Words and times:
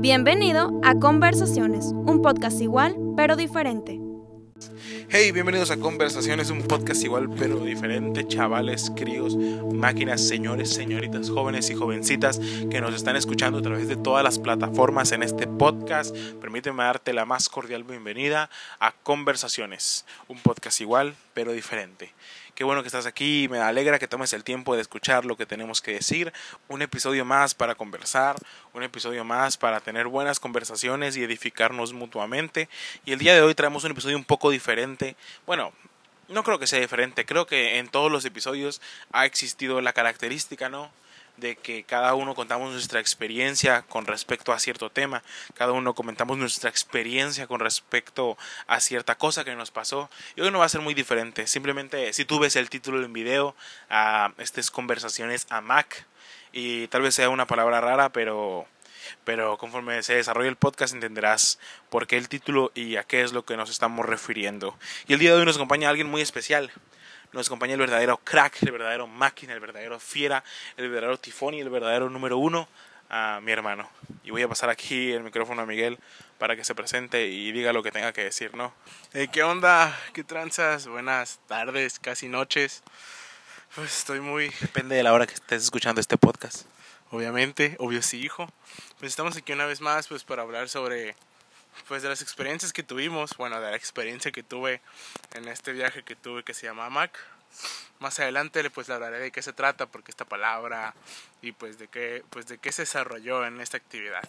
Bienvenido 0.00 0.80
a 0.84 0.94
Conversaciones, 0.94 1.86
un 1.86 2.22
podcast 2.22 2.60
igual 2.60 2.96
pero 3.16 3.34
diferente. 3.34 3.98
Hey, 5.08 5.32
bienvenidos 5.32 5.72
a 5.72 5.76
Conversaciones, 5.76 6.50
un 6.50 6.62
podcast 6.62 7.02
igual 7.02 7.28
pero 7.36 7.58
diferente, 7.58 8.24
chavales, 8.28 8.92
críos, 8.94 9.36
máquinas, 9.36 10.20
señores, 10.20 10.72
señoritas, 10.72 11.30
jóvenes 11.30 11.68
y 11.70 11.74
jovencitas 11.74 12.38
que 12.70 12.80
nos 12.80 12.94
están 12.94 13.16
escuchando 13.16 13.58
a 13.58 13.62
través 13.62 13.88
de 13.88 13.96
todas 13.96 14.22
las 14.22 14.38
plataformas 14.38 15.10
en 15.10 15.24
este 15.24 15.48
podcast. 15.48 16.16
Permíteme 16.40 16.84
darte 16.84 17.12
la 17.12 17.24
más 17.24 17.48
cordial 17.48 17.82
bienvenida 17.82 18.50
a 18.78 18.92
Conversaciones, 18.92 20.04
un 20.28 20.38
podcast 20.38 20.80
igual 20.80 21.16
pero 21.34 21.50
diferente. 21.50 22.14
Qué 22.58 22.64
bueno 22.64 22.82
que 22.82 22.88
estás 22.88 23.06
aquí, 23.06 23.46
me 23.48 23.60
alegra 23.60 24.00
que 24.00 24.08
tomes 24.08 24.32
el 24.32 24.42
tiempo 24.42 24.74
de 24.74 24.82
escuchar 24.82 25.24
lo 25.24 25.36
que 25.36 25.46
tenemos 25.46 25.80
que 25.80 25.92
decir. 25.92 26.32
Un 26.66 26.82
episodio 26.82 27.24
más 27.24 27.54
para 27.54 27.76
conversar, 27.76 28.34
un 28.74 28.82
episodio 28.82 29.22
más 29.22 29.56
para 29.56 29.78
tener 29.78 30.08
buenas 30.08 30.40
conversaciones 30.40 31.16
y 31.16 31.22
edificarnos 31.22 31.92
mutuamente. 31.92 32.68
Y 33.04 33.12
el 33.12 33.20
día 33.20 33.32
de 33.32 33.42
hoy 33.42 33.54
traemos 33.54 33.84
un 33.84 33.92
episodio 33.92 34.16
un 34.16 34.24
poco 34.24 34.50
diferente. 34.50 35.14
Bueno, 35.46 35.72
no 36.26 36.42
creo 36.42 36.58
que 36.58 36.66
sea 36.66 36.80
diferente, 36.80 37.24
creo 37.24 37.46
que 37.46 37.78
en 37.78 37.86
todos 37.86 38.10
los 38.10 38.24
episodios 38.24 38.80
ha 39.12 39.24
existido 39.24 39.80
la 39.80 39.92
característica, 39.92 40.68
¿no? 40.68 40.90
De 41.38 41.56
que 41.56 41.84
cada 41.84 42.14
uno 42.14 42.34
contamos 42.34 42.72
nuestra 42.72 43.00
experiencia 43.00 43.82
con 43.82 44.06
respecto 44.06 44.52
a 44.52 44.58
cierto 44.58 44.90
tema, 44.90 45.22
cada 45.54 45.72
uno 45.72 45.94
comentamos 45.94 46.38
nuestra 46.38 46.70
experiencia 46.70 47.46
con 47.46 47.60
respecto 47.60 48.36
a 48.66 48.80
cierta 48.80 49.16
cosa 49.16 49.44
que 49.44 49.54
nos 49.54 49.70
pasó. 49.70 50.10
Y 50.36 50.40
hoy 50.40 50.50
no 50.50 50.58
va 50.58 50.66
a 50.66 50.68
ser 50.68 50.80
muy 50.80 50.94
diferente, 50.94 51.46
simplemente 51.46 52.12
si 52.12 52.24
tú 52.24 52.38
ves 52.38 52.56
el 52.56 52.70
título 52.70 53.00
del 53.00 53.10
video, 53.10 53.54
uh, 53.90 54.32
estas 54.38 54.70
conversaciones 54.70 55.46
a 55.50 55.60
Mac, 55.60 56.06
y 56.52 56.88
tal 56.88 57.02
vez 57.02 57.14
sea 57.14 57.28
una 57.28 57.46
palabra 57.46 57.80
rara, 57.80 58.10
pero 58.10 58.66
pero 59.24 59.56
conforme 59.56 60.02
se 60.02 60.14
desarrolle 60.14 60.48
el 60.48 60.56
podcast 60.56 60.92
entenderás 60.92 61.58
por 61.88 62.06
qué 62.06 62.18
el 62.18 62.28
título 62.28 62.72
y 62.74 62.96
a 62.96 63.04
qué 63.04 63.22
es 63.22 63.32
lo 63.32 63.44
que 63.44 63.56
nos 63.56 63.70
estamos 63.70 64.04
refiriendo. 64.04 64.76
Y 65.06 65.14
el 65.14 65.18
día 65.18 65.32
de 65.32 65.40
hoy 65.40 65.46
nos 65.46 65.56
acompaña 65.56 65.88
alguien 65.88 66.10
muy 66.10 66.20
especial 66.20 66.70
nos 67.32 67.46
acompaña 67.46 67.74
el 67.74 67.80
verdadero 67.80 68.18
crack, 68.18 68.62
el 68.62 68.72
verdadero 68.72 69.06
máquina, 69.06 69.52
el 69.52 69.60
verdadero 69.60 70.00
fiera, 70.00 70.42
el 70.76 70.88
verdadero 70.90 71.18
tifón 71.18 71.54
y 71.54 71.60
el 71.60 71.70
verdadero 71.70 72.08
número 72.10 72.38
uno, 72.38 72.68
a 73.10 73.40
mi 73.42 73.52
hermano. 73.52 73.88
Y 74.24 74.30
voy 74.30 74.42
a 74.42 74.48
pasar 74.48 74.70
aquí 74.70 75.12
el 75.12 75.22
micrófono 75.22 75.62
a 75.62 75.66
Miguel 75.66 75.98
para 76.38 76.56
que 76.56 76.64
se 76.64 76.74
presente 76.74 77.26
y 77.26 77.52
diga 77.52 77.72
lo 77.72 77.82
que 77.82 77.90
tenga 77.90 78.12
que 78.12 78.24
decir, 78.24 78.54
¿no? 78.54 78.72
¿Qué 79.32 79.42
onda? 79.42 79.98
¿Qué 80.12 80.24
tranzas? 80.24 80.86
Buenas 80.86 81.40
tardes, 81.46 81.98
casi 81.98 82.28
noches. 82.28 82.82
Pues 83.74 83.98
estoy 83.98 84.20
muy... 84.20 84.50
Depende 84.60 84.96
de 84.96 85.02
la 85.02 85.12
hora 85.12 85.26
que 85.26 85.34
estés 85.34 85.62
escuchando 85.62 86.00
este 86.00 86.16
podcast. 86.16 86.66
Obviamente, 87.10 87.76
obvio 87.78 88.02
sí, 88.02 88.20
hijo. 88.20 88.52
Pues 88.98 89.12
estamos 89.12 89.36
aquí 89.36 89.52
una 89.52 89.66
vez 89.66 89.80
más 89.80 90.08
pues 90.08 90.24
para 90.24 90.42
hablar 90.42 90.68
sobre 90.68 91.16
pues 91.86 92.02
de 92.02 92.08
las 92.08 92.22
experiencias 92.22 92.72
que 92.72 92.82
tuvimos, 92.82 93.36
bueno, 93.36 93.60
de 93.60 93.70
la 93.70 93.76
experiencia 93.76 94.32
que 94.32 94.42
tuve 94.42 94.80
en 95.34 95.48
este 95.48 95.72
viaje 95.72 96.02
que 96.02 96.16
tuve 96.16 96.42
que 96.42 96.54
se 96.54 96.66
llama 96.66 96.90
Mac. 96.90 97.18
Más 97.98 98.18
adelante 98.20 98.68
pues 98.70 98.88
le 98.88 98.94
hablaré 98.94 99.18
de 99.18 99.30
qué 99.30 99.42
se 99.42 99.52
trata, 99.52 99.86
porque 99.86 100.10
esta 100.10 100.24
palabra 100.24 100.94
y 101.42 101.52
pues 101.52 101.78
de 101.78 101.88
qué 101.88 102.24
pues 102.30 102.46
de 102.46 102.58
qué 102.58 102.72
se 102.72 102.82
desarrolló 102.82 103.44
en 103.46 103.60
esta 103.60 103.76
actividad 103.76 104.22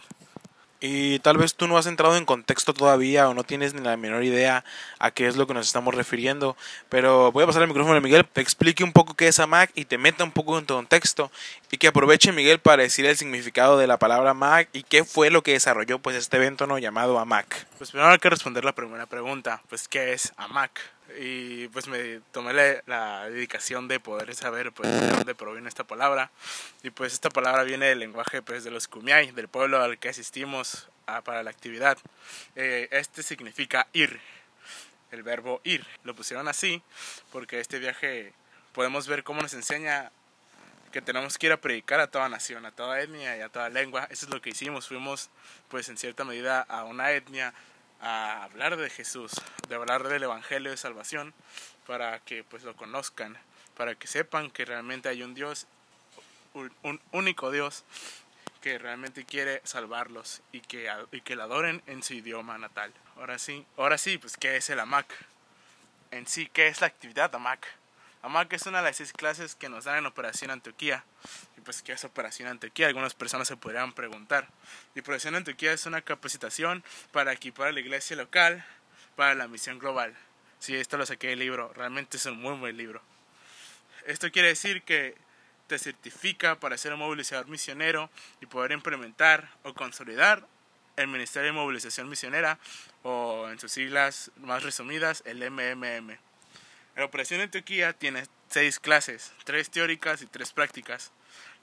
y 0.81 1.19
tal 1.19 1.37
vez 1.37 1.55
tú 1.55 1.67
no 1.67 1.77
has 1.77 1.87
entrado 1.87 2.15
en 2.15 2.25
contexto 2.25 2.73
todavía 2.73 3.27
o 3.27 3.33
no 3.33 3.43
tienes 3.43 3.73
ni 3.73 3.81
la 3.81 3.97
menor 3.97 4.23
idea 4.23 4.63
a 4.97 5.11
qué 5.11 5.27
es 5.27 5.35
lo 5.35 5.47
que 5.47 5.53
nos 5.53 5.67
estamos 5.67 5.93
refiriendo, 5.93 6.55
pero 6.87 7.31
voy 7.31 7.43
a 7.43 7.47
pasar 7.47 7.61
el 7.61 7.67
micrófono 7.67 7.97
a 7.97 8.01
Miguel, 8.01 8.25
te 8.25 8.41
explique 8.41 8.83
un 8.83 8.93
poco 8.93 9.15
qué 9.15 9.27
es 9.27 9.39
Mac 9.47 9.71
y 9.75 9.85
te 9.85 9.97
meta 9.97 10.23
un 10.23 10.31
poco 10.31 10.57
en 10.57 10.65
contexto 10.65 11.31
y 11.71 11.77
que 11.77 11.87
aproveche 11.87 12.31
Miguel 12.31 12.59
para 12.59 12.83
decir 12.83 13.05
el 13.05 13.17
significado 13.17 13.77
de 13.77 13.87
la 13.87 13.99
palabra 13.99 14.33
Mac 14.33 14.69
y 14.73 14.83
qué 14.83 15.03
fue 15.03 15.29
lo 15.29 15.43
que 15.43 15.53
desarrolló 15.53 15.99
pues 15.99 16.15
este 16.15 16.37
evento 16.37 16.67
no 16.67 16.77
llamado 16.77 17.19
AMAC. 17.19 17.67
Pues 17.77 17.91
primero 17.91 18.11
hay 18.11 18.19
que 18.19 18.29
responder 18.29 18.63
la 18.63 18.73
primera 18.73 19.05
pregunta, 19.05 19.61
pues 19.69 19.87
qué 19.87 20.13
es 20.13 20.33
AMAC 20.37 20.98
y 21.17 21.67
pues 21.69 21.87
me 21.87 22.21
tomé 22.31 22.53
la, 22.85 23.29
dedicación 23.29 23.87
de 23.87 23.99
poder 23.99 24.33
saber 24.35 24.71
pues 24.71 24.89
de 24.89 25.07
dónde 25.09 25.35
proviene 25.35 25.67
esta 25.67 25.83
palabra 25.83 26.31
y 26.83 26.89
pues 26.89 27.13
esta 27.13 27.29
palabra 27.29 27.63
viene 27.63 27.87
del 27.87 27.99
lenguaje 27.99 28.41
pues 28.41 28.63
de 28.63 28.71
los 28.71 28.87
Kumiai 28.87 29.31
del 29.31 29.47
pueblo 29.47 29.81
al 29.81 29.97
que 29.97 30.09
asistimos 30.09 30.89
para 31.23 31.43
la 31.43 31.49
actividad 31.49 31.97
eh, 32.55 32.87
este 32.91 33.23
significa 33.23 33.87
ir 33.93 34.19
el 35.11 35.23
verbo 35.23 35.61
ir 35.63 35.85
lo 36.03 36.15
pusieron 36.15 36.47
así 36.47 36.81
porque 37.31 37.59
este 37.59 37.79
viaje 37.79 38.33
podemos 38.73 39.07
ver 39.07 39.23
cómo 39.23 39.41
nos 39.41 39.53
enseña 39.53 40.11
que 40.91 41.01
tenemos 41.01 41.37
que 41.37 41.47
ir 41.47 41.53
a 41.53 41.61
predicar 41.61 41.99
a 41.99 42.07
toda 42.07 42.29
nación, 42.29 42.65
a 42.65 42.71
toda 42.71 42.99
etnia 42.99 43.37
y 43.37 43.41
a 43.41 43.49
toda 43.49 43.69
lengua. 43.69 44.07
Eso 44.09 44.25
es 44.25 44.33
lo 44.33 44.41
que 44.41 44.49
hicimos. 44.49 44.87
Fuimos, 44.87 45.29
pues, 45.67 45.87
en 45.89 45.97
cierta 45.97 46.23
medida 46.23 46.61
a 46.61 46.83
una 46.83 47.11
etnia 47.11 47.53
a 48.01 48.43
hablar 48.43 48.77
de 48.77 48.89
Jesús, 48.89 49.31
de 49.67 49.75
hablar 49.75 50.07
del 50.07 50.23
Evangelio 50.23 50.71
de 50.71 50.77
Salvación, 50.77 51.33
para 51.85 52.19
que 52.19 52.43
pues 52.43 52.63
lo 52.63 52.75
conozcan, 52.75 53.37
para 53.75 53.95
que 53.95 54.07
sepan 54.07 54.51
que 54.51 54.65
realmente 54.65 55.09
hay 55.09 55.23
un 55.23 55.33
Dios, 55.33 55.67
un 56.53 57.01
único 57.11 57.51
Dios, 57.51 57.83
que 58.61 58.77
realmente 58.77 59.25
quiere 59.25 59.61
salvarlos 59.63 60.41
y 60.51 60.61
que, 60.61 60.91
y 61.11 61.21
que 61.21 61.35
lo 61.35 61.43
adoren 61.43 61.81
en 61.87 62.03
su 62.03 62.13
idioma 62.13 62.57
natal. 62.57 62.93
Ahora 63.15 63.39
sí, 63.39 63.65
ahora 63.77 63.97
sí, 63.97 64.17
pues 64.17 64.37
¿qué 64.37 64.57
es 64.57 64.69
el 64.69 64.79
AMAC? 64.79 65.07
En 66.11 66.27
sí, 66.27 66.49
¿qué 66.51 66.67
es 66.67 66.81
la 66.81 66.87
actividad 66.87 67.33
AMAC? 67.33 67.65
AMAC 68.21 68.53
es 68.53 68.65
una 68.65 68.79
de 68.79 68.85
las 68.85 68.97
seis 68.97 69.13
clases 69.13 69.55
que 69.55 69.69
nos 69.69 69.85
dan 69.85 69.99
en 69.99 70.05
Operación 70.05 70.51
Antioquía. 70.51 71.03
Pues, 71.69 71.83
¿qué 71.83 71.91
es 71.91 72.03
Operación 72.03 72.49
Antioquía? 72.49 72.87
Algunas 72.87 73.13
personas 73.13 73.47
se 73.47 73.55
podrían 73.55 73.93
preguntar. 73.93 74.47
Y 74.95 75.01
Operación 75.01 75.35
Antioquía 75.35 75.71
es 75.71 75.85
una 75.85 76.01
capacitación 76.01 76.83
para 77.11 77.31
equipar 77.31 77.67
a 77.67 77.71
la 77.71 77.79
iglesia 77.79 78.15
local 78.15 78.65
para 79.15 79.35
la 79.35 79.47
misión 79.47 79.77
global. 79.77 80.15
Sí, 80.57 80.75
esto 80.75 80.97
lo 80.97 81.05
saqué 81.05 81.27
del 81.27 81.37
libro. 81.37 81.71
Realmente 81.75 82.17
es 82.17 82.25
un 82.25 82.41
muy 82.41 82.57
buen 82.57 82.75
libro. 82.75 83.03
Esto 84.07 84.31
quiere 84.31 84.47
decir 84.47 84.81
que 84.81 85.15
te 85.67 85.77
certifica 85.77 86.59
para 86.59 86.75
ser 86.75 86.91
un 86.93 87.01
movilizador 87.01 87.47
misionero 87.47 88.09
y 88.41 88.47
poder 88.47 88.71
implementar 88.71 89.51
o 89.61 89.75
consolidar 89.75 90.47
el 90.95 91.05
Ministerio 91.05 91.49
de 91.49 91.51
Movilización 91.51 92.09
Misionera 92.09 92.57
o 93.03 93.47
en 93.47 93.59
sus 93.59 93.71
siglas 93.71 94.31
más 94.37 94.63
resumidas 94.63 95.21
el 95.27 95.47
MMM. 95.51 96.17
La 96.95 97.05
operación 97.05 97.41
Antioquía 97.41 97.93
tiene 97.93 98.23
seis 98.49 98.79
clases, 98.79 99.33
tres 99.43 99.69
teóricas 99.69 100.23
y 100.23 100.25
tres 100.25 100.51
prácticas. 100.51 101.11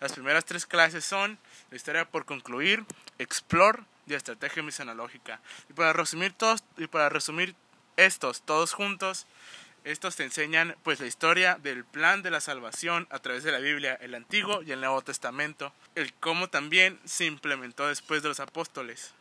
Las 0.00 0.12
primeras 0.12 0.44
tres 0.44 0.66
clases 0.66 1.04
son 1.04 1.38
la 1.70 1.76
historia 1.76 2.04
por 2.04 2.24
concluir, 2.24 2.84
explore 3.18 3.82
y 4.06 4.14
estrategia 4.14 4.62
misionológica. 4.62 5.40
Y 5.68 5.72
para 5.72 5.92
resumir 5.92 6.32
todos 6.32 6.64
y 6.76 6.86
para 6.86 7.08
resumir 7.08 7.54
estos 7.96 8.42
todos 8.42 8.72
juntos, 8.72 9.26
estos 9.84 10.16
te 10.16 10.24
enseñan 10.24 10.76
pues 10.82 10.98
la 11.00 11.06
historia 11.06 11.58
del 11.62 11.84
plan 11.84 12.22
de 12.22 12.30
la 12.30 12.40
salvación 12.40 13.06
a 13.10 13.20
través 13.20 13.44
de 13.44 13.52
la 13.52 13.58
Biblia, 13.58 13.94
el 14.00 14.14
Antiguo 14.14 14.62
y 14.62 14.72
el 14.72 14.80
Nuevo 14.80 15.00
Testamento, 15.02 15.72
el 15.94 16.12
cómo 16.14 16.48
también 16.48 16.98
se 17.04 17.24
implementó 17.24 17.86
después 17.86 18.22
de 18.22 18.28
los 18.28 18.40
apóstoles 18.40 19.14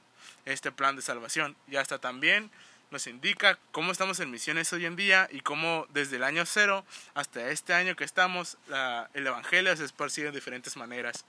este 0.46 0.72
plan 0.72 0.96
de 0.96 1.02
salvación 1.02 1.56
y 1.68 1.76
hasta 1.76 2.00
también 2.00 2.50
nos 2.96 3.08
indica 3.08 3.60
cómo 3.74 3.92
estamos 3.92 4.22
en 4.22 4.32
misiones 4.32 4.72
hoy 4.72 4.86
en 4.86 4.96
día 4.96 5.28
y 5.30 5.42
cómo 5.42 5.86
desde 5.90 6.16
el 6.16 6.24
año 6.24 6.46
cero 6.46 6.86
hasta 7.14 7.50
este 7.50 7.74
año 7.74 7.98
que 7.98 8.06
estamos 8.06 8.58
el 9.14 9.28
Evangelio 9.28 9.76
se 9.76 9.84
esparcido 9.84 10.32
de 10.32 10.38
diferentes 10.38 10.78
maneras. 10.78 11.26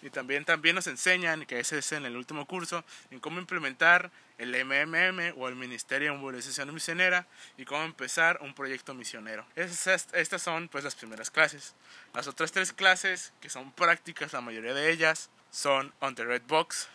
Y 0.00 0.08
también, 0.08 0.46
también 0.46 0.76
nos 0.76 0.86
enseñan, 0.86 1.44
que 1.44 1.60
ese 1.60 1.76
es 1.76 1.92
en 1.92 2.06
el 2.06 2.16
último 2.16 2.46
curso, 2.46 2.86
en 3.10 3.20
cómo 3.20 3.38
implementar 3.38 4.10
el 4.38 4.52
MMM 4.64 5.38
o 5.38 5.46
el 5.46 5.56
Ministerio 5.56 6.12
de 6.12 6.16
Movilización 6.16 6.72
Misionera 6.72 7.26
y 7.58 7.66
cómo 7.66 7.84
empezar 7.84 8.38
un 8.40 8.54
proyecto 8.54 8.94
misionero. 8.94 9.44
Estas, 9.56 10.08
estas 10.14 10.40
son 10.40 10.68
pues 10.68 10.84
las 10.84 10.94
primeras 10.94 11.30
clases. 11.30 11.74
Las 12.14 12.28
otras 12.28 12.50
tres 12.50 12.72
clases, 12.72 13.34
que 13.42 13.50
son 13.50 13.72
prácticas, 13.72 14.32
la 14.32 14.40
mayoría 14.40 14.72
de 14.72 14.90
ellas, 14.90 15.28
son 15.50 15.92
on 16.00 16.14
the 16.14 16.24
red 16.24 16.42
box. 16.48 16.88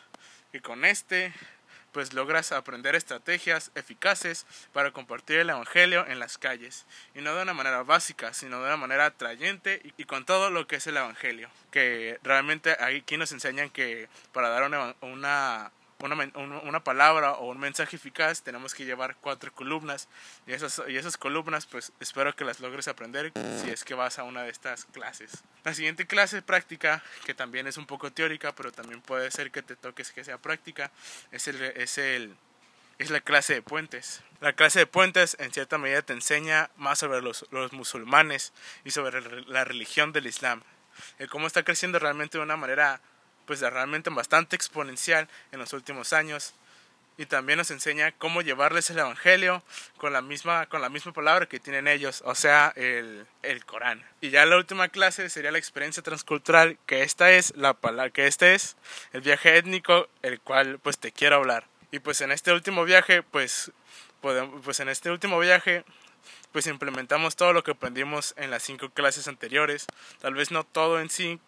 Y 0.52 0.62
con 0.62 0.84
este 0.84 1.32
pues 1.96 2.12
logras 2.12 2.52
aprender 2.52 2.94
estrategias 2.94 3.72
eficaces 3.74 4.46
para 4.74 4.92
compartir 4.92 5.38
el 5.38 5.50
Evangelio 5.50 6.06
en 6.06 6.20
las 6.20 6.38
calles, 6.38 6.86
y 7.16 7.22
no 7.22 7.34
de 7.34 7.42
una 7.42 7.54
manera 7.54 7.84
básica, 7.84 8.34
sino 8.34 8.60
de 8.60 8.66
una 8.66 8.76
manera 8.76 9.06
atrayente 9.06 9.82
y, 9.98 10.04
con 10.04 10.26
todo 10.26 10.50
lo 10.50 10.68
que 10.68 10.76
es 10.76 10.88
el 10.88 10.98
Evangelio, 10.98 11.50
que 11.72 12.20
realmente 12.22 12.76
aquí 12.82 13.16
nos 13.16 13.32
enseñan 13.32 13.70
que 13.70 14.10
para 14.34 14.50
dar 14.50 14.64
una, 14.64 14.94
una 15.00 15.72
una, 16.00 16.30
una, 16.64 16.84
palabra 16.84 17.34
o 17.34 17.50
un 17.50 17.60
mensaje 17.60 17.96
eficaz 17.96 18.42
tenemos 18.42 18.74
que 18.76 18.86
llevar 18.86 19.16
cuatro 19.22 19.52
columnas 19.54 20.08
y 20.46 20.54
esas, 20.54 20.82
y 20.88 20.98
esas 20.98 21.18
columnas 21.18 21.66
pues 21.66 21.94
espero 22.00 22.36
que 22.36 22.44
las 22.44 22.60
logres 22.60 22.88
aprender 22.88 23.32
si 23.62 23.70
es 23.70 23.84
que 23.84 23.94
vas 23.94 24.20
a 24.20 24.24
una 24.24 24.44
de 24.44 24.50
estas 24.50 24.86
clases. 24.86 25.44
La 25.64 25.74
siguiente 25.74 26.06
clase 26.06 26.42
práctica, 26.42 27.02
que 27.26 27.34
también 27.34 27.68
es 27.68 27.78
un 27.78 27.86
poco 27.86 28.12
teórica, 28.12 28.54
pero 28.54 28.72
también 28.72 29.02
puede 29.02 29.32
ser 29.32 29.52
que 29.52 29.62
te 29.62 29.76
toques 29.76 30.12
que 30.12 30.24
sea 30.24 30.38
práctica, 30.38 30.92
es, 31.32 31.48
el, 31.48 31.62
es, 31.62 31.98
el, 31.98 32.36
es 33.00 33.10
la 33.10 33.22
clase 33.22 33.54
de 33.54 33.62
puentes. 33.62 34.22
La 34.42 34.54
clase 34.54 34.80
de 34.80 34.88
puentes 34.88 35.38
en 35.40 35.52
cierta 35.52 35.78
medida 35.78 36.02
te 36.02 36.14
enseña 36.14 36.70
más 36.76 37.00
sobre 37.00 37.22
los, 37.22 37.46
los 37.52 37.74
musulmanes 37.74 38.54
y 38.84 38.92
sobre 38.92 39.22
la 39.48 39.64
religión 39.64 40.12
del 40.12 40.28
Islam. 40.28 40.62
El 41.20 41.30
cómo 41.30 41.48
está 41.48 41.64
creciendo 41.64 42.00
realmente 42.00 42.38
de 42.38 42.44
una 42.44 42.58
manera 42.58 43.02
pues 43.46 43.62
realmente 43.62 44.10
bastante 44.10 44.56
exponencial 44.56 45.28
en 45.52 45.60
los 45.60 45.74
últimos 45.74 46.14
años 46.14 46.54
y 47.18 47.26
también 47.26 47.58
nos 47.58 47.72
enseña 47.72 48.12
cómo 48.12 48.42
llevarles 48.42 48.90
el 48.90 49.00
evangelio 49.00 49.64
con 49.98 50.14
la 50.14 50.22
misma 50.22 50.66
con 50.68 50.82
la 50.82 50.90
misma 50.90 51.14
palabra 51.14 51.46
que 51.46 51.60
tienen 51.60 51.88
ellos, 51.88 52.22
o 52.26 52.36
sea, 52.36 52.74
el, 52.76 53.26
el 53.42 53.66
Corán. 53.66 54.04
Y 54.22 54.30
ya 54.30 54.46
la 54.46 54.58
última 54.58 54.90
clase 54.90 55.30
sería 55.30 55.52
la 55.52 55.58
experiencia 55.58 56.04
transcultural, 56.04 56.78
que 56.86 57.04
esta 57.04 57.32
es 57.32 57.56
la 57.56 57.74
palabra 57.74 58.10
que 58.10 58.28
este 58.28 58.54
es 58.54 58.76
el 59.14 59.22
viaje 59.22 59.58
étnico 59.58 60.10
el 60.22 60.40
cual 60.42 60.80
pues 60.80 60.98
te 60.98 61.12
quiero 61.12 61.38
hablar. 61.38 61.66
Y 61.92 62.00
pues 62.00 62.20
en 62.22 62.32
este 62.32 62.52
último 62.52 62.84
viaje, 62.84 63.24
pues 63.24 63.72
podemos, 64.20 64.62
pues 64.64 64.80
en 64.82 64.90
este 64.90 65.12
último 65.12 65.40
viaje 65.40 65.86
pues 66.52 66.68
implementamos 66.68 67.36
todo 67.36 67.54
lo 67.54 67.64
que 67.64 67.72
aprendimos 67.72 68.34
en 68.38 68.50
las 68.50 68.64
cinco 68.64 68.90
clases 68.90 69.28
anteriores, 69.28 69.88
tal 70.22 70.34
vez 70.34 70.52
no 70.52 70.64
todo 70.64 71.00
en 71.00 71.10
sí 71.10 71.40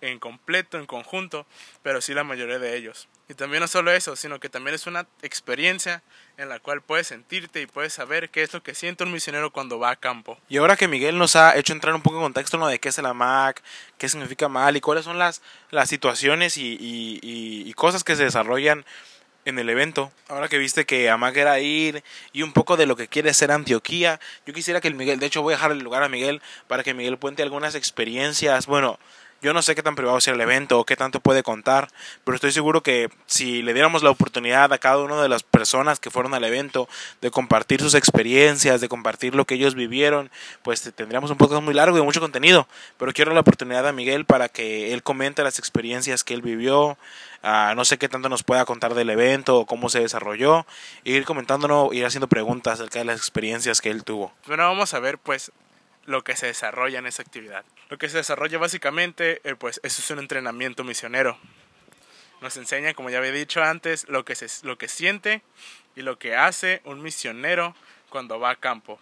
en 0.00 0.18
completo, 0.18 0.78
en 0.78 0.86
conjunto, 0.86 1.46
pero 1.82 2.00
sí 2.00 2.14
la 2.14 2.24
mayoría 2.24 2.58
de 2.58 2.76
ellos. 2.76 3.08
Y 3.28 3.34
también 3.34 3.60
no 3.60 3.68
solo 3.68 3.92
eso, 3.92 4.16
sino 4.16 4.40
que 4.40 4.48
también 4.48 4.74
es 4.74 4.88
una 4.88 5.06
experiencia 5.22 6.02
en 6.36 6.48
la 6.48 6.58
cual 6.58 6.82
puedes 6.82 7.06
sentirte 7.06 7.60
y 7.60 7.66
puedes 7.66 7.92
saber 7.92 8.30
qué 8.30 8.42
es 8.42 8.52
lo 8.52 8.62
que 8.62 8.74
siente 8.74 9.04
un 9.04 9.12
misionero 9.12 9.52
cuando 9.52 9.78
va 9.78 9.90
a 9.90 9.96
campo. 9.96 10.36
Y 10.48 10.56
ahora 10.56 10.76
que 10.76 10.88
Miguel 10.88 11.16
nos 11.16 11.36
ha 11.36 11.56
hecho 11.56 11.72
entrar 11.72 11.94
un 11.94 12.02
poco 12.02 12.16
en 12.16 12.22
contexto 12.22 12.58
¿no? 12.58 12.66
de 12.66 12.80
qué 12.80 12.88
es 12.88 12.98
el 12.98 13.06
AMAC, 13.06 13.62
qué 13.98 14.08
significa 14.08 14.48
mal 14.48 14.76
y 14.76 14.80
cuáles 14.80 15.04
son 15.04 15.18
las, 15.18 15.42
las 15.70 15.88
situaciones 15.88 16.56
y, 16.56 16.72
y, 16.72 17.20
y, 17.22 17.72
cosas 17.74 18.02
que 18.02 18.16
se 18.16 18.24
desarrollan 18.24 18.84
en 19.44 19.58
el 19.60 19.68
evento. 19.68 20.10
Ahora 20.28 20.48
que 20.48 20.58
viste 20.58 20.84
que 20.84 21.08
AMAC 21.08 21.36
era 21.36 21.60
ir 21.60 22.02
y 22.32 22.42
un 22.42 22.52
poco 22.52 22.76
de 22.76 22.86
lo 22.86 22.96
que 22.96 23.06
quiere 23.06 23.32
ser 23.32 23.52
Antioquía, 23.52 24.18
yo 24.44 24.52
quisiera 24.52 24.80
que 24.80 24.88
el 24.88 24.94
Miguel, 24.94 25.20
de 25.20 25.26
hecho 25.26 25.42
voy 25.42 25.54
a 25.54 25.56
dejar 25.56 25.70
el 25.70 25.78
lugar 25.78 26.02
a 26.02 26.08
Miguel 26.08 26.42
para 26.66 26.82
que 26.82 26.94
Miguel 26.94 27.18
cuente 27.18 27.42
algunas 27.44 27.76
experiencias, 27.76 28.66
bueno, 28.66 28.98
yo 29.42 29.52
no 29.52 29.62
sé 29.62 29.74
qué 29.74 29.82
tan 29.82 29.94
privado 29.94 30.20
sea 30.20 30.34
el 30.34 30.40
evento 30.40 30.78
o 30.78 30.84
qué 30.84 30.96
tanto 30.96 31.20
puede 31.20 31.42
contar, 31.42 31.88
pero 32.24 32.34
estoy 32.34 32.52
seguro 32.52 32.82
que 32.82 33.08
si 33.26 33.62
le 33.62 33.72
diéramos 33.72 34.02
la 34.02 34.10
oportunidad 34.10 34.72
a 34.72 34.78
cada 34.78 34.98
una 34.98 35.22
de 35.22 35.28
las 35.28 35.42
personas 35.42 35.98
que 35.98 36.10
fueron 36.10 36.34
al 36.34 36.44
evento 36.44 36.88
de 37.20 37.30
compartir 37.30 37.80
sus 37.80 37.94
experiencias, 37.94 38.80
de 38.80 38.88
compartir 38.88 39.34
lo 39.34 39.44
que 39.46 39.54
ellos 39.54 39.74
vivieron, 39.74 40.30
pues 40.62 40.82
tendríamos 40.94 41.30
un 41.30 41.36
podcast 41.36 41.62
muy 41.62 41.74
largo 41.74 41.98
y 41.98 42.02
mucho 42.02 42.20
contenido. 42.20 42.68
Pero 42.98 43.12
quiero 43.12 43.32
la 43.32 43.40
oportunidad 43.40 43.86
a 43.86 43.92
Miguel 43.92 44.24
para 44.24 44.48
que 44.48 44.92
él 44.92 45.02
comente 45.02 45.42
las 45.42 45.58
experiencias 45.58 46.24
que 46.24 46.34
él 46.34 46.42
vivió, 46.42 46.98
uh, 47.42 47.74
no 47.74 47.84
sé 47.84 47.98
qué 47.98 48.08
tanto 48.08 48.28
nos 48.28 48.42
pueda 48.42 48.64
contar 48.64 48.94
del 48.94 49.10
evento 49.10 49.58
o 49.58 49.66
cómo 49.66 49.88
se 49.88 50.00
desarrolló, 50.00 50.66
e 51.04 51.12
ir 51.12 51.24
comentándonos, 51.24 51.92
ir 51.94 52.04
haciendo 52.04 52.28
preguntas 52.28 52.74
acerca 52.74 52.98
de 52.98 53.06
las 53.06 53.18
experiencias 53.18 53.80
que 53.80 53.90
él 53.90 54.04
tuvo. 54.04 54.32
Bueno, 54.46 54.64
vamos 54.64 54.92
a 54.94 55.00
ver 55.00 55.18
pues 55.18 55.52
lo 56.06 56.24
que 56.24 56.36
se 56.36 56.46
desarrolla 56.46 56.98
en 56.98 57.06
esa 57.06 57.22
actividad. 57.22 57.64
Lo 57.88 57.98
que 57.98 58.08
se 58.08 58.18
desarrolla 58.18 58.58
básicamente, 58.58 59.40
eh, 59.44 59.54
pues 59.54 59.80
eso 59.82 60.00
es 60.00 60.10
un 60.10 60.18
entrenamiento 60.18 60.84
misionero. 60.84 61.38
Nos 62.40 62.56
enseña, 62.56 62.94
como 62.94 63.10
ya 63.10 63.18
había 63.18 63.32
dicho 63.32 63.62
antes, 63.62 64.08
lo 64.08 64.24
que, 64.24 64.34
se, 64.34 64.66
lo 64.66 64.78
que 64.78 64.88
siente 64.88 65.42
y 65.94 66.02
lo 66.02 66.18
que 66.18 66.36
hace 66.36 66.80
un 66.84 67.02
misionero 67.02 67.74
cuando 68.08 68.40
va 68.40 68.50
a 68.50 68.56
campo. 68.56 68.98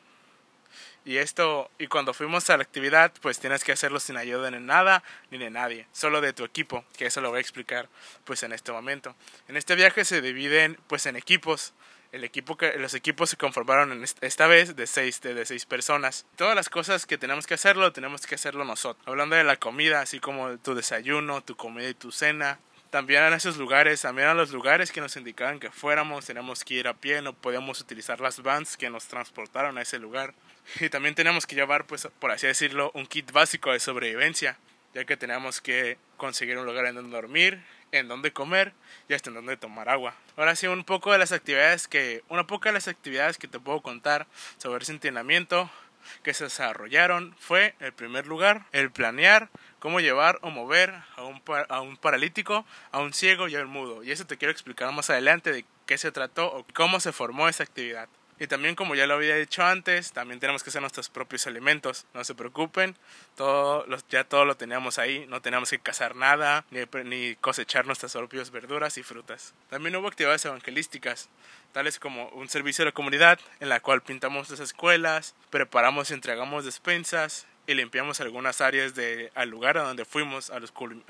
Y 1.05 1.17
esto, 1.17 1.71
y 1.79 1.87
cuando 1.87 2.13
fuimos 2.13 2.51
a 2.51 2.57
la 2.57 2.63
actividad, 2.63 3.13
pues 3.23 3.39
tienes 3.39 3.65
que 3.65 3.73
hacerlo 3.73 3.99
sin 3.99 4.19
ayuda 4.19 4.51
de 4.51 4.61
nada 4.61 5.03
ni 5.31 5.39
de 5.39 5.49
nadie, 5.49 5.87
solo 5.93 6.21
de 6.21 6.35
tu 6.35 6.45
equipo, 6.45 6.85
que 6.99 7.07
eso 7.07 7.23
lo 7.23 7.31
voy 7.31 7.39
a 7.39 7.41
explicar 7.41 7.89
pues 8.25 8.43
en 8.43 8.53
este 8.53 8.73
momento. 8.73 9.15
En 9.49 9.57
este 9.57 9.75
viaje 9.75 10.05
se 10.05 10.21
dividen 10.21 10.79
pues 10.87 11.07
en 11.07 11.17
equipos, 11.17 11.73
el 12.13 12.25
equipo 12.25 12.57
que 12.57 12.79
los 12.79 12.95
equipos 12.95 13.31
se 13.31 13.37
conformaron 13.37 13.93
en 13.93 14.05
esta 14.21 14.47
vez 14.47 14.77
de 14.77 14.87
seis 14.87 15.21
de, 15.21 15.35
de, 15.35 15.45
seis 15.45 15.67
personas. 15.67 16.27
Todas 16.37 16.55
las 16.55 16.69
cosas 16.69 17.07
que 17.07 17.19
tenemos 17.19 17.47
que 17.47 17.55
hacerlo 17.55 17.93
tenemos 17.93 18.27
que 18.27 18.35
hacerlo 18.35 18.65
nosotros. 18.65 19.07
Hablando 19.07 19.37
de 19.37 19.45
la 19.45 19.57
comida 19.57 20.01
así 20.01 20.21
como 20.21 20.59
tu 20.59 20.75
desayuno 20.75 21.43
tu 21.43 21.57
comida 21.57 21.89
y 21.89 21.95
tu 21.95 22.13
cena 22.13 22.59
también 22.91 23.23
en 23.25 23.35
esos 23.35 23.59
lugares 23.59 24.01
también 24.01 24.29
a 24.29 24.35
los 24.35 24.51
lugares 24.51 24.91
que 24.91 25.03
nos 25.03 25.17
indicaban 25.17 25.61
que 25.61 25.71
fuéramos 25.71 26.25
tenemos 26.25 26.65
que 26.65 26.75
ir 26.75 26.89
a 26.89 26.95
pie 26.95 27.21
no 27.21 27.35
podíamos 27.35 27.81
utilizar 27.81 28.21
las 28.21 28.43
vans 28.43 28.77
que 28.77 28.89
nos 28.89 29.07
transportaron 29.07 29.77
a 29.79 29.83
ese 29.83 29.99
lugar. 29.99 30.35
Y 30.81 30.89
también 30.89 31.15
tenemos 31.15 31.47
que 31.47 31.57
llevar 31.57 31.87
pues 31.87 32.09
por 32.19 32.31
así 32.31 32.47
decirlo 32.47 32.91
un 32.95 33.07
kit 33.07 33.33
básico 33.33 33.73
de 33.73 33.81
sobrevivencia 33.81 34.59
ya 34.95 35.05
que 35.05 35.17
teníamos 35.17 35.61
que 35.61 35.99
conseguir 36.17 36.57
un 36.57 36.65
lugar 36.65 36.87
en 36.87 36.95
donde 36.95 37.11
dormir 37.11 37.63
en 37.93 38.09
dónde 38.09 38.33
comer 38.33 38.73
y 39.09 39.15
hasta 39.15 39.31
en 39.31 39.35
dónde 39.35 39.57
tomar 39.57 39.89
agua. 39.89 40.15
Ahora 40.37 40.57
sí, 40.57 40.67
un 40.67 40.85
poco 40.85 41.13
de 41.13 41.19
las 41.19 41.33
actividades 41.33 41.89
que, 41.89 42.23
una 42.29 42.47
poca 42.47 42.69
de 42.69 42.75
las 42.75 42.89
actividades 42.89 43.39
que 43.39 43.49
te 43.49 43.61
puedo 43.61 43.81
contar 43.81 44.27
sobre 44.59 44.83
ese 44.83 44.93
entrenamiento 44.93 45.71
que 46.23 46.35
se 46.35 46.45
desarrollaron 46.45 47.35
fue, 47.39 47.75
en 47.81 47.93
primer 47.93 48.27
lugar, 48.27 48.67
el 48.73 48.91
planear 48.91 49.49
cómo 49.79 50.01
llevar 50.01 50.39
o 50.43 50.51
mover 50.51 50.95
a 51.17 51.25
un, 51.25 51.43
a 51.69 51.81
un 51.81 51.97
paralítico, 51.97 52.65
a 52.93 53.01
un 53.01 53.13
ciego 53.13 53.49
y 53.49 53.57
a 53.57 53.63
un 53.63 53.69
mudo. 53.69 54.03
Y 54.03 54.11
eso 54.11 54.27
te 54.27 54.37
quiero 54.37 54.53
explicar 54.53 54.93
más 54.93 55.11
adelante 55.11 55.53
de 55.53 55.65
qué 55.87 55.99
se 55.99 56.13
trató 56.13 56.47
o 56.53 56.67
cómo 56.75 57.01
se 57.01 57.13
formó 57.13 57.49
esa 57.49 57.63
actividad. 57.63 58.09
Y 58.41 58.47
también, 58.47 58.75
como 58.75 58.95
ya 58.95 59.07
lo 59.07 59.15
había 59.15 59.35
dicho 59.35 59.65
antes, 59.65 60.13
también 60.13 60.39
tenemos 60.39 60.63
que 60.63 60.71
hacer 60.71 60.81
nuestros 60.81 61.09
propios 61.09 61.47
alimentos. 61.47 62.07
No 62.15 62.23
se 62.23 62.35
preocupen, 62.35 62.97
todo, 63.37 63.85
ya 64.11 64.25
todo 64.25 64.45
lo 64.45 64.57
teníamos 64.57 64.99
ahí. 64.99 65.27
No 65.29 65.43
teníamos 65.43 65.71
que 65.71 65.79
cazar 65.79 66.15
nada, 66.15 66.65
ni, 66.71 66.81
ni 67.05 67.35
cosechar 67.37 67.87
nuestras 67.87 68.13
propias 68.13 68.51
verduras 68.51 68.97
y 68.97 69.03
frutas. 69.03 69.55
También 69.71 69.97
hubo 69.97 70.07
actividades 70.07 70.45
evangelísticas, 70.45 71.29
tales 71.73 71.99
como 71.99 72.29
un 72.29 72.49
servicio 72.49 72.83
a 72.83 72.87
la 72.87 72.93
comunidad, 72.93 73.41
en 73.59 73.69
la 73.69 73.81
cual 73.81 74.03
pintamos 74.03 74.51
las 74.51 74.61
escuelas, 74.61 75.35
preparamos 75.51 76.11
y 76.11 76.15
entregamos 76.15 76.65
despensas, 76.65 77.47
y 77.69 77.75
limpiamos 77.75 78.19
algunas 78.23 78.63
áreas 78.63 78.95
de, 78.95 79.31
al 79.35 79.51
lugar 79.51 79.77
a 79.77 79.83
donde 79.83 80.07
fuimos 80.07 80.49
a 80.49 80.59
los, 80.59 80.73
con, 80.73 81.05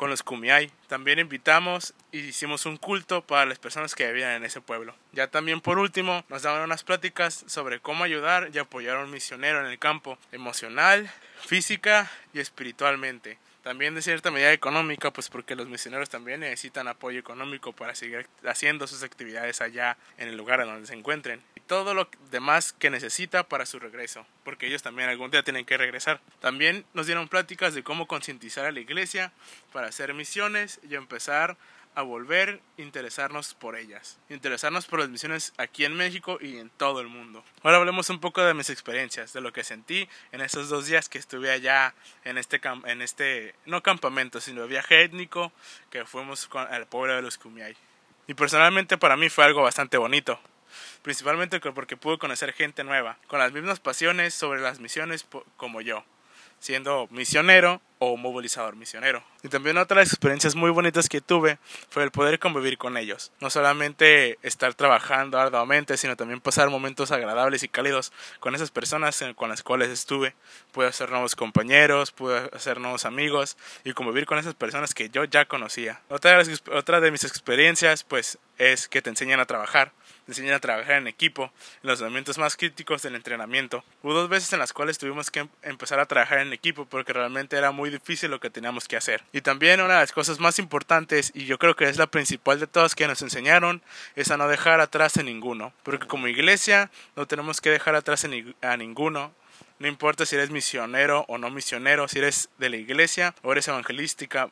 los 0.00 0.22
Kumiai. 0.24 0.68
También 0.88 1.20
invitamos 1.20 1.94
y 2.10 2.18
hicimos 2.18 2.66
un 2.66 2.76
culto 2.76 3.24
para 3.24 3.46
las 3.46 3.60
personas 3.60 3.94
que 3.94 4.08
vivían 4.08 4.32
en 4.32 4.44
ese 4.44 4.60
pueblo. 4.60 4.96
Ya 5.12 5.28
también 5.28 5.60
por 5.60 5.78
último 5.78 6.24
nos 6.28 6.42
daban 6.42 6.62
unas 6.62 6.82
pláticas 6.82 7.44
sobre 7.46 7.78
cómo 7.78 8.02
ayudar 8.02 8.50
y 8.52 8.58
apoyar 8.58 8.96
a 8.96 9.04
un 9.04 9.12
misionero 9.12 9.60
en 9.60 9.66
el 9.66 9.78
campo 9.78 10.18
emocional, 10.32 11.08
física 11.46 12.10
y 12.34 12.40
espiritualmente. 12.40 13.38
También 13.62 13.94
de 13.94 14.02
cierta 14.02 14.32
medida 14.32 14.52
económica, 14.52 15.12
pues 15.12 15.28
porque 15.28 15.54
los 15.54 15.68
misioneros 15.68 16.10
también 16.10 16.40
necesitan 16.40 16.88
apoyo 16.88 17.20
económico 17.20 17.72
para 17.72 17.94
seguir 17.94 18.26
haciendo 18.44 18.88
sus 18.88 19.04
actividades 19.04 19.60
allá 19.60 19.96
en 20.18 20.26
el 20.26 20.36
lugar 20.36 20.60
en 20.60 20.66
donde 20.66 20.88
se 20.88 20.94
encuentren. 20.94 21.40
Todo 21.66 21.94
lo 21.94 22.08
demás 22.30 22.72
que 22.72 22.90
necesita 22.90 23.48
para 23.48 23.66
su 23.66 23.78
regreso, 23.78 24.26
porque 24.44 24.66
ellos 24.66 24.82
también 24.82 25.08
algún 25.08 25.30
día 25.30 25.42
tienen 25.42 25.64
que 25.64 25.76
regresar. 25.76 26.20
También 26.40 26.84
nos 26.92 27.06
dieron 27.06 27.28
pláticas 27.28 27.74
de 27.74 27.82
cómo 27.82 28.06
concientizar 28.06 28.66
a 28.66 28.72
la 28.72 28.80
iglesia 28.80 29.32
para 29.72 29.88
hacer 29.88 30.12
misiones 30.14 30.80
y 30.88 30.94
empezar 30.94 31.56
a 31.94 32.02
volver 32.02 32.60
a 32.78 32.82
interesarnos 32.82 33.54
por 33.54 33.76
ellas, 33.76 34.18
interesarnos 34.30 34.86
por 34.86 35.00
las 35.00 35.10
misiones 35.10 35.52
aquí 35.58 35.84
en 35.84 35.94
México 35.94 36.38
y 36.40 36.56
en 36.56 36.70
todo 36.70 37.00
el 37.00 37.08
mundo. 37.08 37.44
Ahora 37.62 37.78
hablemos 37.78 38.08
un 38.10 38.18
poco 38.18 38.42
de 38.42 38.54
mis 38.54 38.70
experiencias, 38.70 39.32
de 39.32 39.40
lo 39.40 39.52
que 39.52 39.64
sentí 39.64 40.08
en 40.32 40.40
esos 40.40 40.68
dos 40.68 40.86
días 40.86 41.08
que 41.08 41.18
estuve 41.18 41.50
allá 41.50 41.94
en 42.24 42.38
este, 42.38 42.60
en 42.86 43.02
este 43.02 43.54
no 43.66 43.82
campamento, 43.82 44.40
sino 44.40 44.66
viaje 44.66 45.02
étnico 45.02 45.52
que 45.90 46.04
fuimos 46.06 46.46
con 46.46 46.72
el 46.72 46.86
pueblo 46.86 47.14
de 47.14 47.22
los 47.22 47.36
Kumiai. 47.36 47.76
Y 48.26 48.34
personalmente 48.34 48.96
para 48.96 49.16
mí 49.16 49.28
fue 49.28 49.44
algo 49.44 49.62
bastante 49.62 49.98
bonito, 49.98 50.40
principalmente 51.02 51.60
porque 51.60 51.96
pude 51.96 52.18
conocer 52.18 52.52
gente 52.52 52.84
nueva, 52.84 53.18
con 53.26 53.38
las 53.38 53.52
mismas 53.52 53.80
pasiones 53.80 54.34
sobre 54.34 54.60
las 54.60 54.80
misiones 54.80 55.26
como 55.56 55.80
yo 55.80 56.04
siendo 56.62 57.08
misionero 57.10 57.82
o 57.98 58.16
movilizador 58.16 58.76
misionero. 58.76 59.22
Y 59.42 59.48
también 59.48 59.78
otra 59.78 59.96
de 59.96 60.02
las 60.02 60.12
experiencias 60.12 60.54
muy 60.54 60.70
bonitas 60.70 61.08
que 61.08 61.20
tuve 61.20 61.58
fue 61.88 62.04
el 62.04 62.12
poder 62.12 62.38
convivir 62.38 62.78
con 62.78 62.96
ellos. 62.96 63.32
No 63.40 63.50
solamente 63.50 64.38
estar 64.42 64.72
trabajando 64.74 65.40
arduamente, 65.40 65.96
sino 65.96 66.16
también 66.16 66.40
pasar 66.40 66.70
momentos 66.70 67.10
agradables 67.10 67.64
y 67.64 67.68
cálidos 67.68 68.12
con 68.38 68.54
esas 68.54 68.70
personas 68.70 69.24
con 69.34 69.48
las 69.48 69.64
cuales 69.64 69.88
estuve. 69.88 70.34
Pude 70.70 70.86
hacer 70.86 71.10
nuevos 71.10 71.34
compañeros, 71.34 72.12
pude 72.12 72.48
hacer 72.52 72.80
nuevos 72.80 73.06
amigos 73.06 73.56
y 73.84 73.92
convivir 73.92 74.26
con 74.26 74.38
esas 74.38 74.54
personas 74.54 74.94
que 74.94 75.10
yo 75.10 75.24
ya 75.24 75.46
conocía. 75.46 76.00
Otra 76.08 76.30
de, 76.30 76.36
las, 76.38 76.62
otra 76.72 77.00
de 77.00 77.10
mis 77.10 77.24
experiencias 77.24 78.04
pues 78.04 78.38
es 78.58 78.86
que 78.86 79.02
te 79.02 79.10
enseñan 79.10 79.40
a 79.40 79.46
trabajar 79.46 79.92
enseñan 80.28 80.54
a 80.54 80.60
trabajar 80.60 80.96
en 80.96 81.08
equipo 81.08 81.52
en 81.82 81.88
los 81.88 82.00
momentos 82.00 82.38
más 82.38 82.56
críticos 82.56 83.02
del 83.02 83.14
entrenamiento. 83.14 83.84
Hubo 84.02 84.14
dos 84.14 84.28
veces 84.28 84.52
en 84.52 84.58
las 84.58 84.72
cuales 84.72 84.98
tuvimos 84.98 85.30
que 85.30 85.48
empezar 85.62 86.00
a 86.00 86.06
trabajar 86.06 86.38
en 86.40 86.52
equipo 86.52 86.86
porque 86.86 87.12
realmente 87.12 87.56
era 87.56 87.70
muy 87.70 87.90
difícil 87.90 88.30
lo 88.30 88.40
que 88.40 88.50
teníamos 88.50 88.88
que 88.88 88.96
hacer. 88.96 89.22
Y 89.32 89.40
también 89.40 89.80
una 89.80 89.94
de 89.94 90.00
las 90.00 90.12
cosas 90.12 90.40
más 90.40 90.58
importantes, 90.58 91.32
y 91.34 91.44
yo 91.44 91.58
creo 91.58 91.76
que 91.76 91.88
es 91.88 91.96
la 91.96 92.06
principal 92.06 92.60
de 92.60 92.66
todas 92.66 92.94
que 92.94 93.06
nos 93.06 93.22
enseñaron, 93.22 93.82
es 94.16 94.30
a 94.30 94.36
no 94.36 94.48
dejar 94.48 94.80
atrás 94.80 95.16
a 95.16 95.22
ninguno. 95.22 95.72
Porque 95.82 96.06
como 96.06 96.28
iglesia 96.28 96.90
no 97.16 97.26
tenemos 97.26 97.60
que 97.60 97.70
dejar 97.70 97.94
atrás 97.94 98.26
a 98.62 98.76
ninguno. 98.76 99.32
No 99.78 99.88
importa 99.88 100.26
si 100.26 100.36
eres 100.36 100.50
misionero 100.50 101.24
o 101.28 101.38
no 101.38 101.50
misionero, 101.50 102.06
si 102.06 102.18
eres 102.18 102.50
de 102.58 102.70
la 102.70 102.76
iglesia 102.76 103.34
o 103.42 103.50
eres 103.50 103.66
evangelística 103.66 104.50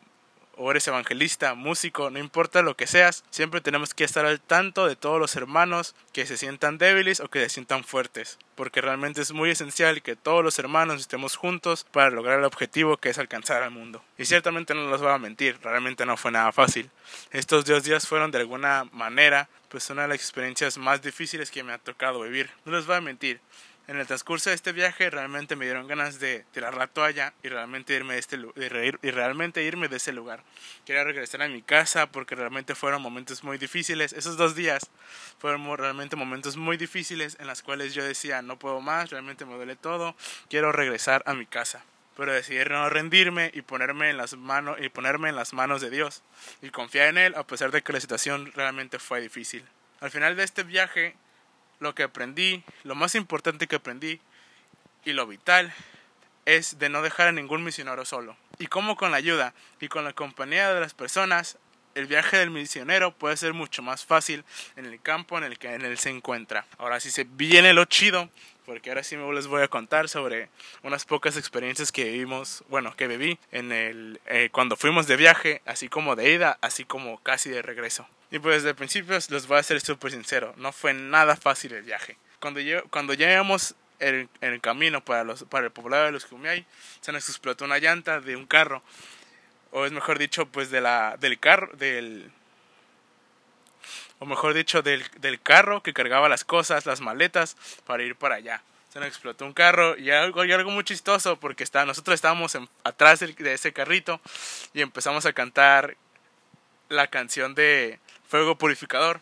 o 0.62 0.71
eres 0.71 0.87
evangelista, 0.87 1.55
músico, 1.55 2.11
no 2.11 2.19
importa 2.19 2.61
lo 2.61 2.76
que 2.76 2.87
seas, 2.87 3.25
siempre 3.31 3.62
tenemos 3.62 3.95
que 3.95 4.05
estar 4.05 4.26
al 4.26 4.43
tanto 4.43 4.87
de 4.87 4.95
todos 4.95 5.19
los 5.19 5.35
hermanos 5.35 5.95
que 6.12 6.26
se 6.26 6.37
sientan 6.37 6.76
débiles 6.76 7.21
o 7.21 7.31
que 7.31 7.40
se 7.40 7.49
sientan 7.49 7.83
fuertes, 7.83 8.38
porque 8.57 8.83
realmente 8.83 9.23
es 9.23 9.33
muy 9.33 9.49
esencial 9.49 10.02
que 10.02 10.17
todos 10.17 10.45
los 10.45 10.59
hermanos 10.59 11.00
estemos 11.00 11.37
juntos 11.37 11.87
para 11.90 12.11
lograr 12.11 12.40
el 12.40 12.45
objetivo 12.45 12.99
que 12.99 13.09
es 13.09 13.17
alcanzar 13.17 13.62
al 13.62 13.71
mundo. 13.71 14.05
Y 14.19 14.26
ciertamente 14.26 14.75
no 14.75 14.85
los 14.85 15.00
voy 15.00 15.12
a 15.12 15.17
mentir, 15.17 15.59
realmente 15.62 16.05
no 16.05 16.19
fue 16.19 16.31
nada 16.31 16.52
fácil. 16.52 16.90
Estos 17.31 17.64
dos 17.64 17.83
días 17.83 18.07
fueron 18.07 18.31
de 18.31 18.40
alguna 18.40 18.85
manera 18.93 19.49
pues 19.71 19.88
una 19.88 20.02
de 20.02 20.09
las 20.09 20.19
experiencias 20.19 20.76
más 20.76 21.00
difíciles 21.00 21.50
que 21.50 21.62
me 21.62 21.73
ha 21.73 21.79
tocado 21.79 22.21
vivir. 22.21 22.50
No 22.67 22.73
les 22.73 22.87
voy 22.87 22.97
a 22.97 23.00
mentir, 23.00 23.40
en 23.90 23.99
el 23.99 24.06
transcurso 24.06 24.50
de 24.50 24.54
este 24.54 24.70
viaje 24.70 25.11
realmente 25.11 25.56
me 25.56 25.64
dieron 25.64 25.88
ganas 25.88 26.20
de 26.20 26.44
tirar 26.52 26.76
la 26.76 26.87
toalla 26.87 27.35
y 27.42 27.49
realmente 27.49 27.92
irme 27.92 28.14
de 28.14 28.20
este 28.20 28.38
y 29.02 29.11
realmente 29.11 29.64
irme 29.64 29.88
de 29.88 29.97
ese 29.97 30.12
lugar. 30.12 30.44
Quería 30.87 31.02
regresar 31.02 31.42
a 31.42 31.49
mi 31.49 31.61
casa 31.61 32.06
porque 32.06 32.37
realmente 32.37 32.76
fueron 32.76 33.02
momentos 33.02 33.42
muy 33.42 33.59
difíciles. 33.59 34.12
Esos 34.12 34.37
dos 34.37 34.54
días 34.54 34.88
fueron 35.40 35.76
realmente 35.76 36.14
momentos 36.14 36.56
muy 36.56 36.76
difíciles 36.76 37.37
en 37.40 37.49
los 37.49 37.62
cuales 37.62 37.92
yo 37.92 38.04
decía 38.04 38.42
no 38.42 38.61
puedo 38.61 38.80
más, 38.80 39.11
realmente 39.11 39.44
me 39.44 39.54
duele 39.54 39.75
todo, 39.75 40.14
quiero 40.49 40.70
regresar 40.70 41.25
a 41.26 41.35
mi 41.35 41.47
casa. 41.47 41.85
Pero 42.16 42.32
decidí 42.32 42.64
no 42.68 42.88
rendirme 42.90 43.50
y 43.52 43.62
ponerme 43.62 44.11
en 44.11 44.18
las 44.18 44.37
manos 44.37 44.78
y 44.80 44.88
ponerme 44.88 45.30
en 45.30 45.37
las 45.37 45.52
manos 45.52 45.80
de 45.80 45.90
Dios 45.90 46.23
y 46.62 46.70
confiar 46.70 47.09
en 47.09 47.18
él 47.18 47.35
a 47.35 47.44
pesar 47.44 47.73
de 47.73 47.82
que 47.82 47.92
la 47.92 48.00
situación 48.00 48.52
realmente 48.54 49.00
fue 49.00 49.20
difícil. 49.20 49.64
Al 49.99 50.12
final 50.12 50.37
de 50.37 50.44
este 50.44 50.62
viaje 50.62 51.16
lo 51.80 51.94
que 51.94 52.04
aprendí, 52.04 52.62
lo 52.84 52.94
más 52.94 53.14
importante 53.14 53.66
que 53.66 53.76
aprendí 53.76 54.20
y 55.04 55.12
lo 55.12 55.26
vital 55.26 55.72
es 56.44 56.78
de 56.78 56.88
no 56.88 57.02
dejar 57.02 57.28
a 57.28 57.32
ningún 57.32 57.64
misionero 57.64 58.04
solo. 58.04 58.37
Y 58.58 58.66
cómo 58.66 58.96
con 58.96 59.10
la 59.10 59.16
ayuda 59.16 59.54
y 59.80 59.88
con 59.88 60.04
la 60.04 60.12
compañía 60.12 60.72
de 60.72 60.80
las 60.80 60.94
personas, 60.94 61.58
el 61.94 62.06
viaje 62.06 62.38
del 62.38 62.50
misionero 62.50 63.12
puede 63.12 63.37
ser 63.37 63.52
mucho 63.52 63.82
más 63.82 64.04
fácil 64.04 64.44
en 64.76 64.87
el 64.87 65.00
campo 65.00 65.38
en 65.38 65.44
el 65.44 65.59
que 65.59 65.75
en 65.75 65.85
él 65.85 65.99
se 65.99 66.11
encuentra. 66.11 66.66
Ahora 66.78 67.00
sí 67.00 67.11
se 67.11 67.25
viene 67.25 67.73
lo 67.73 67.85
chido, 67.85 68.28
porque 68.66 68.90
ahora 68.90 69.02
sí 69.02 69.16
les 69.16 69.47
voy 69.47 69.62
a 69.62 69.68
contar 69.68 70.09
sobre 70.09 70.49
unas 70.82 71.04
pocas 71.04 71.37
experiencias 71.37 71.90
que 71.90 72.04
vivimos, 72.04 72.62
bueno, 72.68 72.94
que 72.94 73.09
viví 73.09 73.38
en 73.50 73.73
el 73.73 74.20
eh, 74.26 74.49
cuando 74.52 74.76
fuimos 74.76 75.06
de 75.06 75.16
viaje, 75.16 75.62
así 75.66 75.88
como 75.88 76.14
de 76.16 76.32
ida, 76.32 76.59
así 76.61 76.85
como 76.85 77.18
casi 77.23 77.50
de 77.50 77.62
regreso. 77.62 78.06
Y 78.30 78.38
pues 78.38 78.64
el 78.64 78.76
principio 78.76 79.18
les 79.28 79.47
voy 79.47 79.59
a 79.59 79.62
ser 79.62 79.80
súper 79.80 80.12
sincero, 80.12 80.54
no 80.56 80.73
fue 80.73 80.94
nada 80.94 81.35
fácil 81.35 81.73
el 81.73 81.82
viaje. 81.82 82.16
Cuando, 82.38 82.61
yo, 82.61 82.85
cuando 82.90 83.14
llegamos 83.14 83.75
en, 83.99 84.28
el 84.40 84.61
camino 84.61 85.04
para, 85.04 85.25
los, 85.25 85.44
para 85.44 85.66
el 85.66 85.73
poblado 85.73 86.06
de 86.06 86.12
los 86.12 86.26
Cumiay, 86.26 86.64
se 87.00 87.12
nos 87.12 87.28
explotó 87.28 87.64
una 87.64 87.78
llanta 87.78 88.20
de 88.20 88.37
un 88.37 88.47
carro, 88.47 88.82
o 89.72 89.86
es 89.86 89.92
mejor 89.92 90.18
dicho, 90.18 90.46
pues 90.46 90.70
de 90.70 90.80
la, 90.80 91.16
del 91.20 91.38
carro, 91.38 91.70
del, 91.74 92.30
o 94.18 94.26
mejor 94.26 94.54
dicho, 94.54 94.82
del, 94.82 95.04
del 95.18 95.40
carro 95.40 95.82
que 95.82 95.92
cargaba 95.92 96.28
las 96.28 96.44
cosas, 96.44 96.86
las 96.86 97.00
maletas, 97.00 97.56
para 97.84 98.02
ir 98.02 98.16
para 98.16 98.36
allá 98.36 98.62
se 98.92 98.98
nos 98.98 99.08
explotó 99.08 99.46
un 99.46 99.52
carro 99.52 99.96
y 99.96 100.10
algo, 100.10 100.44
y 100.44 100.52
algo 100.52 100.70
muy 100.70 100.82
chistoso 100.82 101.38
porque 101.38 101.62
está, 101.62 101.86
nosotros 101.86 102.14
estábamos 102.14 102.58
atrás 102.82 103.20
de, 103.20 103.52
ese 103.52 103.72
carrito 103.72 104.20
y 104.74 104.82
empezamos 104.82 105.26
a 105.26 105.32
cantar 105.32 105.96
la 106.88 107.06
canción 107.06 107.54
de 107.54 108.00
fuego 108.28 108.58
purificador. 108.58 109.20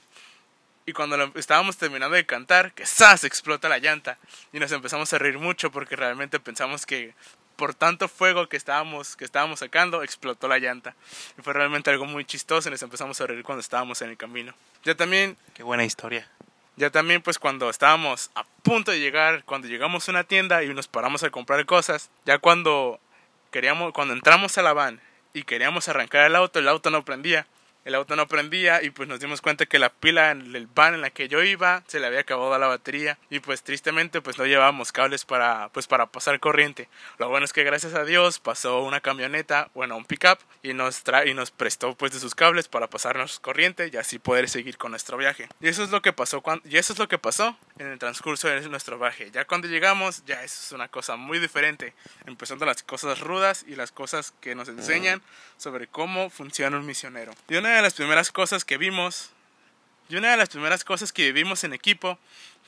Y 0.86 0.94
cuando 0.94 1.32
estábamos 1.34 1.76
terminando 1.76 2.16
de 2.16 2.24
cantar, 2.24 2.72
que 2.72 2.86
¡zas! 2.86 3.24
explota 3.24 3.68
la 3.68 3.76
llanta. 3.76 4.16
Y 4.54 4.58
nos 4.58 4.72
empezamos 4.72 5.12
a 5.12 5.18
reír 5.18 5.38
mucho 5.38 5.70
porque 5.70 5.96
realmente 5.96 6.40
pensamos 6.40 6.86
que 6.86 7.12
por 7.58 7.74
tanto 7.74 8.06
fuego 8.06 8.48
que 8.48 8.56
estábamos, 8.56 9.16
que 9.16 9.24
estábamos 9.24 9.58
sacando, 9.58 10.04
explotó 10.04 10.46
la 10.46 10.60
llanta. 10.60 10.94
Y 11.36 11.42
fue 11.42 11.52
realmente 11.52 11.90
algo 11.90 12.06
muy 12.06 12.24
chistoso 12.24 12.68
y 12.68 12.70
nos 12.70 12.82
empezamos 12.82 13.20
a 13.20 13.26
reír 13.26 13.42
cuando 13.42 13.60
estábamos 13.60 14.00
en 14.00 14.10
el 14.10 14.16
camino. 14.16 14.54
Ya 14.84 14.94
también... 14.94 15.36
Qué 15.54 15.64
buena 15.64 15.84
historia. 15.84 16.28
Ya 16.76 16.90
también 16.90 17.20
pues 17.20 17.40
cuando 17.40 17.68
estábamos 17.68 18.30
a 18.36 18.44
punto 18.62 18.92
de 18.92 19.00
llegar, 19.00 19.42
cuando 19.42 19.66
llegamos 19.66 20.08
a 20.08 20.12
una 20.12 20.22
tienda 20.22 20.62
y 20.62 20.72
nos 20.72 20.86
paramos 20.86 21.24
a 21.24 21.30
comprar 21.30 21.66
cosas, 21.66 22.10
ya 22.24 22.38
cuando 22.38 23.00
queríamos, 23.50 23.92
cuando 23.92 24.14
entramos 24.14 24.56
a 24.56 24.62
la 24.62 24.72
van 24.72 25.00
y 25.34 25.42
queríamos 25.42 25.88
arrancar 25.88 26.26
el 26.26 26.36
auto, 26.36 26.60
el 26.60 26.68
auto 26.68 26.90
no 26.90 27.04
prendía 27.04 27.44
el 27.88 27.95
auto 27.95 28.16
no 28.16 28.28
prendía 28.28 28.83
y 28.83 28.90
pues 28.90 29.09
nos 29.09 29.18
dimos 29.18 29.40
cuenta 29.40 29.64
que 29.64 29.78
la 29.78 29.88
pila 29.88 30.30
en 30.30 30.54
el 30.54 30.66
van 30.66 30.92
en 30.92 31.00
la 31.00 31.09
que 31.09 31.26
yo 31.26 31.42
iba 31.42 31.83
se 31.87 31.99
le 31.99 32.07
había 32.07 32.21
acabado 32.21 32.57
la 32.59 32.66
batería 32.66 33.16
y 33.30 33.40
pues 33.40 33.62
tristemente 33.62 34.21
pues 34.21 34.37
no 34.37 34.45
llevábamos 34.45 34.92
cables 34.92 35.25
para 35.25 35.71
pues 35.71 35.87
para 35.87 36.04
pasar 36.04 36.38
corriente. 36.38 36.90
Lo 37.16 37.30
bueno 37.30 37.47
es 37.47 37.54
que 37.54 37.64
gracias 37.64 37.95
a 37.95 38.04
Dios 38.04 38.40
pasó 38.40 38.83
una 38.83 39.00
camioneta, 39.00 39.71
bueno, 39.73 39.97
un 39.97 40.04
pickup 40.04 40.38
y 40.62 40.75
nos 40.75 41.02
y 41.25 41.33
nos 41.33 41.50
prestó 41.50 41.95
pues 41.95 42.12
de 42.12 42.21
sus 42.21 42.35
cables 42.35 42.68
para 42.68 42.90
pasarnos 42.90 43.40
corriente 43.40 43.88
y 43.90 43.97
así 43.97 44.18
poder 44.18 44.50
seguir 44.50 44.76
con 44.76 44.90
nuestro 44.90 45.16
viaje. 45.16 45.49
Y 45.59 45.68
eso 45.68 45.83
es 45.83 45.88
lo 45.88 46.02
que 46.02 46.12
pasó 46.12 46.42
cuando 46.42 46.68
y 46.68 46.76
eso 46.76 46.92
es 46.92 46.99
lo 46.99 47.09
que 47.09 47.16
pasó 47.16 47.57
en 47.78 47.87
el 47.87 47.99
transcurso 47.99 48.49
de 48.49 48.68
nuestro 48.68 48.99
viaje. 48.99 49.30
Ya 49.30 49.47
cuando 49.47 49.66
llegamos, 49.66 50.26
ya 50.26 50.42
eso 50.42 50.61
es 50.62 50.73
una 50.73 50.88
cosa 50.88 51.16
muy 51.16 51.38
diferente, 51.38 51.95
empezando 52.26 52.66
las 52.66 52.83
cosas 52.83 53.21
rudas 53.21 53.64
y 53.66 53.76
las 53.76 53.92
cosas 53.92 54.35
que 54.42 54.54
nos 54.54 54.68
enseñan 54.68 55.23
sobre 55.57 55.87
cómo 55.87 56.28
funciona 56.28 56.76
un 56.76 56.85
misionero. 56.85 57.33
Y 57.49 57.57
una 57.57 57.77
de 57.78 57.82
las 57.82 57.94
primeras 57.94 58.30
cosas 58.32 58.64
que 58.64 58.76
vimos, 58.76 59.30
y 60.08 60.16
una 60.16 60.32
de 60.32 60.37
las 60.37 60.49
primeras 60.49 60.85
cosas 60.85 61.12
que 61.12 61.25
vivimos 61.32 61.64
en 61.64 61.73
equipo 61.73 62.18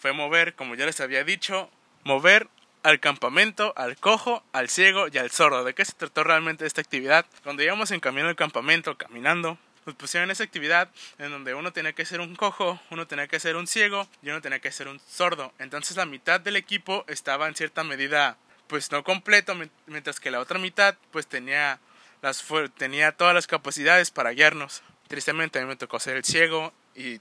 fue 0.01 0.13
mover, 0.13 0.55
como 0.55 0.75
ya 0.75 0.87
les 0.87 1.01
había 1.01 1.25
dicho, 1.25 1.71
mover 2.05 2.49
al 2.83 3.01
campamento, 3.01 3.73
al 3.77 3.97
cojo, 3.97 4.43
al 4.53 4.69
ciego 4.69 5.07
y 5.13 5.19
al 5.19 5.31
sordo. 5.31 5.65
¿De 5.65 5.75
qué 5.75 5.85
se 5.85 5.93
trató 5.93 6.25
realmente 6.25 6.65
esta 6.65 6.81
actividad? 6.81 7.27
Cuando 7.43 7.63
íbamos 7.63 7.91
en 7.91 8.01
camino 8.01 8.29
al 8.29 8.37
campamento, 8.37 8.97
caminando, 8.97 9.59
nos 9.85 9.95
pusieron 9.97 10.31
esa 10.31 10.45
actividad 10.45 10.91
en 11.19 11.31
donde 11.31 11.55
uno 11.55 11.73
tenía 11.73 11.93
que 11.93 12.05
ser 12.05 12.21
un 12.21 12.37
cojo, 12.37 12.81
uno 12.91 13.07
tenía 13.07 13.27
que 13.27 13.41
ser 13.41 13.57
un 13.57 13.67
ciego 13.67 14.09
y 14.23 14.31
uno 14.31 14.41
tenía 14.41 14.61
que 14.61 14.73
ser 14.73 14.89
un 14.89 15.01
sordo. 15.01 15.53
Entonces 15.59 15.97
la 15.97 16.07
mitad 16.07 16.41
del 16.41 16.57
equipo 16.57 17.05
estaba 17.09 17.49
en 17.49 17.55
cierta 17.55 17.85
medida 17.85 18.37
pues 18.67 18.93
no 18.93 19.03
completo, 19.03 19.57
mientras 19.87 20.21
que 20.21 20.31
la 20.31 20.39
otra 20.39 20.59
mitad 20.59 20.95
pues 21.11 21.27
tenía 21.27 21.81
las 22.23 22.45
tenía 22.77 23.13
todas 23.13 23.35
las 23.35 23.47
capacidades 23.47 24.11
para 24.11 24.31
guiarnos. 24.31 24.83
Tristemente 25.11 25.59
a 25.59 25.63
mí 25.63 25.67
me 25.67 25.75
tocó 25.75 25.99
ser 25.99 26.17
el 26.17 26.25
ciego 26.25 26.73
y 26.95 27.21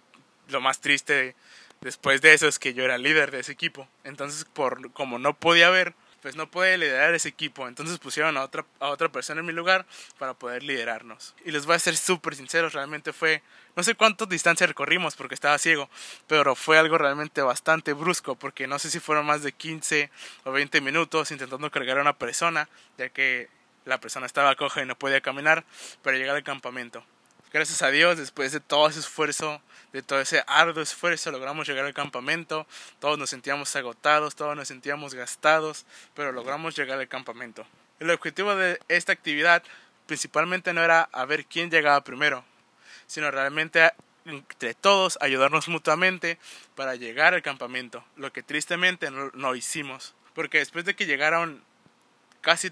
lo 0.49 0.61
más 0.61 0.79
triste 0.79 1.35
después 1.81 2.21
de 2.21 2.35
eso 2.35 2.47
es 2.47 2.59
que 2.59 2.75
yo 2.75 2.83
era 2.83 2.99
líder 2.99 3.31
de 3.31 3.39
ese 3.39 3.51
equipo. 3.51 3.87
Entonces, 4.03 4.45
por 4.45 4.91
como 4.91 5.17
no 5.17 5.33
podía 5.33 5.71
ver, 5.71 5.95
pues 6.21 6.35
no 6.35 6.51
puede 6.51 6.77
liderar 6.77 7.15
ese 7.15 7.29
equipo. 7.29 7.67
Entonces 7.67 7.97
pusieron 7.97 8.37
a 8.37 8.43
otra, 8.43 8.63
a 8.79 8.89
otra 8.89 9.09
persona 9.09 9.39
en 9.39 9.47
mi 9.47 9.53
lugar 9.53 9.87
para 10.19 10.35
poder 10.35 10.61
liderarnos. 10.61 11.33
Y 11.43 11.49
les 11.49 11.65
voy 11.65 11.77
a 11.77 11.79
ser 11.79 11.97
súper 11.97 12.35
sinceros, 12.35 12.73
realmente 12.73 13.11
fue, 13.11 13.41
no 13.75 13.81
sé 13.81 13.95
cuántas 13.95 14.29
distancias 14.29 14.69
recorrimos 14.69 15.15
porque 15.15 15.33
estaba 15.33 15.57
ciego, 15.57 15.89
pero 16.27 16.53
fue 16.53 16.77
algo 16.77 16.99
realmente 16.99 17.41
bastante 17.41 17.93
brusco 17.93 18.35
porque 18.35 18.67
no 18.67 18.77
sé 18.77 18.91
si 18.91 18.99
fueron 18.99 19.25
más 19.25 19.41
de 19.41 19.51
15 19.51 20.11
o 20.43 20.51
20 20.51 20.79
minutos 20.81 21.31
intentando 21.31 21.71
cargar 21.71 21.97
a 21.97 22.01
una 22.01 22.13
persona, 22.13 22.69
ya 22.99 23.09
que 23.09 23.49
la 23.85 23.99
persona 23.99 24.27
estaba 24.27 24.55
coja 24.55 24.83
y 24.83 24.85
no 24.85 24.95
podía 24.95 25.21
caminar 25.21 25.63
para 26.03 26.17
llegar 26.17 26.35
al 26.35 26.43
campamento. 26.43 27.03
Gracias 27.51 27.81
a 27.81 27.89
Dios, 27.89 28.19
después 28.19 28.51
de 28.51 28.59
todo 28.59 28.87
ese 28.87 28.99
esfuerzo, 28.99 29.59
de 29.91 30.03
todo 30.03 30.21
ese 30.21 30.43
arduo 30.45 30.83
esfuerzo, 30.83 31.31
logramos 31.31 31.67
llegar 31.67 31.83
al 31.83 31.95
campamento. 31.95 32.67
Todos 32.99 33.17
nos 33.17 33.31
sentíamos 33.31 33.75
agotados, 33.75 34.35
todos 34.35 34.55
nos 34.55 34.67
sentíamos 34.67 35.15
gastados, 35.15 35.87
pero 36.13 36.31
logramos 36.31 36.75
llegar 36.75 36.99
al 36.99 37.07
campamento. 37.07 37.65
El 37.99 38.11
objetivo 38.11 38.55
de 38.55 38.79
esta 38.87 39.13
actividad 39.13 39.63
principalmente 40.05 40.73
no 40.73 40.83
era 40.83 41.09
a 41.11 41.25
ver 41.25 41.45
quién 41.45 41.71
llegaba 41.71 42.03
primero, 42.03 42.45
sino 43.07 43.31
realmente 43.31 43.93
entre 44.25 44.75
todos 44.75 45.17
ayudarnos 45.19 45.69
mutuamente 45.69 46.37
para 46.75 46.93
llegar 46.93 47.33
al 47.33 47.41
campamento, 47.41 48.03
lo 48.15 48.31
que 48.31 48.43
tristemente 48.43 49.09
no, 49.09 49.31
no 49.33 49.55
hicimos, 49.55 50.13
porque 50.35 50.59
después 50.59 50.85
de 50.85 50.95
que 50.95 51.07
llegaron 51.07 51.63
casi 52.41 52.71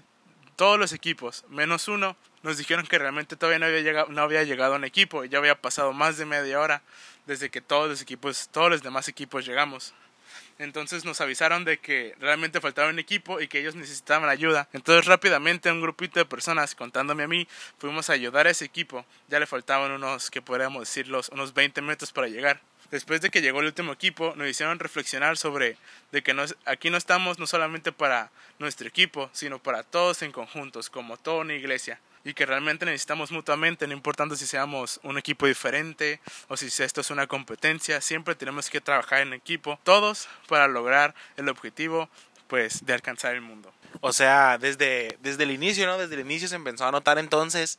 todos 0.58 0.76
los 0.76 0.92
equipos, 0.92 1.44
menos 1.48 1.86
uno, 1.86 2.16
nos 2.42 2.58
dijeron 2.58 2.84
que 2.84 2.98
realmente 2.98 3.36
todavía 3.36 3.60
no 3.60 3.66
había 3.66 3.80
llegado, 3.80 4.08
no 4.08 4.22
había 4.22 4.42
llegado 4.42 4.74
un 4.74 4.82
equipo. 4.82 5.24
Ya 5.24 5.38
había 5.38 5.54
pasado 5.54 5.92
más 5.92 6.18
de 6.18 6.26
media 6.26 6.58
hora 6.58 6.82
desde 7.26 7.48
que 7.48 7.60
todos 7.60 7.88
los 7.88 8.02
equipos, 8.02 8.48
todos 8.50 8.68
los 8.68 8.82
demás 8.82 9.06
equipos 9.06 9.46
llegamos. 9.46 9.94
Entonces 10.58 11.04
nos 11.04 11.20
avisaron 11.20 11.64
de 11.64 11.78
que 11.78 12.16
realmente 12.18 12.60
faltaba 12.60 12.88
un 12.88 12.98
equipo 12.98 13.40
y 13.40 13.46
que 13.46 13.60
ellos 13.60 13.76
necesitaban 13.76 14.28
ayuda. 14.28 14.68
Entonces 14.72 15.06
rápidamente 15.06 15.70
un 15.70 15.80
grupito 15.80 16.18
de 16.18 16.24
personas, 16.24 16.74
contándome 16.74 17.22
a 17.22 17.28
mí, 17.28 17.46
fuimos 17.78 18.10
a 18.10 18.14
ayudar 18.14 18.48
a 18.48 18.50
ese 18.50 18.64
equipo. 18.64 19.06
Ya 19.28 19.38
le 19.38 19.46
faltaban 19.46 19.92
unos, 19.92 20.28
que 20.28 20.42
podríamos 20.42 20.80
decirlos, 20.80 21.28
unos 21.28 21.54
20 21.54 21.82
metros 21.82 22.10
para 22.10 22.26
llegar 22.26 22.60
después 22.90 23.20
de 23.20 23.30
que 23.30 23.40
llegó 23.40 23.60
el 23.60 23.66
último 23.66 23.92
equipo, 23.92 24.34
nos 24.36 24.48
hicieron 24.48 24.78
reflexionar 24.78 25.36
sobre 25.36 25.76
de 26.12 26.22
que 26.22 26.34
aquí 26.64 26.90
no 26.90 26.96
estamos 26.96 27.38
no 27.38 27.46
solamente 27.46 27.92
para 27.92 28.30
nuestro 28.58 28.88
equipo, 28.88 29.30
sino 29.32 29.58
para 29.58 29.82
todos 29.82 30.22
en 30.22 30.32
conjuntos, 30.32 30.90
como 30.90 31.16
toda 31.16 31.42
una 31.42 31.54
iglesia, 31.54 32.00
y 32.24 32.34
que 32.34 32.46
realmente 32.46 32.84
necesitamos 32.84 33.30
mutuamente, 33.30 33.86
no 33.86 33.94
importando 33.94 34.36
si 34.36 34.46
seamos 34.46 35.00
un 35.02 35.18
equipo 35.18 35.46
diferente 35.46 36.20
o 36.48 36.56
si 36.56 36.66
esto 36.82 37.00
es 37.00 37.10
una 37.10 37.26
competencia, 37.26 38.00
siempre 38.00 38.34
tenemos 38.34 38.70
que 38.70 38.80
trabajar 38.80 39.20
en 39.20 39.32
equipo, 39.32 39.78
todos 39.84 40.28
para 40.48 40.68
lograr 40.68 41.14
el 41.36 41.48
objetivo 41.48 42.08
pues 42.48 42.84
de 42.86 42.94
alcanzar 42.94 43.34
el 43.34 43.42
mundo. 43.42 43.72
O 44.00 44.12
sea, 44.12 44.58
desde, 44.58 45.18
desde 45.20 45.44
el 45.44 45.50
inicio, 45.50 45.86
¿no? 45.86 45.98
Desde 45.98 46.14
el 46.14 46.22
inicio 46.22 46.48
se 46.48 46.56
empezó 46.56 46.86
a 46.86 46.92
notar 46.92 47.18
entonces 47.18 47.78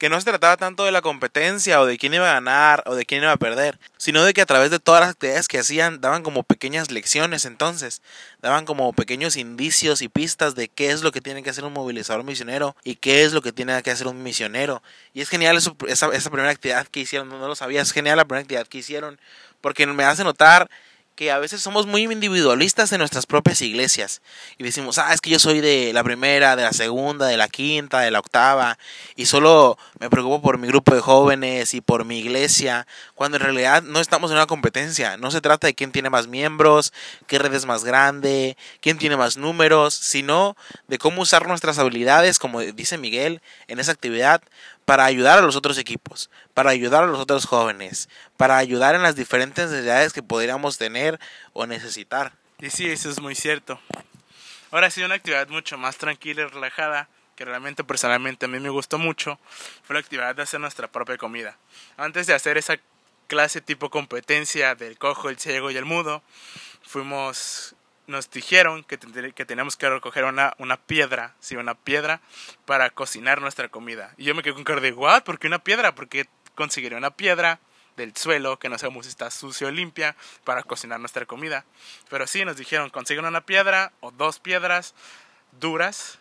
que 0.00 0.08
no 0.08 0.18
se 0.18 0.24
trataba 0.24 0.56
tanto 0.56 0.86
de 0.86 0.92
la 0.92 1.02
competencia 1.02 1.78
o 1.78 1.84
de 1.84 1.98
quién 1.98 2.14
iba 2.14 2.30
a 2.30 2.32
ganar 2.32 2.82
o 2.86 2.94
de 2.94 3.04
quién 3.04 3.22
iba 3.22 3.32
a 3.32 3.36
perder, 3.36 3.78
sino 3.98 4.24
de 4.24 4.32
que 4.32 4.40
a 4.40 4.46
través 4.46 4.70
de 4.70 4.78
todas 4.78 5.02
las 5.02 5.10
actividades 5.10 5.46
que 5.46 5.58
hacían 5.58 6.00
daban 6.00 6.22
como 6.22 6.42
pequeñas 6.42 6.90
lecciones 6.90 7.44
entonces, 7.44 8.00
daban 8.40 8.64
como 8.64 8.94
pequeños 8.94 9.36
indicios 9.36 10.00
y 10.00 10.08
pistas 10.08 10.54
de 10.54 10.68
qué 10.68 10.90
es 10.90 11.02
lo 11.02 11.12
que 11.12 11.20
tiene 11.20 11.42
que 11.42 11.50
hacer 11.50 11.64
un 11.64 11.74
movilizador 11.74 12.24
misionero 12.24 12.74
y 12.82 12.94
qué 12.94 13.24
es 13.24 13.34
lo 13.34 13.42
que 13.42 13.52
tiene 13.52 13.82
que 13.82 13.90
hacer 13.90 14.06
un 14.06 14.22
misionero. 14.22 14.82
Y 15.12 15.20
es 15.20 15.28
genial 15.28 15.58
esa, 15.58 15.74
esa 15.86 16.30
primera 16.30 16.48
actividad 16.48 16.86
que 16.86 17.00
hicieron, 17.00 17.28
no 17.28 17.46
lo 17.46 17.54
sabía, 17.54 17.82
es 17.82 17.92
genial 17.92 18.16
la 18.16 18.24
primera 18.24 18.40
actividad 18.40 18.66
que 18.66 18.78
hicieron, 18.78 19.20
porque 19.60 19.86
me 19.86 20.04
hace 20.04 20.24
notar 20.24 20.70
que 21.20 21.30
a 21.30 21.38
veces 21.38 21.60
somos 21.60 21.86
muy 21.86 22.04
individualistas 22.04 22.90
en 22.92 23.00
nuestras 23.00 23.26
propias 23.26 23.60
iglesias. 23.60 24.22
Y 24.56 24.64
decimos, 24.64 24.96
ah, 24.96 25.12
es 25.12 25.20
que 25.20 25.28
yo 25.28 25.38
soy 25.38 25.60
de 25.60 25.92
la 25.92 26.02
primera, 26.02 26.56
de 26.56 26.62
la 26.62 26.72
segunda, 26.72 27.26
de 27.26 27.36
la 27.36 27.48
quinta, 27.48 28.00
de 28.00 28.10
la 28.10 28.20
octava 28.20 28.78
y 29.16 29.26
solo 29.26 29.76
me 29.98 30.08
preocupo 30.08 30.40
por 30.40 30.56
mi 30.56 30.66
grupo 30.66 30.94
de 30.94 31.02
jóvenes 31.02 31.74
y 31.74 31.82
por 31.82 32.06
mi 32.06 32.20
iglesia, 32.20 32.86
cuando 33.14 33.36
en 33.36 33.42
realidad 33.42 33.82
no 33.82 34.00
estamos 34.00 34.30
en 34.30 34.38
una 34.38 34.46
competencia, 34.46 35.18
no 35.18 35.30
se 35.30 35.42
trata 35.42 35.66
de 35.66 35.74
quién 35.74 35.92
tiene 35.92 36.08
más 36.08 36.26
miembros, 36.26 36.90
qué 37.26 37.38
red 37.38 37.52
es 37.52 37.66
más 37.66 37.84
grande, 37.84 38.56
quién 38.80 38.96
tiene 38.96 39.18
más 39.18 39.36
números, 39.36 39.92
sino 39.92 40.56
de 40.88 40.96
cómo 40.96 41.20
usar 41.20 41.46
nuestras 41.46 41.78
habilidades, 41.78 42.38
como 42.38 42.60
dice 42.60 42.96
Miguel, 42.96 43.42
en 43.68 43.78
esa 43.78 43.92
actividad 43.92 44.40
para 44.84 45.04
ayudar 45.04 45.38
a 45.38 45.42
los 45.42 45.56
otros 45.56 45.78
equipos, 45.78 46.30
para 46.54 46.70
ayudar 46.70 47.04
a 47.04 47.06
los 47.06 47.18
otros 47.18 47.46
jóvenes, 47.46 48.08
para 48.36 48.56
ayudar 48.56 48.94
en 48.94 49.02
las 49.02 49.16
diferentes 49.16 49.70
necesidades 49.70 50.12
que 50.12 50.22
podríamos 50.22 50.78
tener 50.78 51.18
o 51.52 51.66
necesitar. 51.66 52.32
Y 52.58 52.70
sí, 52.70 52.90
eso 52.90 53.08
es 53.10 53.20
muy 53.20 53.34
cierto. 53.34 53.80
Ahora 54.70 54.86
ha 54.88 54.90
sido 54.90 55.06
una 55.06 55.16
actividad 55.16 55.48
mucho 55.48 55.78
más 55.78 55.96
tranquila 55.96 56.42
y 56.42 56.46
relajada, 56.46 57.08
que 57.36 57.44
realmente 57.44 57.84
personalmente 57.84 58.46
a 58.46 58.48
mí 58.48 58.60
me 58.60 58.68
gustó 58.68 58.98
mucho, 58.98 59.38
fue 59.82 59.94
la 59.94 60.00
actividad 60.00 60.34
de 60.34 60.42
hacer 60.42 60.60
nuestra 60.60 60.88
propia 60.88 61.16
comida. 61.16 61.56
Antes 61.96 62.26
de 62.26 62.34
hacer 62.34 62.58
esa 62.58 62.76
clase 63.26 63.60
tipo 63.60 63.90
competencia 63.90 64.74
del 64.74 64.98
cojo, 64.98 65.30
el 65.30 65.38
ciego 65.38 65.70
y 65.70 65.76
el 65.76 65.84
mudo, 65.84 66.22
fuimos 66.82 67.74
nos 68.10 68.30
dijeron 68.30 68.84
que, 68.84 68.98
que 68.98 69.44
teníamos 69.44 69.76
que 69.76 69.88
recoger 69.88 70.24
una, 70.24 70.54
una 70.58 70.76
piedra, 70.76 71.34
sí, 71.40 71.56
una 71.56 71.74
piedra 71.74 72.20
para 72.66 72.90
cocinar 72.90 73.40
nuestra 73.40 73.68
comida. 73.68 74.12
Y 74.18 74.24
yo 74.24 74.34
me 74.34 74.42
quedé 74.42 74.54
con 74.54 74.64
cara 74.64 74.80
de, 74.80 74.92
¿what? 74.92 75.22
¿Por 75.22 75.38
qué 75.38 75.46
una 75.46 75.62
piedra? 75.62 75.94
Porque 75.94 76.28
conseguiré 76.54 76.96
una 76.96 77.10
piedra 77.10 77.60
del 77.96 78.16
suelo 78.16 78.58
que 78.58 78.68
no 78.68 78.78
sabemos 78.78 79.06
si 79.06 79.10
está 79.10 79.30
sucio 79.30 79.68
o 79.68 79.70
limpia 79.70 80.16
para 80.44 80.62
cocinar 80.62 81.00
nuestra 81.00 81.26
comida. 81.26 81.64
Pero 82.08 82.26
sí, 82.26 82.44
nos 82.44 82.56
dijeron, 82.56 82.90
consiguen 82.90 83.24
una 83.24 83.40
piedra 83.42 83.92
o 84.00 84.10
dos 84.10 84.38
piedras 84.38 84.94
duras 85.58 86.18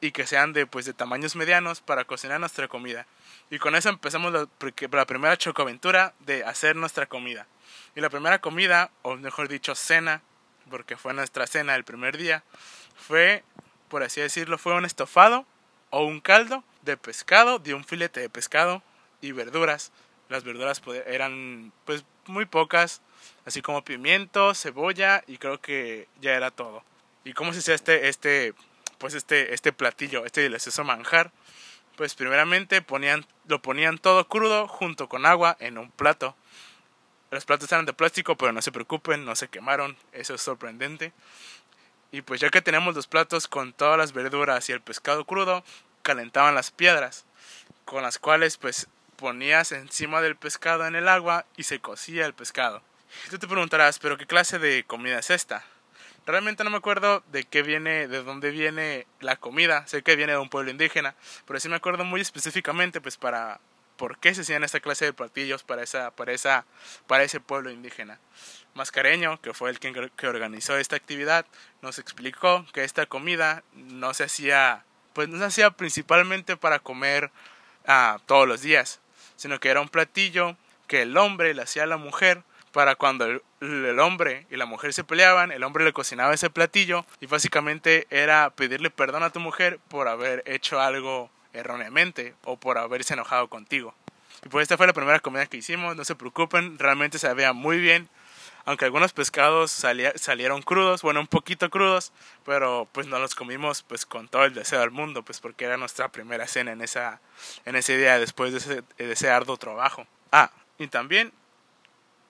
y 0.00 0.10
que 0.12 0.26
sean 0.26 0.52
de, 0.52 0.66
pues, 0.66 0.84
de 0.84 0.94
tamaños 0.94 1.36
medianos 1.36 1.80
para 1.80 2.04
cocinar 2.04 2.40
nuestra 2.40 2.68
comida. 2.68 3.06
Y 3.50 3.58
con 3.58 3.74
eso 3.76 3.88
empezamos 3.88 4.32
la, 4.32 4.48
la 4.90 5.06
primera 5.06 5.36
chocoaventura 5.36 6.14
de 6.20 6.44
hacer 6.44 6.74
nuestra 6.76 7.06
comida. 7.06 7.46
Y 7.94 8.00
la 8.00 8.10
primera 8.10 8.40
comida, 8.40 8.90
o 9.02 9.16
mejor 9.16 9.48
dicho, 9.48 9.74
cena 9.74 10.22
porque 10.72 10.96
fue 10.96 11.12
nuestra 11.12 11.46
cena 11.46 11.76
el 11.76 11.84
primer 11.84 12.16
día, 12.16 12.42
fue, 12.96 13.44
por 13.90 14.02
así 14.02 14.22
decirlo, 14.22 14.56
fue 14.56 14.74
un 14.74 14.86
estofado 14.86 15.44
o 15.90 16.02
un 16.02 16.22
caldo 16.22 16.64
de 16.80 16.96
pescado, 16.96 17.58
de 17.58 17.74
un 17.74 17.84
filete 17.84 18.20
de 18.20 18.30
pescado 18.30 18.82
y 19.20 19.32
verduras. 19.32 19.92
Las 20.30 20.44
verduras 20.44 20.80
eran 21.06 21.74
pues 21.84 22.06
muy 22.24 22.46
pocas, 22.46 23.02
así 23.44 23.60
como 23.60 23.84
pimiento, 23.84 24.54
cebolla 24.54 25.22
y 25.26 25.36
creo 25.36 25.60
que 25.60 26.08
ya 26.22 26.32
era 26.32 26.50
todo. 26.50 26.82
¿Y 27.22 27.34
cómo 27.34 27.52
se 27.52 27.58
hacía 27.58 27.74
este, 27.74 28.08
este, 28.08 28.54
pues 28.96 29.12
este, 29.12 29.52
este 29.52 29.74
platillo, 29.74 30.24
este 30.24 30.40
delicioso 30.40 30.84
manjar? 30.84 31.32
Pues 31.98 32.14
primeramente 32.14 32.80
ponían, 32.80 33.26
lo 33.46 33.60
ponían 33.60 33.98
todo 33.98 34.26
crudo 34.26 34.68
junto 34.68 35.06
con 35.10 35.26
agua 35.26 35.54
en 35.60 35.76
un 35.76 35.90
plato. 35.90 36.34
Los 37.32 37.46
platos 37.46 37.72
eran 37.72 37.86
de 37.86 37.94
plástico, 37.94 38.36
pero 38.36 38.52
no 38.52 38.60
se 38.60 38.72
preocupen, 38.72 39.24
no 39.24 39.34
se 39.34 39.48
quemaron, 39.48 39.96
eso 40.12 40.34
es 40.34 40.42
sorprendente. 40.42 41.14
Y 42.10 42.20
pues 42.20 42.42
ya 42.42 42.50
que 42.50 42.60
tenemos 42.60 42.94
los 42.94 43.06
platos 43.06 43.48
con 43.48 43.72
todas 43.72 43.96
las 43.96 44.12
verduras 44.12 44.68
y 44.68 44.72
el 44.72 44.82
pescado 44.82 45.24
crudo, 45.24 45.64
calentaban 46.02 46.54
las 46.54 46.70
piedras, 46.70 47.24
con 47.86 48.02
las 48.02 48.18
cuales 48.18 48.58
pues 48.58 48.86
ponías 49.16 49.72
encima 49.72 50.20
del 50.20 50.36
pescado 50.36 50.86
en 50.86 50.94
el 50.94 51.08
agua 51.08 51.46
y 51.56 51.62
se 51.62 51.80
cocía 51.80 52.26
el 52.26 52.34
pescado. 52.34 52.82
Y 53.26 53.30
tú 53.30 53.38
te 53.38 53.48
preguntarás, 53.48 53.98
pero 53.98 54.18
¿qué 54.18 54.26
clase 54.26 54.58
de 54.58 54.84
comida 54.84 55.18
es 55.18 55.30
esta? 55.30 55.64
Realmente 56.26 56.64
no 56.64 56.70
me 56.70 56.76
acuerdo 56.76 57.24
de 57.32 57.44
qué 57.44 57.62
viene, 57.62 58.08
de 58.08 58.22
dónde 58.22 58.50
viene 58.50 59.06
la 59.20 59.36
comida. 59.36 59.86
Sé 59.86 60.02
que 60.02 60.16
viene 60.16 60.32
de 60.32 60.38
un 60.38 60.50
pueblo 60.50 60.70
indígena, 60.70 61.14
pero 61.46 61.58
sí 61.58 61.70
me 61.70 61.76
acuerdo 61.76 62.04
muy 62.04 62.20
específicamente, 62.20 63.00
pues 63.00 63.16
para 63.16 63.58
por 63.96 64.18
qué 64.18 64.34
se 64.34 64.42
hacían 64.42 64.64
esta 64.64 64.80
clase 64.80 65.04
de 65.04 65.12
platillos 65.12 65.62
para, 65.62 65.82
esa, 65.82 66.10
para, 66.10 66.32
esa, 66.32 66.64
para 67.06 67.22
ese 67.22 67.40
pueblo 67.40 67.70
indígena. 67.70 68.18
Mascareño, 68.74 69.40
que 69.40 69.52
fue 69.54 69.70
el 69.70 69.78
que, 69.78 70.26
organizó 70.26 70.76
esta 70.76 70.96
actividad, 70.96 71.46
nos 71.82 71.98
explicó 71.98 72.64
que 72.72 72.84
esta 72.84 73.06
comida 73.06 73.62
no 73.74 74.14
se 74.14 74.24
hacía, 74.24 74.84
pues 75.12 75.28
no 75.28 75.38
se 75.38 75.44
hacía 75.44 75.70
principalmente 75.70 76.56
para 76.56 76.78
comer 76.78 77.30
ah, 77.86 78.18
todos 78.26 78.48
los 78.48 78.62
días, 78.62 79.00
sino 79.36 79.60
que 79.60 79.68
era 79.68 79.80
un 79.80 79.88
platillo 79.88 80.56
que 80.86 81.02
el 81.02 81.16
hombre 81.16 81.54
le 81.54 81.62
hacía 81.62 81.84
a 81.84 81.86
la 81.86 81.96
mujer 81.96 82.42
para 82.72 82.94
cuando 82.94 83.26
el, 83.26 83.42
el, 83.60 83.98
hombre 84.00 84.46
y 84.50 84.56
la 84.56 84.64
mujer 84.64 84.94
se 84.94 85.04
peleaban, 85.04 85.52
el 85.52 85.62
hombre 85.62 85.84
le 85.84 85.92
cocinaba 85.92 86.32
ese 86.32 86.48
platillo 86.48 87.04
y 87.20 87.26
básicamente 87.26 88.06
era 88.10 88.50
pedirle 88.50 88.90
perdón 88.90 89.22
a 89.22 89.30
tu 89.30 89.40
mujer 89.40 89.78
por 89.88 90.08
haber 90.08 90.42
hecho 90.46 90.80
algo 90.80 91.30
erróneamente 91.52 92.34
o 92.44 92.56
por 92.56 92.78
haberse 92.78 93.14
enojado 93.14 93.48
contigo. 93.48 93.94
Y 94.44 94.48
pues 94.48 94.62
esta 94.64 94.76
fue 94.76 94.86
la 94.86 94.92
primera 94.92 95.20
comida 95.20 95.46
que 95.46 95.58
hicimos, 95.58 95.96
no 95.96 96.04
se 96.04 96.14
preocupen, 96.14 96.78
realmente 96.78 97.18
se 97.18 97.32
veía 97.32 97.52
muy 97.52 97.78
bien, 97.78 98.08
aunque 98.64 98.84
algunos 98.84 99.12
pescados 99.12 99.70
salieron 99.70 100.62
crudos, 100.62 101.02
bueno, 101.02 101.20
un 101.20 101.26
poquito 101.26 101.68
crudos, 101.70 102.12
pero 102.44 102.88
pues 102.92 103.06
no 103.06 103.18
los 103.18 103.34
comimos 103.34 103.82
pues 103.82 104.06
con 104.06 104.28
todo 104.28 104.44
el 104.44 104.54
deseo 104.54 104.80
del 104.80 104.90
mundo, 104.90 105.22
pues 105.22 105.40
porque 105.40 105.64
era 105.64 105.76
nuestra 105.76 106.08
primera 106.10 106.46
cena 106.46 106.72
en, 106.72 106.80
esa, 106.80 107.20
en 107.64 107.76
ese 107.76 107.96
día 107.96 108.18
después 108.18 108.52
de 108.52 108.58
ese, 108.58 108.82
de 108.96 109.12
ese 109.12 109.30
arduo 109.30 109.56
trabajo. 109.56 110.06
Ah, 110.30 110.50
y 110.78 110.86
también 110.88 111.32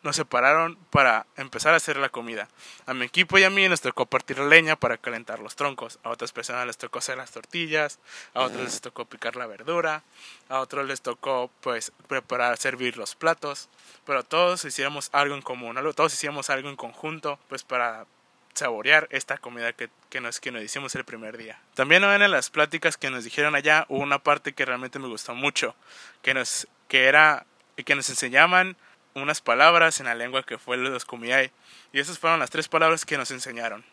nos 0.03 0.17
separaron 0.17 0.77
para 0.91 1.27
empezar 1.37 1.75
a 1.75 1.77
hacer 1.77 1.97
la 1.97 2.09
comida. 2.09 2.49
A 2.87 2.95
mi 2.95 3.05
equipo 3.05 3.39
y 3.39 3.45
a 3.45 3.51
mí 3.51 3.69
nos 3.69 3.81
tocó 3.81 4.07
partir 4.07 4.39
leña 4.39 4.77
para 4.77 4.99
calentar 4.99 5.39
los 5.39 5.57
troncos. 5.57 5.99
A 6.03 6.11
otras 6.11 6.33
personas 6.33 6.67
les 6.67 6.77
tocó 6.77 6.99
hacer 6.99 7.17
las 7.17 7.31
tortillas, 7.31 7.99
a 8.35 8.43
otros 8.43 8.63
les 8.63 8.81
tocó 8.81 9.05
picar 9.05 9.37
la 9.37 9.47
verdura, 9.47 10.03
a 10.49 10.61
otros 10.61 10.87
les 10.87 11.03
tocó 11.03 11.51
pues 11.61 11.93
preparar, 12.09 12.57
servir 12.59 12.97
los 12.97 13.15
platos. 13.15 13.69
Pero 14.05 14.25
todos 14.25 14.65
hicimos 14.65 15.09
algo 15.13 15.35
en 15.35 15.43
común, 15.43 15.79
todos 15.95 16.13
hicimos 16.13 16.51
algo 16.51 16.69
en 16.69 16.77
conjunto 16.77 17.39
pues 17.49 17.63
para 17.63 18.07
saborear 18.55 19.09
esta 19.11 19.39
comida 19.39 19.73
que, 19.73 19.89
que, 20.11 20.21
nos, 20.21 20.41
que 20.41 20.51
nos 20.51 20.63
hicimos 20.63 20.95
el 20.95 21.05
primer 21.05 21.37
día. 21.37 21.61
También 21.75 22.05
en 22.05 22.31
las 22.31 22.51
pláticas 22.51 22.97
que 22.97 23.11
nos 23.11 23.25
dijeron 23.25 23.55
allá 23.55 23.87
hubo 23.89 24.03
una 24.03 24.19
parte 24.19 24.53
que 24.53 24.65
realmente 24.65 24.99
me 24.99 25.09
gustó 25.09 25.35
mucho, 25.35 25.75
que, 26.23 26.35
nos, 26.35 26.67
que 26.89 27.05
era 27.05 27.47
que 27.77 27.95
nos 27.95 28.09
enseñaban 28.11 28.77
unas 29.15 29.41
palabras 29.41 30.01
en 30.01 30.07
la 30.07 30.15
lengua 30.15 30.43
que 30.43 30.59
fue 30.59 30.77
los 30.77 31.05
Kumiai. 31.05 31.51
Y 31.93 32.01
esas 32.01 32.19
fueron 32.19 32.41
las 32.41 32.51
tres 32.51 32.69
palabras 32.69 33.05
que 33.05 33.19
nos 33.19 33.31
enseñaron. 33.31 33.85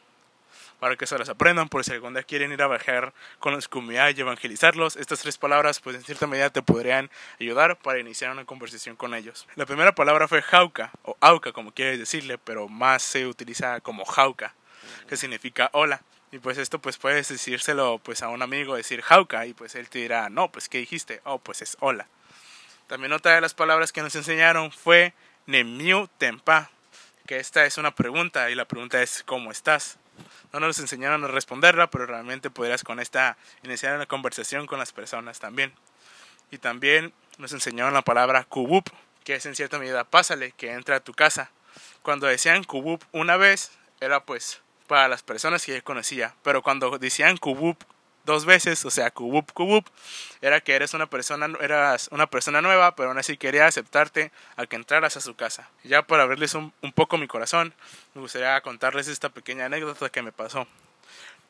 Para 0.79 0.95
que 0.95 1.05
se 1.05 1.17
las 1.17 1.27
aprendan, 1.27 1.67
por 1.67 1.83
si 1.83 1.91
algún 1.91 2.13
día 2.13 2.23
quieren 2.23 2.53
ir 2.53 2.61
a 2.61 2.67
bajar 2.67 3.13
con 3.39 3.53
los 3.53 3.67
Kumiai 3.67 4.15
y 4.15 4.21
evangelizarlos, 4.21 4.95
estas 4.95 5.19
tres 5.19 5.37
palabras, 5.37 5.81
pues 5.81 5.97
en 5.97 6.03
cierta 6.03 6.25
medida 6.25 6.49
te 6.49 6.61
podrían 6.61 7.09
ayudar 7.39 7.77
para 7.77 7.99
iniciar 7.99 8.31
una 8.31 8.45
conversación 8.45 8.95
con 8.95 9.13
ellos. 9.13 9.45
La 9.55 9.65
primera 9.65 9.93
palabra 9.93 10.29
fue 10.29 10.41
jauka, 10.41 10.91
o 11.03 11.17
auca, 11.19 11.51
como 11.51 11.73
quieres 11.73 11.99
decirle, 11.99 12.37
pero 12.37 12.69
más 12.69 13.03
se 13.03 13.27
utiliza 13.27 13.81
como 13.81 14.05
jauka, 14.05 14.55
que 15.07 15.17
significa 15.17 15.69
hola. 15.73 16.01
Y 16.31 16.39
pues 16.39 16.57
esto 16.57 16.79
pues 16.79 16.97
puedes 16.97 17.27
decírselo 17.27 17.99
pues 18.01 18.21
a 18.21 18.29
un 18.29 18.41
amigo, 18.41 18.75
decir 18.75 19.01
jauka, 19.01 19.45
y 19.47 19.53
pues 19.53 19.75
él 19.75 19.89
te 19.89 19.99
dirá, 19.99 20.29
no, 20.29 20.49
pues 20.49 20.69
¿qué 20.69 20.77
dijiste? 20.77 21.19
Oh, 21.25 21.39
pues 21.39 21.61
es 21.61 21.75
hola. 21.81 22.07
También 22.89 23.13
otra 23.13 23.35
de 23.35 23.41
las 23.41 23.53
palabras 23.53 23.91
que 23.91 24.01
nos 24.01 24.15
enseñaron 24.15 24.71
fue 24.71 25.13
Nemiu 25.45 26.07
Tempa, 26.17 26.71
que 27.27 27.37
esta 27.37 27.63
es 27.67 27.77
una 27.77 27.93
pregunta 27.93 28.49
y 28.49 28.55
la 28.55 28.65
pregunta 28.65 28.99
es 28.99 29.21
¿cómo 29.27 29.51
estás? 29.51 29.99
No 30.51 30.59
nos 30.59 30.79
enseñaron 30.79 31.23
a 31.23 31.27
responderla, 31.27 31.91
pero 31.91 32.07
realmente 32.07 32.49
podrías 32.49 32.83
con 32.83 32.99
esta 32.99 33.37
iniciar 33.61 33.95
una 33.95 34.07
conversación 34.07 34.65
con 34.65 34.79
las 34.79 34.91
personas 34.91 35.39
también. 35.39 35.71
Y 36.49 36.57
también 36.57 37.13
nos 37.37 37.53
enseñaron 37.53 37.93
la 37.93 38.01
palabra 38.01 38.43
kubup, 38.43 38.89
que 39.23 39.35
es 39.35 39.45
en 39.45 39.53
cierta 39.53 39.77
medida 39.77 40.03
pásale, 40.03 40.53
que 40.53 40.71
entra 40.71 40.95
a 40.95 40.99
tu 40.99 41.13
casa. 41.13 41.51
Cuando 42.01 42.25
decían 42.25 42.63
kubup 42.63 43.03
una 43.11 43.37
vez, 43.37 43.69
era 44.01 44.25
pues 44.25 44.63
para 44.87 45.07
las 45.07 45.21
personas 45.21 45.63
que 45.63 45.73
ya 45.73 45.81
conocía, 45.83 46.33
pero 46.41 46.63
cuando 46.63 46.97
decían 46.97 47.37
kubup 47.37 47.83
dos 48.29 48.45
veces, 48.45 48.85
o 48.85 48.91
sea, 48.91 49.09
kubup 49.09 49.51
kubup, 49.53 49.87
era 50.39 50.61
que 50.61 50.75
eres 50.75 50.93
una 50.93 51.07
persona, 51.07 51.49
eras 51.59 52.09
una 52.11 52.27
persona 52.27 52.61
nueva, 52.61 52.95
pero 52.95 53.09
aún 53.09 53.17
así 53.17 53.37
quería 53.37 53.65
aceptarte 53.65 54.31
a 54.55 54.67
que 54.67 54.75
entraras 54.75 55.17
a 55.17 55.21
su 55.21 55.35
casa. 55.35 55.67
Ya 55.83 56.03
para 56.03 56.23
abrirles 56.23 56.53
un, 56.53 56.71
un 56.83 56.93
poco 56.93 57.17
mi 57.17 57.27
corazón, 57.27 57.73
me 58.13 58.21
gustaría 58.21 58.61
contarles 58.61 59.07
esta 59.07 59.29
pequeña 59.29 59.65
anécdota 59.65 60.09
que 60.09 60.21
me 60.21 60.31
pasó. 60.31 60.67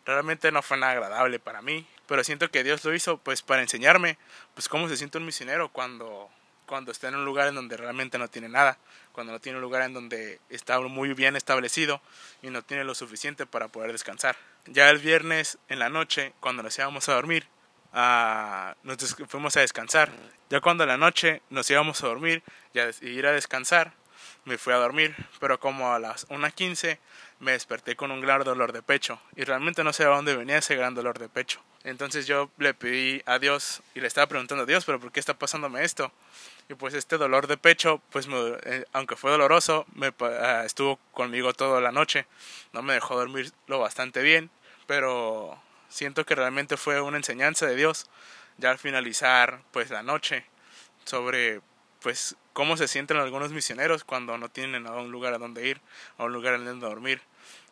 Realmente 0.05 0.53
no 0.53 0.61
fue 0.61 0.77
nada 0.77 0.93
agradable 0.93 1.37
para 1.39 1.61
mí, 1.61 1.85
pero 2.07 2.23
siento 2.23 2.49
que 2.49 2.63
Dios 2.63 2.83
lo 2.85 2.93
hizo 2.95 3.17
pues 3.17 3.41
para 3.41 3.61
enseñarme 3.61 4.17
pues 4.53 4.69
cómo 4.69 4.87
se 4.87 4.95
siente 4.95 5.17
un 5.17 5.25
misionero 5.25 5.67
cuando 5.67 6.29
cuando 6.69 6.91
está 6.91 7.07
en 7.07 7.15
un 7.15 7.25
lugar 7.25 7.47
en 7.47 7.55
donde 7.55 7.75
realmente 7.77 8.19
no 8.19 8.27
tiene 8.27 8.47
nada, 8.47 8.77
cuando 9.11 9.33
no 9.33 9.39
tiene 9.39 9.57
un 9.57 9.63
lugar 9.63 9.81
en 9.81 9.95
donde 9.95 10.39
está 10.49 10.79
muy 10.79 11.15
bien 11.15 11.35
establecido 11.35 11.99
y 12.43 12.51
no 12.51 12.61
tiene 12.61 12.83
lo 12.83 12.93
suficiente 12.93 13.47
para 13.47 13.69
poder 13.69 13.91
descansar. 13.91 14.37
Ya 14.67 14.87
el 14.91 14.99
viernes 14.99 15.57
en 15.67 15.79
la 15.79 15.89
noche, 15.89 16.33
cuando 16.39 16.61
nos 16.61 16.77
íbamos 16.77 17.09
a 17.09 17.15
dormir, 17.15 17.47
uh, 17.93 18.75
nos 18.83 19.15
fuimos 19.27 19.57
a 19.57 19.61
descansar. 19.61 20.11
Ya 20.51 20.61
cuando 20.61 20.83
en 20.83 20.89
la 20.89 20.97
noche 20.97 21.41
nos 21.49 21.67
íbamos 21.71 22.03
a 22.03 22.07
dormir 22.07 22.43
y 22.71 22.79
a 22.79 22.91
ir 23.01 23.25
a 23.25 23.31
descansar, 23.31 23.93
me 24.45 24.59
fui 24.59 24.73
a 24.73 24.77
dormir, 24.77 25.15
pero 25.39 25.59
como 25.59 25.91
a 25.91 25.97
las 25.97 26.27
1.15 26.29 26.99
me 27.39 27.53
desperté 27.53 27.95
con 27.95 28.11
un 28.11 28.21
gran 28.21 28.43
dolor 28.43 28.73
de 28.73 28.83
pecho 28.83 29.19
y 29.35 29.43
realmente 29.43 29.83
no 29.83 29.91
sé 29.91 30.03
de 30.03 30.09
dónde 30.09 30.35
venía 30.35 30.59
ese 30.59 30.75
gran 30.75 30.93
dolor 30.93 31.17
de 31.17 31.29
pecho. 31.29 31.61
Entonces 31.83 32.27
yo 32.27 32.51
le 32.57 32.73
pedí 32.73 33.21
a 33.25 33.39
Dios 33.39 33.81
y 33.95 34.01
le 34.01 34.07
estaba 34.07 34.27
preguntando 34.27 34.63
a 34.63 34.67
Dios, 34.67 34.85
pero 34.85 34.99
¿por 34.99 35.11
qué 35.11 35.19
está 35.19 35.33
pasándome 35.33 35.83
esto? 35.83 36.11
Y 36.69 36.75
pues 36.75 36.93
este 36.93 37.17
dolor 37.17 37.47
de 37.47 37.57
pecho, 37.57 37.99
pues 38.11 38.27
eh, 38.63 38.85
aunque 38.93 39.15
fue 39.15 39.31
doloroso, 39.31 39.87
me, 39.95 40.13
ah, 40.19 40.61
estuvo 40.63 40.97
conmigo 41.11 41.51
toda 41.53 41.81
la 41.81 41.91
noche. 41.91 42.27
No 42.73 42.83
me 42.83 42.93
dejó 42.93 43.17
dormir 43.17 43.51
lo 43.65 43.79
bastante 43.79 44.21
bien, 44.21 44.51
pero 44.85 45.59
siento 45.89 46.27
que 46.27 46.35
realmente 46.35 46.77
fue 46.77 47.01
una 47.01 47.17
enseñanza 47.17 47.65
de 47.65 47.75
Dios 47.75 48.07
ya 48.57 48.69
al 48.69 48.77
finalizar 48.77 49.63
pues 49.71 49.89
la 49.89 50.03
noche 50.03 50.45
sobre 51.05 51.61
pues 52.01 52.35
cómo 52.59 52.75
se 52.75 52.89
sienten 52.89 53.15
algunos 53.15 53.53
misioneros 53.53 54.03
cuando 54.03 54.37
no 54.37 54.49
tienen 54.49 54.85
a 54.85 54.91
un 54.91 55.13
lugar 55.13 55.33
a 55.33 55.37
donde 55.37 55.65
ir, 55.65 55.79
a 56.17 56.25
un 56.25 56.33
lugar 56.33 56.55
en 56.55 56.65
donde 56.65 56.85
dormir 56.85 57.21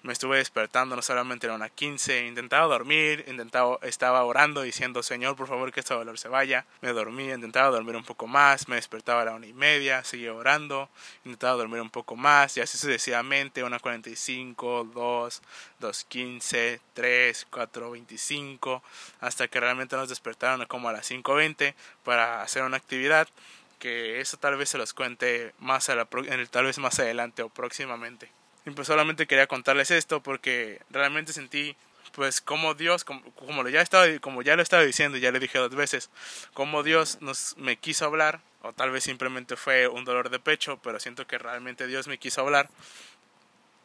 me 0.03 0.13
estuve 0.13 0.37
despertando, 0.37 0.95
no 0.95 1.01
solamente 1.01 1.47
era 1.47 1.55
una 1.55 1.67
15, 1.67 2.25
intentaba 2.27 2.67
dormir, 2.67 3.25
intentaba, 3.27 3.77
estaba 3.81 4.23
orando 4.23 4.61
diciendo, 4.61 5.03
Señor, 5.03 5.35
por 5.35 5.49
favor 5.49 5.73
que 5.73 5.81
este 5.81 5.93
dolor 5.93 6.17
se 6.17 6.29
vaya. 6.29 6.65
Me 6.79 6.93
dormí, 6.93 7.29
intentaba 7.29 7.69
dormir 7.69 7.97
un 7.97 8.05
poco 8.05 8.27
más, 8.27 8.69
me 8.69 8.77
despertaba 8.77 9.23
a 9.23 9.25
la 9.25 9.33
una 9.33 9.47
y 9.47 9.51
media, 9.51 10.05
seguía 10.05 10.33
orando, 10.33 10.89
intentaba 11.25 11.57
dormir 11.57 11.81
un 11.81 11.89
poco 11.89 12.15
más, 12.15 12.55
y 12.55 12.61
así 12.61 12.77
sucesivamente, 12.77 13.65
una 13.65 13.79
45, 13.79 14.91
2, 14.93 15.41
2.15, 15.81 16.79
3, 16.93 17.47
4.25, 17.51 18.81
hasta 19.19 19.49
que 19.49 19.59
realmente 19.59 19.97
nos 19.97 20.07
despertaron 20.07 20.65
como 20.67 20.87
a 20.87 20.93
las 20.93 21.11
5.20 21.11 21.73
para 22.05 22.41
hacer 22.41 22.63
una 22.63 22.77
actividad 22.77 23.27
que 23.79 24.19
eso 24.19 24.37
tal 24.37 24.57
vez 24.57 24.69
se 24.69 24.77
los 24.77 24.93
cuente 24.93 25.53
más 25.59 25.87
la, 25.89 26.05
tal 26.49 26.65
vez 26.65 26.77
más 26.79 26.99
adelante 26.99 27.43
o 27.43 27.49
próximamente. 27.49 28.29
Y 28.65 28.71
pues 28.71 28.87
solamente 28.87 29.27
quería 29.27 29.47
contarles 29.47 29.91
esto 29.91 30.21
porque 30.21 30.81
realmente 30.89 31.33
sentí 31.33 31.75
pues 32.11 32.41
como 32.41 32.73
Dios, 32.73 33.03
como, 33.03 33.63
lo 33.63 33.69
ya 33.69 33.81
estaba, 33.81 34.05
como 34.19 34.41
ya 34.41 34.55
lo 34.55 34.63
estaba 34.63 34.83
diciendo, 34.83 35.17
ya 35.17 35.31
le 35.31 35.39
dije 35.39 35.59
dos 35.59 35.75
veces, 35.75 36.09
como 36.53 36.81
Dios 36.83 37.19
nos 37.21 37.55
me 37.57 37.77
quiso 37.77 38.05
hablar, 38.05 38.41
o 38.63 38.73
tal 38.73 38.91
vez 38.91 39.03
simplemente 39.03 39.55
fue 39.55 39.87
un 39.87 40.03
dolor 40.03 40.29
de 40.29 40.39
pecho, 40.39 40.79
pero 40.81 40.99
siento 40.99 41.27
que 41.27 41.37
realmente 41.37 41.85
Dios 41.85 42.07
me 42.07 42.17
quiso 42.17 42.41
hablar, 42.41 42.69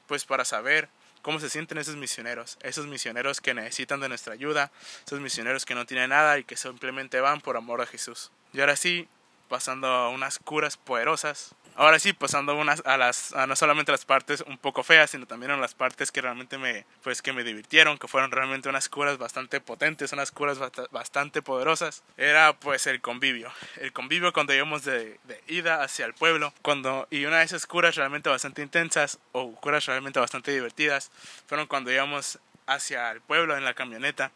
pues 0.07 0.25
para 0.25 0.45
saber 0.45 0.89
cómo 1.21 1.41
se 1.41 1.51
sienten 1.51 1.79
esos 1.79 1.97
misioneros, 1.97 2.59
esos 2.63 2.87
misioneros 2.87 3.41
que 3.41 3.55
necesitan 3.55 4.01
de 4.01 4.09
nuestra 4.09 4.35
ayuda, 4.35 4.73
esos 5.07 5.21
misioneros 5.21 5.65
que 5.65 5.75
no 5.75 5.87
tienen 5.87 6.11
nada 6.11 6.39
y 6.39 6.45
que 6.45 6.57
simplemente 6.57 7.21
van 7.21 7.41
por 7.41 7.57
amor 7.57 7.81
a 7.81 7.87
Jesús. 7.87 8.31
Y 8.53 8.61
ahora 8.61 8.77
sí, 8.77 9.09
pasando 9.53 10.09
unas 10.09 10.39
curas 10.39 10.79
poderosas, 10.79 11.55
Ahora 11.75 11.99
sí, 11.99 12.13
pasando 12.13 12.55
unas 12.55 12.83
a 12.85 12.99
las 12.99 13.35
no 13.49 13.57
solamente 13.57 13.93
las 13.93 14.05
partes 14.05 14.43
un 14.47 14.59
poco 14.59 14.83
feas, 14.83 15.11
sino 15.11 15.27
también 15.27 15.53
a 15.53 15.57
las 15.57 15.75
partes 15.75 16.13
que 16.13 16.21
realmente 16.21 16.59
me 16.59 16.85
pues 17.03 17.23
que 17.23 17.33
me 17.33 17.45
divirtieron, 17.45 17.97
que 17.97 18.09
fueron 18.09 18.31
realmente 18.31 18.69
unas 18.69 18.91
curas 18.91 19.17
bastante 19.17 19.59
potentes, 19.59 20.13
unas 20.13 20.33
curas 20.33 20.59
bastante 20.91 21.41
poderosas. 21.41 22.03
Era 22.19 22.53
pues 22.53 22.87
el 22.87 23.01
convivio, 23.01 23.51
el 23.81 23.95
convivio 23.95 24.35
cuando 24.35 24.53
íbamos 24.53 24.85
de, 24.85 25.19
de 25.25 25.41
ida 25.49 25.83
hacia 25.83 26.05
el 26.05 26.13
pueblo, 26.13 26.53
cuando 26.61 27.09
y 27.11 27.25
una 27.25 27.39
de 27.39 27.45
esas 27.45 27.67
curas 27.67 27.95
realmente 27.95 28.29
bastante 28.29 28.61
intensas 28.61 29.19
o 29.33 29.55
curas 29.55 29.87
realmente 29.87 30.21
bastante 30.21 30.53
divertidas 30.53 31.11
fueron 31.47 31.67
cuando 31.69 31.91
íbamos 31.91 32.39
hacia 32.67 33.11
el 33.11 33.23
pueblo 33.23 33.57
en 33.57 33.65
la 33.65 33.73
camioneta 33.73 34.31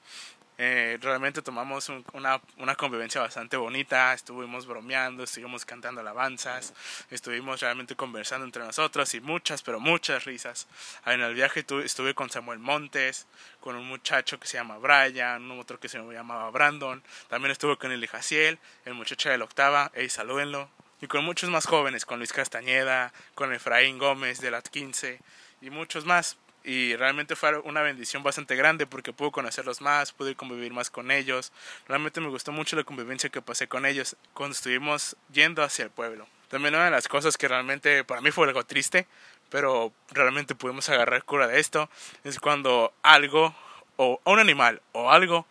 eh, 0.58 0.98
realmente 1.02 1.42
tomamos 1.42 1.90
una, 2.14 2.40
una, 2.56 2.74
convivencia 2.76 3.20
bastante 3.20 3.58
bonita, 3.58 4.14
estuvimos 4.14 4.66
bromeando, 4.66 5.24
estuvimos 5.24 5.66
cantando 5.66 6.00
alabanzas, 6.00 6.72
estuvimos 7.10 7.60
realmente 7.60 7.94
conversando 7.94 8.46
entre 8.46 8.64
nosotros 8.64 9.12
y 9.14 9.20
muchas, 9.20 9.62
pero 9.62 9.80
muchas 9.80 10.24
risas. 10.24 10.66
En 11.04 11.20
el 11.20 11.34
viaje 11.34 11.64
estuve 11.84 12.14
con 12.14 12.30
Samuel 12.30 12.58
Montes, 12.58 13.26
con 13.60 13.76
un 13.76 13.86
muchacho 13.86 14.40
que 14.40 14.48
se 14.48 14.56
llama 14.56 14.78
Brian, 14.78 15.50
un 15.50 15.60
otro 15.60 15.78
que 15.78 15.88
se 15.88 15.98
llamaba 15.98 16.50
Brandon, 16.50 17.02
también 17.28 17.52
estuve 17.52 17.76
con 17.76 17.92
el 17.92 18.06
Jaciel, 18.06 18.58
el 18.86 18.94
muchacho 18.94 19.28
de 19.28 19.36
la 19.36 19.44
octava, 19.44 19.92
hey, 19.94 20.08
salúdenlo, 20.08 20.70
y 21.02 21.06
con 21.06 21.24
muchos 21.24 21.50
más 21.50 21.66
jóvenes, 21.66 22.06
con 22.06 22.18
Luis 22.18 22.32
Castañeda, 22.32 23.12
con 23.34 23.52
Efraín 23.52 23.98
Gómez 23.98 24.40
de 24.40 24.50
las 24.50 24.64
15 24.70 25.20
y 25.60 25.70
muchos 25.70 26.06
más 26.06 26.38
y 26.66 26.96
realmente 26.96 27.37
fue 27.37 27.57
una 27.61 27.81
bendición 27.81 28.24
bastante 28.24 28.57
grande 28.57 28.88
porque 28.88 29.12
pude 29.12 29.31
conocerlos 29.31 29.81
más, 29.81 30.12
pude 30.12 30.35
convivir 30.35 30.72
más 30.72 30.90
con 30.90 31.12
ellos. 31.12 31.52
Realmente 31.87 32.20
me 32.20 32.29
gustó 32.29 32.50
mucho 32.50 32.74
la 32.74 32.83
convivencia 32.83 33.31
que 33.31 33.40
pasé 33.40 33.68
con 33.68 33.87
ellos 33.87 34.16
cuando 34.35 34.55
estuvimos 34.55 35.16
yendo 35.33 35.62
hacia 35.62 35.85
el 35.85 35.90
pueblo. 35.90 36.26
También 36.48 36.74
una 36.74 36.87
de 36.87 36.90
las 36.90 37.07
cosas 37.07 37.37
que 37.37 37.46
realmente 37.46 38.02
para 38.02 38.20
mí 38.20 38.33
fue 38.33 38.48
algo 38.48 38.64
triste, 38.66 39.07
pero 39.48 39.92
realmente 40.11 40.57
pudimos 40.57 40.88
agarrar 40.88 41.22
cura 41.22 41.46
de 41.46 41.61
esto, 41.61 41.88
es 42.24 42.40
cuando 42.40 42.92
algo 43.02 43.55
o 43.96 44.20
un 44.24 44.40
animal 44.40 44.83
o 44.90 45.12
algo 45.12 45.46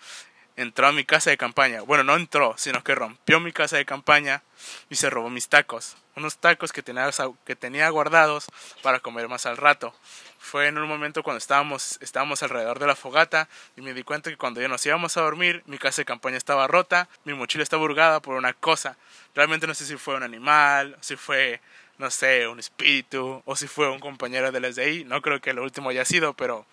entró 0.58 0.88
a 0.88 0.92
mi 0.92 1.06
casa 1.06 1.30
de 1.30 1.38
campaña. 1.38 1.82
Bueno, 1.82 2.04
no 2.04 2.16
entró, 2.16 2.56
sino 2.58 2.84
que 2.84 2.96
rompió 2.96 3.40
mi 3.40 3.52
casa 3.52 3.78
de 3.78 3.86
campaña 3.86 4.44
y 4.90 4.96
se 4.96 5.10
robó 5.10 5.30
mis 5.30 5.50
tacos. 5.50 5.98
Unos 6.16 6.38
tacos 6.38 6.72
que 6.72 6.82
tenía, 6.82 7.10
que 7.46 7.56
tenía 7.56 7.90
guardados 7.90 8.48
para 8.82 9.00
comer 9.00 9.28
más 9.28 9.46
al 9.46 9.58
rato. 9.58 9.94
Fue 10.40 10.68
en 10.68 10.78
un 10.78 10.88
momento 10.88 11.24
cuando 11.24 11.40
estábamos, 11.40 11.98
estábamos 12.02 12.42
alrededor 12.44 12.80
de 12.80 12.88
la 12.88 12.96
fogata 12.96 13.50
y 13.76 13.82
me 13.82 13.94
di 13.94 14.04
cuenta 14.04 14.30
que 14.30 14.38
cuando 14.38 14.62
ya 14.62 14.68
nos 14.68 14.86
íbamos 14.86 15.18
a 15.18 15.22
dormir, 15.22 15.64
mi 15.66 15.78
casa 15.78 16.02
de 16.02 16.06
campaña 16.06 16.38
estaba 16.38 16.68
rota, 16.68 17.10
mi 17.26 17.34
mochila 17.34 17.64
estaba 17.64 17.82
burgada 17.82 18.22
por 18.22 18.36
una 18.36 18.54
cosa. 18.54 18.98
Realmente 19.34 19.68
no 19.68 19.74
sé 19.74 19.86
si 19.86 19.98
fue 19.98 20.16
un 20.16 20.24
animal, 20.24 20.96
si 21.02 21.18
fue, 21.18 21.60
no 21.98 22.10
sé, 22.10 22.48
un 22.48 22.60
espíritu 22.60 23.42
o 23.44 23.56
si 23.56 23.68
fue 23.68 23.90
un 23.90 24.00
compañero 24.00 24.52
de 24.52 24.60
las 24.62 24.76
de 24.76 24.84
ahí. 24.84 25.04
No 25.04 25.22
creo 25.22 25.42
que 25.42 25.54
lo 25.54 25.64
último 25.64 25.90
haya 25.90 26.06
sido, 26.06 26.34
pero 26.34 26.66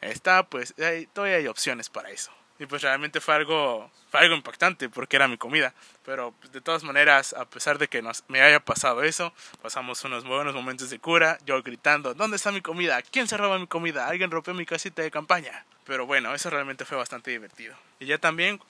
está, 0.00 0.42
pues, 0.44 0.74
todavía 1.12 1.36
hay 1.36 1.46
opciones 1.46 1.88
para 1.90 2.10
eso. 2.10 2.32
Y 2.58 2.66
pues 2.66 2.82
realmente 2.82 3.20
fue 3.20 3.34
algo, 3.34 3.90
fue 4.10 4.20
algo 4.20 4.34
impactante 4.34 4.88
porque 4.88 5.16
era 5.16 5.28
mi 5.28 5.38
comida. 5.38 5.74
Pero 6.04 6.32
pues, 6.32 6.52
de 6.52 6.60
todas 6.60 6.82
maneras, 6.82 7.32
a 7.34 7.44
pesar 7.44 7.78
de 7.78 7.88
que 7.88 8.02
nos, 8.02 8.24
me 8.28 8.40
haya 8.40 8.60
pasado 8.60 9.02
eso, 9.02 9.32
pasamos 9.62 10.02
unos 10.04 10.24
buenos 10.24 10.54
momentos 10.54 10.90
de 10.90 10.98
cura, 10.98 11.38
yo 11.46 11.62
gritando, 11.62 12.14
¿dónde 12.14 12.36
está 12.36 12.50
mi 12.50 12.60
comida? 12.60 13.00
¿Quién 13.02 13.28
se 13.28 13.36
roba 13.36 13.58
mi 13.58 13.66
comida? 13.66 14.08
¿Alguien 14.08 14.30
rompió 14.30 14.54
mi 14.54 14.66
casita 14.66 15.02
de 15.02 15.10
campaña? 15.10 15.64
Pero 15.84 16.04
bueno, 16.04 16.34
eso 16.34 16.50
realmente 16.50 16.84
fue 16.84 16.98
bastante 16.98 17.30
divertido. 17.30 17.76
Y 18.00 18.06
ya 18.06 18.18
también 18.18 18.60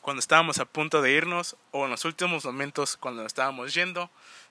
cuando 0.00 0.20
estábamos 0.20 0.58
a 0.58 0.66
punto 0.66 1.02
de 1.02 1.12
irnos, 1.12 1.56
o 1.72 1.86
en 1.86 1.90
los 1.90 2.04
últimos 2.04 2.44
momentos 2.44 2.96
cuando 2.96 3.26
estábamos 3.26 3.74
yendo, 3.74 4.10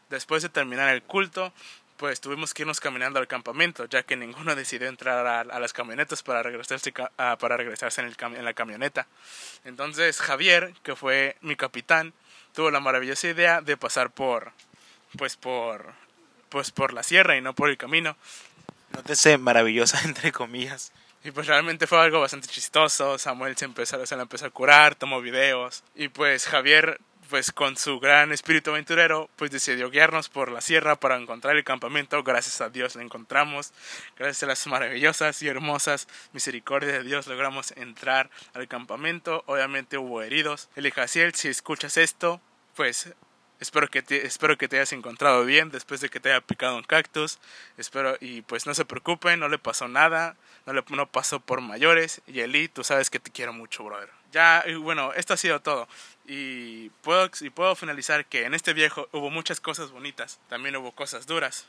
después 0.10 0.44
de 0.44 0.50
terminar 0.50 0.94
el 0.94 1.02
culto, 1.04 1.54
pues 1.98 2.22
tuvimos 2.22 2.54
que 2.54 2.64
irnos 2.64 2.80
caminando 2.80 3.20
al 3.20 3.28
campamento, 3.28 3.86
ya 3.86 4.04
que 4.04 4.16
ninguno 4.16 4.56
decidió 4.58 4.88
entrar 4.88 5.26
a, 5.26 5.60
las 5.60 5.74
camionetas 5.74 6.24
para 6.24 6.44
regresarse, 6.44 6.92
para 6.92 7.58
regresarse 7.58 8.02
en, 8.02 8.08
el, 8.08 8.16
en 8.36 8.46
la 8.46 8.54
camioneta. 8.54 9.08
Entonces 9.66 10.20
Javier, 10.20 10.74
que 10.84 10.96
fue 10.96 11.38
mi 11.42 11.56
capitán, 11.56 12.14
tuvo 12.54 12.72
la 12.72 12.80
maravillosa 12.80 13.28
idea 13.28 13.62
de 13.62 13.78
pasar 13.78 14.12
por, 14.12 14.52
pues 15.18 15.36
por, 15.36 15.94
pues 16.50 16.72
por 16.72 16.94
la 16.94 17.04
sierra 17.04 17.36
y 17.38 17.42
no 17.42 17.54
por 17.54 17.70
el 17.70 17.78
camino. 17.78 18.16
Nótese 18.92 19.38
maravillosa 19.38 20.02
entre 20.06 20.32
comillas. 20.32 20.92
Y 21.24 21.32
pues 21.32 21.48
realmente 21.48 21.88
fue 21.88 22.00
algo 22.00 22.20
bastante 22.20 22.48
chistoso. 22.48 23.18
Samuel 23.18 23.56
se 23.56 23.66
empezó, 23.66 24.06
se 24.06 24.16
empezó 24.16 24.46
a 24.46 24.50
curar, 24.50 24.96
tomó 24.96 25.22
videos. 25.22 25.84
Y 25.96 26.10
pues 26.10 26.48
Javier 26.48 27.00
pues 27.34 27.52
con 27.52 27.78
su 27.78 28.00
gran 28.00 28.32
espíritu 28.32 28.70
aventurero, 28.70 29.28
pues 29.38 29.50
decidió 29.50 29.90
guiarnos 29.90 30.30
por 30.30 30.52
la 30.52 30.62
sierra 30.62 31.00
para 31.00 31.18
encontrar 31.18 31.58
el 31.58 31.64
campamento. 31.64 32.22
Gracias 32.22 32.62
a 32.62 32.70
Dios 32.70 32.96
lo 32.96 33.02
encontramos. 33.02 33.74
Gracias 34.16 34.44
a 34.44 34.46
las 34.46 34.68
maravillosas 34.68 35.42
y 35.42 35.48
hermosas 35.48 36.08
misericordias 36.32 36.94
de 36.94 37.02
Dios 37.02 37.26
logramos 37.26 37.72
entrar 37.72 38.30
al 38.54 38.68
campamento. 38.68 39.44
Obviamente 39.48 39.98
hubo 39.98 40.22
heridos. 40.22 40.70
El 40.76 40.94
si 41.34 41.48
escuchas 41.48 41.98
esto, 41.98 42.40
pues 42.76 43.12
Espero 43.60 43.88
que, 43.88 44.02
te, 44.02 44.26
espero 44.26 44.58
que 44.58 44.68
te 44.68 44.78
hayas 44.78 44.92
encontrado 44.94 45.46
bien 45.46 45.70
después 45.72 46.02
de 46.02 46.10
que 46.10 46.20
te 46.20 46.32
haya 46.32 46.42
picado 46.42 46.76
un 46.76 46.84
cactus. 46.84 47.40
Espero 47.78 48.18
y 48.20 48.42
pues 48.42 48.66
no 48.66 48.74
se 48.74 48.86
preocupen, 48.86 49.40
no 49.40 49.48
le 49.48 49.58
pasó 49.58 49.88
nada, 49.88 50.36
no 50.66 50.74
le 50.74 50.84
no 50.90 51.10
pasó 51.10 51.40
por 51.40 51.62
mayores. 51.62 52.22
Y 52.28 52.42
Eli, 52.42 52.68
tú 52.68 52.84
sabes 52.84 53.10
que 53.10 53.20
te 53.20 53.32
quiero 53.32 53.54
mucho, 53.54 53.84
brother. 53.84 54.10
Ya, 54.34 54.66
bueno, 54.80 55.14
esto 55.14 55.34
ha 55.34 55.38
sido 55.38 55.62
todo. 55.62 55.88
Y 56.26 56.90
puedo, 57.02 57.30
y 57.42 57.50
puedo 57.52 57.76
finalizar 57.76 58.26
que 58.26 58.46
en 58.46 58.54
este 58.54 58.74
viejo 58.74 59.08
hubo 59.12 59.30
muchas 59.30 59.60
cosas 59.60 59.92
bonitas, 59.92 60.40
también 60.50 60.76
hubo 60.76 60.92
cosas 60.92 61.28
duras, 61.28 61.68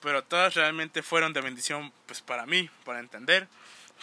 pero 0.00 0.22
todas 0.22 0.54
realmente 0.54 1.02
fueron 1.02 1.32
de 1.32 1.40
bendición 1.40 1.92
pues 2.06 2.20
para 2.20 2.46
mí, 2.46 2.70
para 2.84 3.00
entender, 3.00 3.48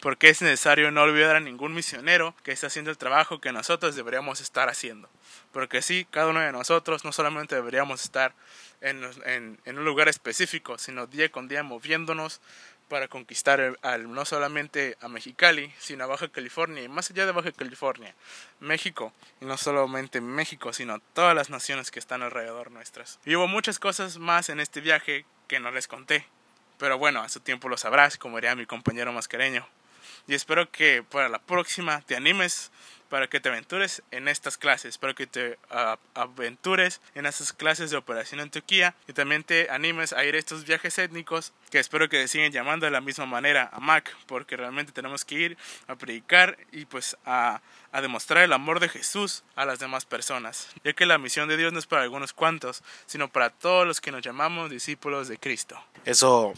porque 0.01 0.29
es 0.29 0.41
necesario 0.41 0.91
no 0.91 1.03
olvidar 1.03 1.35
a 1.35 1.39
ningún 1.39 1.73
misionero 1.73 2.35
que 2.43 2.51
está 2.51 2.67
haciendo 2.67 2.89
el 2.91 2.97
trabajo 2.97 3.39
que 3.39 3.51
nosotros 3.51 3.95
deberíamos 3.95 4.41
estar 4.41 4.67
haciendo. 4.67 5.07
Porque 5.51 5.81
sí, 5.81 6.07
cada 6.09 6.27
uno 6.27 6.39
de 6.39 6.51
nosotros 6.51 7.03
no 7.03 7.11
solamente 7.11 7.55
deberíamos 7.55 8.03
estar 8.03 8.33
en, 8.79 9.03
en, 9.65 9.77
un 9.77 9.85
lugar 9.85 10.07
específico, 10.07 10.77
sino 10.77 11.07
día 11.07 11.29
con 11.29 11.47
día 11.47 11.63
moviéndonos 11.63 12.41
para 12.87 13.07
conquistar 13.07 13.77
al, 13.83 14.11
no 14.11 14.25
solamente 14.25 14.97
a 14.99 15.07
Mexicali, 15.07 15.73
sino 15.79 16.03
a 16.03 16.07
Baja 16.07 16.27
California 16.27 16.83
y 16.83 16.89
más 16.89 17.09
allá 17.09 17.25
de 17.25 17.31
Baja 17.31 17.51
California, 17.53 18.13
México, 18.59 19.13
y 19.39 19.45
no 19.45 19.55
solamente 19.55 20.19
México, 20.19 20.73
sino 20.73 20.99
todas 21.13 21.33
las 21.33 21.49
naciones 21.49 21.89
que 21.89 21.99
están 21.99 22.21
alrededor 22.21 22.69
nuestras. 22.71 23.19
Y 23.25 23.35
hubo 23.35 23.47
muchas 23.47 23.79
cosas 23.79 24.17
más 24.17 24.49
en 24.49 24.59
este 24.59 24.81
viaje 24.81 25.25
que 25.47 25.61
no 25.61 25.71
les 25.71 25.87
conté, 25.87 26.25
pero 26.77 26.97
bueno, 26.97 27.21
a 27.21 27.29
su 27.29 27.39
tiempo 27.39 27.69
lo 27.69 27.77
sabrás, 27.77 28.17
como 28.17 28.37
diría 28.37 28.55
mi 28.55 28.65
compañero 28.65 29.13
mascareño. 29.13 29.65
Y 30.27 30.33
espero 30.33 30.69
que 30.69 31.03
para 31.03 31.29
la 31.29 31.39
próxima 31.39 32.01
te 32.01 32.15
animes 32.15 32.71
para 33.12 33.28
que 33.28 33.41
te 33.41 33.50
aventures 33.50 34.04
en 34.12 34.30
estas 34.30 34.58
clases, 34.58 34.97
para 34.97 35.13
que 35.13 35.28
te 35.28 35.60
aventures 36.15 37.02
en 37.13 37.26
estas 37.26 37.52
clases 37.52 37.91
de 37.91 37.97
operación 37.97 38.39
en 38.39 38.50
Turquía 38.50 38.95
y 39.06 39.12
también 39.12 39.43
te 39.43 39.69
animes 39.69 40.13
a 40.13 40.24
ir 40.24 40.36
a 40.36 40.39
estos 40.39 40.63
viajes 40.63 40.97
étnicos 40.97 41.52
que 41.71 41.80
espero 41.80 42.08
que 42.08 42.26
sigan 42.30 42.54
llamando 42.54 42.86
de 42.86 42.91
la 42.91 43.02
misma 43.02 43.26
manera 43.26 43.69
a 43.74 43.82
Mac, 43.82 44.15
porque 44.28 44.56
realmente 44.56 44.93
tenemos 44.93 45.26
que 45.26 45.36
ir 45.36 45.58
a 45.88 45.95
predicar 45.95 46.58
y 46.71 46.86
pues 46.86 47.17
a, 47.26 47.60
a 47.91 48.02
demostrar 48.02 48.45
el 48.45 48.54
amor 48.54 48.80
de 48.80 48.88
Jesús 48.88 49.43
a 49.58 49.65
las 49.65 49.80
demás 49.80 50.06
personas, 50.06 50.69
ya 50.86 50.93
que 50.93 51.06
la 51.06 51.17
misión 51.17 51.50
de 51.50 51.58
Dios 51.58 51.74
no 51.74 51.80
es 51.80 51.88
para 51.88 52.04
algunos 52.04 52.32
cuantos, 52.32 52.82
sino 53.08 53.28
para 53.28 53.50
todos 53.50 53.86
los 53.86 54.00
que 54.00 54.13
nos 54.13 54.21
llamamos 54.21 54.69
discípulos 54.69 55.28
de 55.28 55.38
Cristo. 55.38 55.78
Eso, 56.06 56.54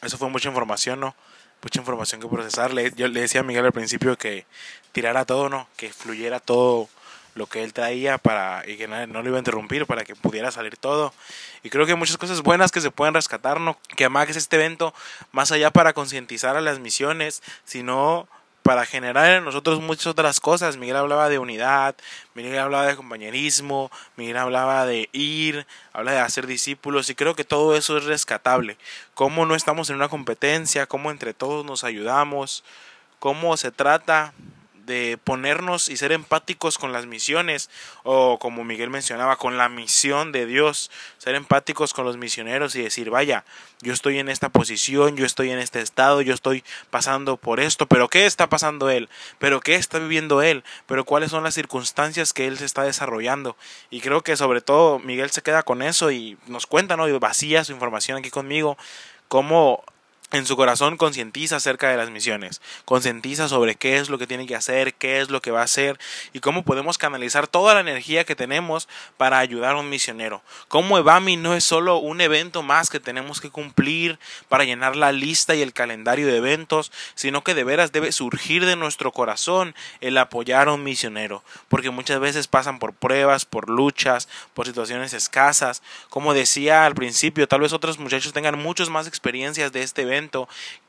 eso 0.00 0.16
fue 0.16 0.30
mucha 0.30 0.48
información, 0.48 0.98
¿no? 0.98 1.14
Mucha 1.62 1.80
información 1.80 2.20
que 2.20 2.28
procesar. 2.28 2.72
Le, 2.72 2.92
yo 2.92 3.08
le 3.08 3.20
decía 3.20 3.40
a 3.40 3.44
Miguel 3.44 3.64
al 3.64 3.72
principio 3.72 4.16
que 4.16 4.46
tirara 4.92 5.24
todo, 5.24 5.48
¿no? 5.48 5.68
Que 5.76 5.92
fluyera 5.92 6.40
todo 6.40 6.88
lo 7.34 7.46
que 7.46 7.62
él 7.62 7.72
traía 7.72 8.18
para 8.18 8.64
y 8.68 8.76
que 8.76 8.88
no, 8.88 9.06
lo 9.06 9.28
iba 9.28 9.36
a 9.36 9.38
interrumpir 9.38 9.86
para 9.86 10.04
que 10.04 10.16
pudiera 10.16 10.50
salir 10.50 10.76
todo. 10.76 11.12
Y 11.62 11.70
creo 11.70 11.86
que 11.86 11.92
hay 11.92 11.98
muchas 11.98 12.16
cosas 12.16 12.42
buenas 12.42 12.72
que 12.72 12.80
se 12.80 12.90
pueden 12.90 13.14
rescatar, 13.14 13.60
¿no? 13.60 13.78
Que 13.96 14.04
además 14.04 14.28
es 14.30 14.36
este 14.36 14.56
evento 14.56 14.94
más 15.32 15.52
allá 15.52 15.70
para 15.70 15.92
concientizar 15.92 16.56
a 16.56 16.60
las 16.60 16.78
misiones, 16.78 17.42
sino 17.64 18.28
para 18.62 18.86
generar 18.86 19.30
en 19.38 19.44
nosotros 19.44 19.80
muchas 19.80 20.06
otras 20.06 20.40
cosas. 20.40 20.76
Miguel 20.76 20.96
hablaba 20.96 21.28
de 21.28 21.38
unidad, 21.38 21.94
Miguel 22.34 22.58
hablaba 22.58 22.86
de 22.86 22.96
compañerismo, 22.96 23.90
Miguel 24.16 24.36
hablaba 24.36 24.86
de 24.86 25.08
ir, 25.12 25.66
habla 25.92 26.12
de 26.12 26.20
hacer 26.20 26.46
discípulos 26.46 27.10
y 27.10 27.14
creo 27.14 27.34
que 27.34 27.44
todo 27.44 27.76
eso 27.76 27.96
es 27.96 28.04
rescatable. 28.04 28.76
Cómo 29.14 29.46
no 29.46 29.54
estamos 29.54 29.90
en 29.90 29.96
una 29.96 30.08
competencia, 30.08 30.86
cómo 30.86 31.10
entre 31.10 31.34
todos 31.34 31.64
nos 31.64 31.84
ayudamos, 31.84 32.64
cómo 33.18 33.56
se 33.56 33.70
trata 33.70 34.32
de 34.90 35.18
ponernos 35.22 35.88
y 35.88 35.96
ser 35.96 36.10
empáticos 36.10 36.76
con 36.76 36.92
las 36.92 37.06
misiones 37.06 37.70
o 38.02 38.40
como 38.40 38.64
Miguel 38.64 38.90
mencionaba 38.90 39.36
con 39.36 39.56
la 39.56 39.68
misión 39.68 40.32
de 40.32 40.46
Dios, 40.46 40.90
ser 41.18 41.36
empáticos 41.36 41.94
con 41.94 42.04
los 42.04 42.16
misioneros 42.16 42.74
y 42.74 42.82
decir, 42.82 43.08
vaya, 43.08 43.44
yo 43.82 43.92
estoy 43.92 44.18
en 44.18 44.28
esta 44.28 44.48
posición, 44.48 45.16
yo 45.16 45.24
estoy 45.24 45.50
en 45.52 45.60
este 45.60 45.80
estado, 45.80 46.22
yo 46.22 46.34
estoy 46.34 46.64
pasando 46.90 47.36
por 47.36 47.60
esto, 47.60 47.86
pero 47.86 48.08
¿qué 48.08 48.26
está 48.26 48.48
pasando 48.48 48.90
él? 48.90 49.08
¿Pero 49.38 49.60
qué 49.60 49.76
está 49.76 50.00
viviendo 50.00 50.42
él? 50.42 50.64
¿Pero 50.86 51.04
cuáles 51.04 51.30
son 51.30 51.44
las 51.44 51.54
circunstancias 51.54 52.32
que 52.32 52.48
él 52.48 52.58
se 52.58 52.64
está 52.64 52.82
desarrollando? 52.82 53.56
Y 53.90 54.00
creo 54.00 54.22
que 54.22 54.36
sobre 54.36 54.60
todo 54.60 54.98
Miguel 54.98 55.30
se 55.30 55.42
queda 55.42 55.62
con 55.62 55.82
eso 55.82 56.10
y 56.10 56.36
nos 56.48 56.66
cuenta, 56.66 56.96
¿no? 56.96 57.08
Y 57.08 57.12
vacía 57.12 57.62
su 57.62 57.72
información 57.72 58.18
aquí 58.18 58.30
conmigo, 58.30 58.76
cómo 59.28 59.84
en 60.32 60.46
su 60.46 60.56
corazón 60.56 60.96
concientiza 60.96 61.56
acerca 61.56 61.90
de 61.90 61.96
las 61.96 62.10
misiones, 62.10 62.60
concientiza 62.84 63.48
sobre 63.48 63.74
qué 63.74 63.98
es 63.98 64.08
lo 64.08 64.18
que 64.18 64.28
tiene 64.28 64.46
que 64.46 64.54
hacer, 64.54 64.94
qué 64.94 65.20
es 65.20 65.28
lo 65.28 65.42
que 65.42 65.50
va 65.50 65.60
a 65.60 65.64
hacer 65.64 65.98
y 66.32 66.40
cómo 66.40 66.62
podemos 66.62 66.98
canalizar 66.98 67.48
toda 67.48 67.74
la 67.74 67.80
energía 67.80 68.24
que 68.24 68.36
tenemos 68.36 68.88
para 69.16 69.38
ayudar 69.38 69.74
a 69.74 69.78
un 69.78 69.88
misionero. 69.88 70.42
Cómo 70.68 70.98
Evami 70.98 71.36
no 71.36 71.54
es 71.54 71.64
solo 71.64 71.96
un 71.96 72.20
evento 72.20 72.62
más 72.62 72.90
que 72.90 73.00
tenemos 73.00 73.40
que 73.40 73.50
cumplir 73.50 74.18
para 74.48 74.64
llenar 74.64 74.94
la 74.94 75.10
lista 75.10 75.54
y 75.54 75.62
el 75.62 75.72
calendario 75.72 76.28
de 76.28 76.36
eventos, 76.36 76.92
sino 77.14 77.42
que 77.42 77.54
de 77.54 77.64
veras 77.64 77.90
debe 77.90 78.12
surgir 78.12 78.66
de 78.66 78.76
nuestro 78.76 79.12
corazón 79.12 79.74
el 80.00 80.16
apoyar 80.16 80.68
a 80.68 80.72
un 80.74 80.84
misionero, 80.84 81.42
porque 81.68 81.90
muchas 81.90 82.20
veces 82.20 82.46
pasan 82.46 82.78
por 82.78 82.92
pruebas, 82.92 83.44
por 83.46 83.68
luchas, 83.68 84.28
por 84.54 84.66
situaciones 84.66 85.12
escasas. 85.12 85.82
Como 86.08 86.34
decía 86.34 86.86
al 86.86 86.94
principio, 86.94 87.48
tal 87.48 87.62
vez 87.62 87.72
otros 87.72 87.98
muchachos 87.98 88.32
tengan 88.32 88.58
muchas 88.58 88.90
más 88.90 89.08
experiencias 89.08 89.72
de 89.72 89.82
este 89.82 90.02
evento 90.02 90.19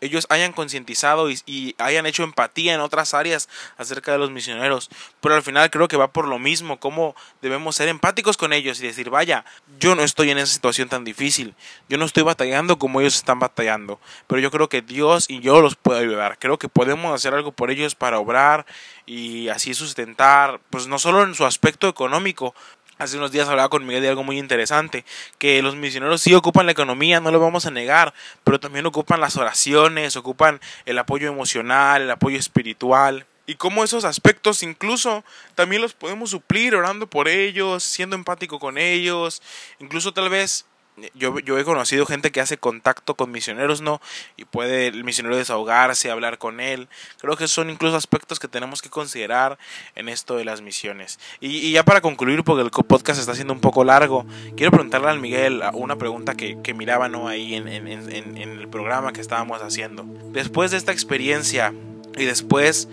ellos 0.01 0.25
hayan 0.29 0.51
concientizado 0.53 1.29
y, 1.29 1.75
hayan 1.77 2.05
hecho 2.05 2.23
empatía 2.23 2.73
en 2.73 2.81
otras 2.81 3.13
áreas 3.13 3.49
acerca 3.77 4.11
de 4.11 4.17
los 4.17 4.31
misioneros. 4.31 4.89
Pero 5.21 5.35
al 5.35 5.43
final 5.43 5.69
creo 5.69 5.87
que 5.87 5.97
va 5.97 6.11
por 6.11 6.27
lo 6.27 6.39
mismo, 6.39 6.79
cómo 6.79 7.15
debemos 7.41 7.75
ser 7.75 7.87
empáticos 7.87 8.37
con 8.37 8.53
ellos 8.53 8.79
y 8.79 8.87
decir, 8.87 9.09
vaya, 9.09 9.45
yo 9.79 9.95
no 9.95 10.03
estoy 10.03 10.31
en 10.31 10.37
esa 10.37 10.53
situación 10.53 10.89
tan 10.89 11.03
difícil, 11.03 11.55
yo 11.89 11.97
no 11.97 12.05
estoy 12.05 12.23
batallando 12.23 12.77
como 12.77 13.01
ellos 13.01 13.15
están 13.15 13.39
batallando, 13.39 13.99
pero 14.27 14.41
yo 14.41 14.51
creo 14.51 14.69
que 14.69 14.81
Dios 14.81 15.25
y 15.29 15.39
yo 15.39 15.61
los 15.61 15.75
puedo 15.75 15.99
ayudar, 15.99 16.37
creo 16.39 16.57
que 16.57 16.69
podemos 16.69 17.13
hacer 17.13 17.33
algo 17.33 17.51
por 17.51 17.71
ellos 17.71 17.95
para 17.95 18.19
obrar 18.19 18.65
y 19.05 19.49
así 19.49 19.73
sustentar, 19.73 20.59
pues 20.69 20.87
no 20.87 20.99
solo 20.99 21.23
en 21.23 21.35
su 21.35 21.45
aspecto 21.45 21.87
económico, 21.87 22.55
Hace 23.01 23.17
unos 23.17 23.31
días 23.31 23.49
hablaba 23.49 23.67
con 23.69 23.83
Miguel 23.83 24.03
de 24.03 24.09
algo 24.09 24.23
muy 24.23 24.37
interesante, 24.37 25.05
que 25.39 25.63
los 25.63 25.75
misioneros 25.75 26.21
sí 26.21 26.35
ocupan 26.35 26.67
la 26.67 26.71
economía, 26.73 27.19
no 27.19 27.31
lo 27.31 27.39
vamos 27.39 27.65
a 27.65 27.71
negar, 27.71 28.13
pero 28.43 28.59
también 28.59 28.85
ocupan 28.85 29.19
las 29.19 29.37
oraciones, 29.37 30.15
ocupan 30.15 30.61
el 30.85 30.99
apoyo 30.99 31.27
emocional, 31.27 32.03
el 32.03 32.11
apoyo 32.11 32.37
espiritual. 32.37 33.25
Y 33.47 33.55
cómo 33.55 33.83
esos 33.83 34.05
aspectos 34.05 34.61
incluso 34.61 35.23
también 35.55 35.81
los 35.81 35.93
podemos 35.93 36.29
suplir 36.29 36.75
orando 36.75 37.07
por 37.07 37.27
ellos, 37.27 37.81
siendo 37.81 38.15
empático 38.15 38.59
con 38.59 38.77
ellos, 38.77 39.41
incluso 39.79 40.13
tal 40.13 40.29
vez 40.29 40.67
yo, 41.13 41.39
yo 41.39 41.57
he 41.57 41.63
conocido 41.63 42.05
gente 42.05 42.31
que 42.31 42.41
hace 42.41 42.57
contacto 42.57 43.15
con 43.15 43.31
misioneros, 43.31 43.81
¿no? 43.81 44.01
Y 44.37 44.45
puede 44.45 44.87
el 44.87 45.03
misionero 45.03 45.37
desahogarse, 45.37 46.11
hablar 46.11 46.37
con 46.37 46.59
él. 46.59 46.87
Creo 47.19 47.35
que 47.37 47.47
son 47.47 47.69
incluso 47.69 47.95
aspectos 47.95 48.39
que 48.39 48.47
tenemos 48.47 48.81
que 48.81 48.89
considerar 48.89 49.57
en 49.95 50.09
esto 50.09 50.37
de 50.37 50.45
las 50.45 50.61
misiones. 50.61 51.19
Y, 51.39 51.71
ya 51.71 51.83
para 51.83 52.01
concluir, 52.01 52.43
porque 52.43 52.63
el 52.63 52.71
podcast 52.71 53.19
está 53.19 53.35
siendo 53.35 53.53
un 53.53 53.61
poco 53.61 53.83
largo, 53.83 54.25
quiero 54.55 54.71
preguntarle 54.71 55.09
al 55.09 55.19
Miguel 55.19 55.61
una 55.73 55.95
pregunta 55.95 56.35
que, 56.35 56.57
que 56.61 56.73
miraba, 56.73 57.09
¿no? 57.09 57.27
Ahí 57.27 57.55
en, 57.55 57.67
en, 57.67 57.87
en, 57.87 58.37
en 58.37 58.59
el 58.59 58.67
programa 58.67 59.13
que 59.13 59.21
estábamos 59.21 59.61
haciendo. 59.61 60.05
Después 60.31 60.71
de 60.71 60.77
esta 60.77 60.91
experiencia 60.91 61.73
y 62.17 62.25
después 62.25 62.87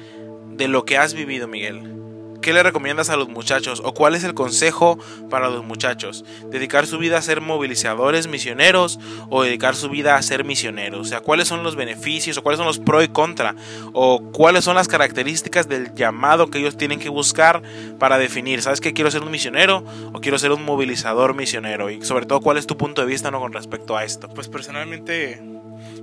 de 0.51 0.69
lo 0.69 0.85
que 0.85 0.99
has 0.99 1.15
vivido, 1.15 1.49
Miguel, 1.49 1.98
¿Qué 2.41 2.53
le 2.53 2.63
recomiendas 2.63 3.11
a 3.11 3.17
los 3.17 3.29
muchachos 3.29 3.83
o 3.85 3.93
cuál 3.95 4.15
es 4.15 4.23
el 4.23 4.35
consejo 4.35 4.99
para 5.29 5.49
los 5.49 5.65
muchachos? 5.65 6.25
¿Dedicar 6.51 6.87
su 6.87 6.99
vida 6.99 7.19
a 7.19 7.23
ser 7.23 7.41
movilizadores 7.41 8.29
misioneros 8.29 9.01
o 9.29 9.43
dedicar 9.43 9.75
su 9.75 9.89
vida 9.89 10.17
a 10.17 10.23
ser 10.23 10.45
misioneros? 10.45 11.01
O 11.01 11.05
sea, 11.05 11.21
¿cuáles 11.21 11.49
son 11.49 11.65
los 11.65 11.75
beneficios 11.75 12.39
o 12.39 12.43
cuáles 12.43 12.59
son 12.59 12.67
los 12.67 12.79
pro 12.79 13.03
y 13.03 13.09
contra? 13.09 13.57
¿O 13.93 14.23
cuáles 14.33 14.65
son 14.65 14.77
las 14.77 14.87
características 14.87 15.69
del 15.69 15.95
llamado 15.95 16.49
que 16.49 16.59
ellos 16.59 16.77
tienen 16.77 17.01
que 17.01 17.09
buscar 17.09 17.63
para 17.99 18.19
definir? 18.19 18.63
¿Sabes 18.63 18.81
que 18.81 18.93
quiero 18.93 19.11
ser 19.11 19.23
un 19.23 19.31
misionero 19.31 19.85
o 20.13 20.21
quiero 20.21 20.39
ser 20.39 20.53
un 20.53 20.65
movilizador 20.65 21.35
misionero? 21.35 21.91
Y 21.91 22.05
sobre 22.05 22.27
todo, 22.27 22.41
¿cuál 22.41 22.57
es 22.57 22.67
tu 22.67 22.77
punto 22.77 23.01
de 23.01 23.09
vista 23.09 23.31
¿no? 23.31 23.41
con 23.41 23.53
respecto 23.53 23.97
a 23.97 24.05
esto? 24.05 24.29
Pues 24.29 24.49
personalmente 24.49 25.43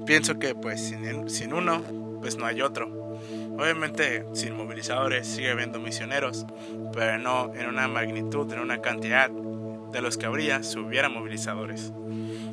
pienso 0.05 0.37
que 0.37 0.53
pues 0.53 0.81
sin, 0.81 1.29
sin 1.29 1.53
uno, 1.53 1.81
pues 2.21 2.35
no 2.35 2.45
hay 2.45 2.61
otro 2.61 3.04
Obviamente 3.57 4.25
sin 4.33 4.55
movilizadores 4.55 5.27
sigue 5.27 5.51
habiendo 5.51 5.79
misioneros, 5.79 6.45
pero 6.93 7.17
no 7.17 7.53
en 7.53 7.67
una 7.67 7.87
magnitud, 7.87 8.51
en 8.51 8.59
una 8.59 8.81
cantidad 8.81 9.29
de 9.29 10.01
los 10.01 10.17
que 10.17 10.25
habría 10.25 10.61
si 10.61 10.77
hubiera 10.77 11.07
movilizadores. 11.09 11.93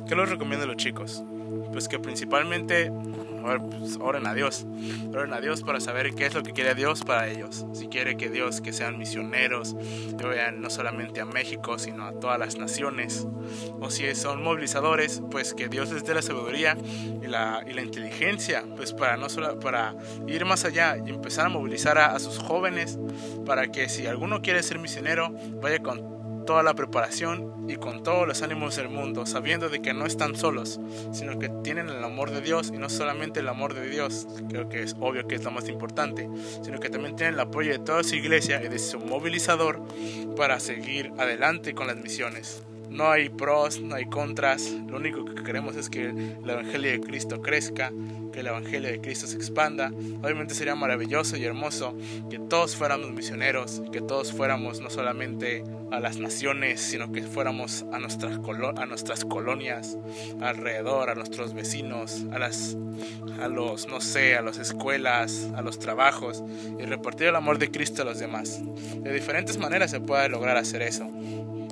¿Qué 0.07 0.15
les 0.15 0.29
recomiendo 0.29 0.65
los 0.65 0.77
chicos? 0.77 1.23
Pues 1.71 1.87
que 1.87 1.99
principalmente 1.99 2.91
pues, 3.43 3.97
oren 3.99 4.25
a 4.25 4.33
Dios. 4.33 4.65
Oren 5.13 5.33
a 5.33 5.41
Dios 5.41 5.63
para 5.63 5.79
saber 5.79 6.13
qué 6.13 6.25
es 6.25 6.33
lo 6.33 6.43
que 6.43 6.53
quiere 6.53 6.75
Dios 6.75 7.03
para 7.03 7.27
ellos. 7.27 7.65
Si 7.73 7.87
quiere 7.87 8.15
que 8.15 8.29
Dios 8.29 8.61
que 8.61 8.71
sean 8.71 8.97
misioneros, 8.97 9.75
que 10.17 10.25
vayan 10.25 10.61
no 10.61 10.69
solamente 10.69 11.19
a 11.19 11.25
México, 11.25 11.77
sino 11.77 12.05
a 12.05 12.13
todas 12.13 12.39
las 12.39 12.57
naciones. 12.57 13.27
O 13.79 13.89
si 13.89 14.13
son 14.15 14.43
movilizadores, 14.43 15.21
pues 15.29 15.53
que 15.53 15.67
Dios 15.67 15.91
les 15.91 16.05
dé 16.05 16.13
la 16.13 16.21
sabiduría 16.21 16.77
y 17.21 17.27
la, 17.27 17.63
y 17.69 17.73
la 17.73 17.81
inteligencia, 17.81 18.63
pues 18.75 18.93
para, 18.93 19.17
no 19.17 19.29
solo, 19.29 19.59
para 19.59 19.95
ir 20.27 20.45
más 20.45 20.63
allá 20.65 20.97
y 21.05 21.09
empezar 21.09 21.47
a 21.47 21.49
movilizar 21.49 21.97
a, 21.97 22.15
a 22.15 22.19
sus 22.19 22.39
jóvenes, 22.39 22.97
para 23.45 23.67
que 23.67 23.89
si 23.89 24.07
alguno 24.07 24.41
quiere 24.41 24.63
ser 24.63 24.79
misionero, 24.79 25.33
vaya 25.61 25.79
con 25.79 26.12
toda 26.45 26.63
la 26.63 26.73
preparación 26.73 27.65
y 27.69 27.75
con 27.75 28.03
todos 28.03 28.27
los 28.27 28.41
ánimos 28.41 28.75
del 28.75 28.89
mundo, 28.89 29.25
sabiendo 29.25 29.69
de 29.69 29.81
que 29.81 29.93
no 29.93 30.05
están 30.05 30.35
solos, 30.35 30.79
sino 31.11 31.39
que 31.39 31.49
tienen 31.63 31.89
el 31.89 32.03
amor 32.03 32.31
de 32.31 32.41
Dios 32.41 32.71
y 32.73 32.77
no 32.77 32.89
solamente 32.89 33.39
el 33.39 33.47
amor 33.47 33.73
de 33.73 33.89
Dios, 33.89 34.27
creo 34.49 34.69
que 34.69 34.83
es 34.83 34.95
obvio 34.99 35.27
que 35.27 35.35
es 35.35 35.43
lo 35.43 35.51
más 35.51 35.69
importante, 35.69 36.29
sino 36.61 36.79
que 36.79 36.89
también 36.89 37.15
tienen 37.15 37.35
el 37.35 37.39
apoyo 37.39 37.71
de 37.71 37.79
toda 37.79 38.03
su 38.03 38.15
iglesia 38.15 38.61
y 38.63 38.67
de 38.67 38.79
su 38.79 38.99
movilizador 38.99 39.81
para 40.35 40.59
seguir 40.59 41.11
adelante 41.17 41.73
con 41.73 41.87
las 41.87 41.97
misiones. 41.97 42.63
No 42.93 43.11
hay 43.11 43.29
pros, 43.29 43.81
no 43.81 43.95
hay 43.95 44.05
contras. 44.05 44.71
Lo 44.87 44.97
único 44.97 45.25
que 45.25 45.43
queremos 45.43 45.75
es 45.75 45.89
que 45.89 46.09
el 46.09 46.49
Evangelio 46.49 46.91
de 46.91 46.99
Cristo 47.01 47.41
crezca, 47.41 47.91
que 48.31 48.39
el 48.41 48.47
Evangelio 48.47 48.89
de 48.89 49.01
Cristo 49.01 49.27
se 49.27 49.35
expanda. 49.35 49.91
Obviamente 50.21 50.53
sería 50.53 50.75
maravilloso 50.75 51.35
y 51.37 51.43
hermoso 51.43 51.95
que 52.29 52.39
todos 52.39 52.75
fuéramos 52.75 53.11
misioneros, 53.11 53.81
que 53.91 54.01
todos 54.01 54.31
fuéramos 54.31 54.79
no 54.79 54.89
solamente 54.89 55.63
a 55.91 55.99
las 55.99 56.17
naciones, 56.17 56.81
sino 56.81 57.11
que 57.11 57.23
fuéramos 57.23 57.85
a 57.91 57.99
nuestras, 57.99 58.39
a 58.77 58.85
nuestras 58.85 59.25
colonias 59.25 59.97
alrededor, 60.41 61.09
a 61.09 61.15
nuestros 61.15 61.53
vecinos, 61.53 62.25
a 62.31 62.39
las 62.39 62.77
a 63.41 63.47
los 63.47 63.87
no 63.87 64.01
sé, 64.01 64.35
a 64.35 64.41
las 64.41 64.59
escuelas, 64.59 65.49
a 65.55 65.61
los 65.61 65.79
trabajos 65.79 66.43
y 66.79 66.83
repartir 66.83 67.27
el 67.27 67.35
amor 67.35 67.57
de 67.57 67.71
Cristo 67.71 68.03
a 68.03 68.05
los 68.05 68.19
demás. 68.19 68.61
De 68.97 69.11
diferentes 69.11 69.57
maneras 69.57 69.91
se 69.91 69.99
puede 69.99 70.29
lograr 70.29 70.57
hacer 70.57 70.81
eso. 70.81 71.09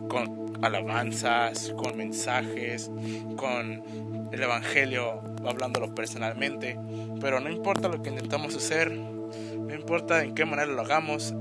Con 0.09 0.50
alabanzas, 0.61 1.73
con 1.77 1.97
mensajes, 1.97 2.91
con 3.37 3.83
el 4.31 4.43
Evangelio 4.43 5.21
hablándolo 5.45 5.93
personalmente, 5.93 6.77
pero 7.19 7.39
no 7.39 7.49
importa 7.49 7.87
lo 7.87 8.01
que 8.01 8.09
intentamos 8.09 8.55
hacer, 8.55 8.91
no 8.91 9.73
importa 9.73 10.23
en 10.23 10.35
qué 10.35 10.45
manera 10.45 10.71
lo 10.71 10.81
hagamos, 10.81 11.33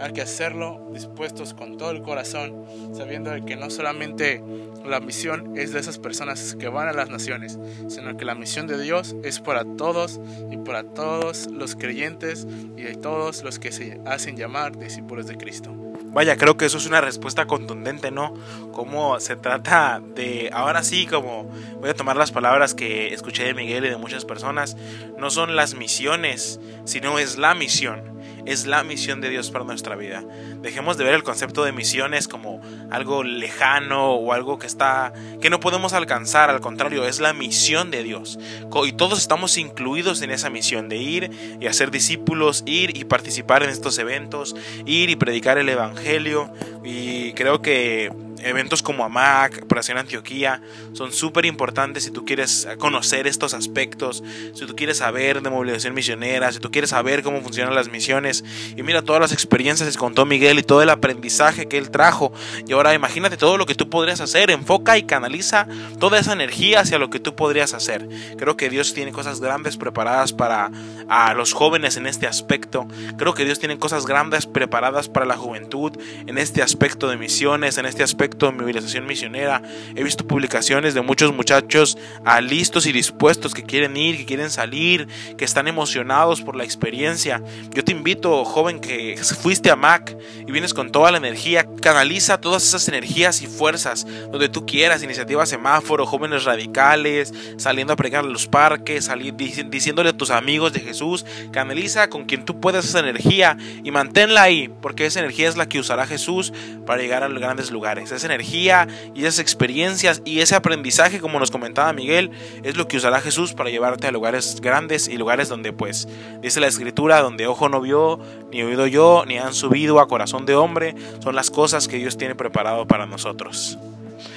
hay 0.00 0.12
que 0.12 0.22
hacerlo 0.22 0.90
dispuestos 0.92 1.54
con 1.54 1.76
todo 1.76 1.92
el 1.92 2.02
corazón, 2.02 2.64
sabiendo 2.92 3.32
que 3.44 3.54
no 3.54 3.70
solamente 3.70 4.42
la 4.84 4.98
misión 4.98 5.56
es 5.56 5.72
de 5.72 5.78
esas 5.78 5.98
personas 5.98 6.56
que 6.58 6.68
van 6.68 6.88
a 6.88 6.92
las 6.92 7.08
naciones, 7.08 7.58
sino 7.88 8.16
que 8.16 8.24
la 8.24 8.34
misión 8.34 8.66
de 8.66 8.82
Dios 8.82 9.14
es 9.22 9.38
para 9.38 9.64
todos 9.64 10.20
y 10.50 10.56
para 10.56 10.82
todos 10.82 11.48
los 11.52 11.76
creyentes 11.76 12.46
y 12.76 12.82
de 12.82 12.94
todos 12.96 13.44
los 13.44 13.60
que 13.60 13.70
se 13.70 14.00
hacen 14.04 14.36
llamar 14.36 14.76
discípulos 14.76 15.26
de 15.26 15.36
Cristo. 15.36 15.91
Vaya, 16.12 16.36
creo 16.36 16.56
que 16.56 16.66
eso 16.66 16.76
es 16.76 16.86
una 16.86 17.00
respuesta 17.00 17.46
contundente, 17.46 18.10
¿no? 18.10 18.34
Como 18.72 19.18
se 19.18 19.36
trata 19.36 20.02
de, 20.14 20.50
ahora 20.52 20.82
sí, 20.82 21.06
como 21.06 21.44
voy 21.80 21.90
a 21.90 21.94
tomar 21.94 22.16
las 22.16 22.32
palabras 22.32 22.74
que 22.74 23.14
escuché 23.14 23.44
de 23.44 23.54
Miguel 23.54 23.86
y 23.86 23.88
de 23.88 23.96
muchas 23.96 24.24
personas, 24.24 24.76
no 25.18 25.30
son 25.30 25.56
las 25.56 25.74
misiones, 25.74 26.60
sino 26.84 27.18
es 27.18 27.38
la 27.38 27.54
misión 27.54 28.11
es 28.46 28.66
la 28.66 28.82
misión 28.82 29.20
de 29.20 29.30
Dios 29.30 29.50
para 29.50 29.64
nuestra 29.64 29.96
vida. 29.96 30.22
Dejemos 30.60 30.96
de 30.96 31.04
ver 31.04 31.14
el 31.14 31.22
concepto 31.22 31.64
de 31.64 31.72
misiones 31.72 32.28
como 32.28 32.60
algo 32.90 33.22
lejano 33.22 34.12
o 34.12 34.32
algo 34.32 34.58
que 34.58 34.66
está 34.66 35.12
que 35.40 35.50
no 35.50 35.60
podemos 35.60 35.92
alcanzar, 35.92 36.50
al 36.50 36.60
contrario, 36.60 37.06
es 37.06 37.20
la 37.20 37.32
misión 37.32 37.90
de 37.90 38.02
Dios. 38.02 38.38
Y 38.84 38.92
todos 38.92 39.18
estamos 39.18 39.58
incluidos 39.58 40.22
en 40.22 40.30
esa 40.30 40.50
misión 40.50 40.88
de 40.88 40.96
ir 40.96 41.58
y 41.60 41.66
hacer 41.66 41.90
discípulos, 41.90 42.62
ir 42.66 42.96
y 42.96 43.04
participar 43.04 43.62
en 43.62 43.70
estos 43.70 43.98
eventos, 43.98 44.56
ir 44.86 45.10
y 45.10 45.16
predicar 45.16 45.58
el 45.58 45.68
evangelio 45.68 46.52
y 46.84 47.32
creo 47.32 47.62
que 47.62 48.10
eventos 48.42 48.82
como 48.82 49.04
AMAC, 49.04 49.62
Operación 49.62 49.98
Antioquía, 49.98 50.60
son 50.92 51.12
súper 51.12 51.46
importantes 51.46 52.04
si 52.04 52.10
tú 52.10 52.24
quieres 52.24 52.66
conocer 52.78 53.26
estos 53.26 53.54
aspectos, 53.54 54.22
si 54.54 54.66
tú 54.66 54.74
quieres 54.74 54.98
saber 54.98 55.42
de 55.42 55.50
movilización 55.50 55.94
misionera, 55.94 56.52
si 56.52 56.58
tú 56.58 56.70
quieres 56.70 56.90
saber 56.90 57.22
cómo 57.22 57.40
funcionan 57.40 57.74
las 57.74 57.88
misiones. 57.88 58.44
Y 58.76 58.82
mira 58.82 59.02
todas 59.02 59.20
las 59.20 59.32
experiencias 59.32 59.90
que 59.90 59.98
contó 59.98 60.26
Miguel 60.26 60.58
y 60.58 60.62
todo 60.62 60.82
el 60.82 60.90
aprendizaje 60.90 61.66
que 61.66 61.78
él 61.78 61.90
trajo. 61.90 62.32
Y 62.66 62.72
ahora 62.72 62.94
imagínate 62.94 63.36
todo 63.36 63.56
lo 63.56 63.66
que 63.66 63.74
tú 63.74 63.88
podrías 63.88 64.20
hacer, 64.20 64.50
enfoca 64.50 64.98
y 64.98 65.04
canaliza 65.04 65.66
toda 65.98 66.18
esa 66.18 66.32
energía 66.32 66.80
hacia 66.80 66.98
lo 66.98 67.10
que 67.10 67.20
tú 67.20 67.36
podrías 67.36 67.74
hacer. 67.74 68.08
Creo 68.36 68.56
que 68.56 68.70
Dios 68.70 68.94
tiene 68.94 69.12
cosas 69.12 69.40
grandes 69.40 69.76
preparadas 69.76 70.32
para 70.32 70.70
a 71.08 71.34
los 71.34 71.52
jóvenes 71.52 71.96
en 71.96 72.06
este 72.06 72.26
aspecto. 72.26 72.86
Creo 73.18 73.34
que 73.34 73.44
Dios 73.44 73.58
tiene 73.58 73.78
cosas 73.78 74.06
grandes 74.06 74.46
preparadas 74.46 75.08
para 75.08 75.26
la 75.26 75.36
juventud 75.36 75.92
en 76.26 76.38
este 76.38 76.62
aspecto 76.62 77.08
de 77.08 77.16
misiones, 77.16 77.78
en 77.78 77.86
este 77.86 78.02
aspecto 78.02 78.31
de 78.36 78.52
movilización 78.52 79.06
misionera. 79.06 79.62
He 79.94 80.02
visto 80.02 80.26
publicaciones 80.26 80.94
de 80.94 81.02
muchos 81.02 81.34
muchachos 81.34 81.96
a 82.24 82.40
listos 82.40 82.86
y 82.86 82.92
dispuestos 82.92 83.54
que 83.54 83.62
quieren 83.62 83.96
ir, 83.96 84.16
que 84.16 84.24
quieren 84.24 84.50
salir, 84.50 85.06
que 85.36 85.44
están 85.44 85.68
emocionados 85.68 86.42
por 86.42 86.56
la 86.56 86.64
experiencia. 86.64 87.42
Yo 87.72 87.84
te 87.84 87.92
invito, 87.92 88.44
joven, 88.44 88.80
que 88.80 89.16
fuiste 89.40 89.70
a 89.70 89.76
Mac 89.76 90.16
y 90.46 90.50
vienes 90.50 90.74
con 90.74 90.90
toda 90.90 91.10
la 91.10 91.18
energía, 91.18 91.66
canaliza 91.80 92.40
todas 92.40 92.64
esas 92.64 92.88
energías 92.88 93.42
y 93.42 93.46
fuerzas 93.46 94.06
donde 94.30 94.48
tú 94.48 94.66
quieras, 94.66 95.02
iniciativa 95.02 95.44
semáforo, 95.46 96.06
jóvenes 96.06 96.44
radicales, 96.44 97.32
saliendo 97.56 97.92
a 97.92 97.96
pregar 97.96 98.24
en 98.24 98.32
los 98.32 98.46
parques, 98.46 99.06
salir 99.06 99.34
diciéndole 99.34 100.10
a 100.10 100.16
tus 100.16 100.30
amigos 100.30 100.72
de 100.72 100.80
Jesús, 100.80 101.24
canaliza 101.52 102.08
con 102.08 102.24
quien 102.24 102.44
tú 102.44 102.60
puedas 102.60 102.84
esa 102.84 103.00
energía 103.00 103.56
y 103.84 103.90
manténla 103.90 104.42
ahí, 104.42 104.68
porque 104.80 105.06
esa 105.06 105.20
energía 105.20 105.48
es 105.48 105.56
la 105.56 105.68
que 105.68 105.78
usará 105.78 106.06
Jesús 106.06 106.52
para 106.86 107.00
llegar 107.00 107.22
a 107.22 107.28
los 107.28 107.40
grandes 107.40 107.70
lugares 107.70 108.12
energía 108.24 108.88
y 109.14 109.22
esas 109.24 109.38
experiencias 109.38 110.22
y 110.24 110.40
ese 110.40 110.54
aprendizaje, 110.54 111.20
como 111.20 111.38
nos 111.38 111.50
comentaba 111.50 111.92
Miguel, 111.92 112.30
es 112.62 112.76
lo 112.76 112.88
que 112.88 112.96
usará 112.96 113.20
Jesús 113.20 113.52
para 113.54 113.70
llevarte 113.70 114.06
a 114.06 114.12
lugares 114.12 114.60
grandes 114.60 115.08
y 115.08 115.16
lugares 115.16 115.48
donde, 115.48 115.72
pues, 115.72 116.08
dice 116.40 116.60
la 116.60 116.66
escritura, 116.66 117.20
donde 117.20 117.46
ojo 117.46 117.68
no 117.68 117.80
vio, 117.80 118.18
ni 118.50 118.62
oído 118.62 118.86
yo, 118.86 119.24
ni 119.26 119.38
han 119.38 119.54
subido 119.54 120.00
a 120.00 120.08
corazón 120.08 120.46
de 120.46 120.54
hombre, 120.54 120.94
son 121.22 121.34
las 121.34 121.50
cosas 121.50 121.88
que 121.88 121.98
Dios 121.98 122.16
tiene 122.16 122.34
preparado 122.34 122.86
para 122.86 123.06
nosotros. 123.06 123.78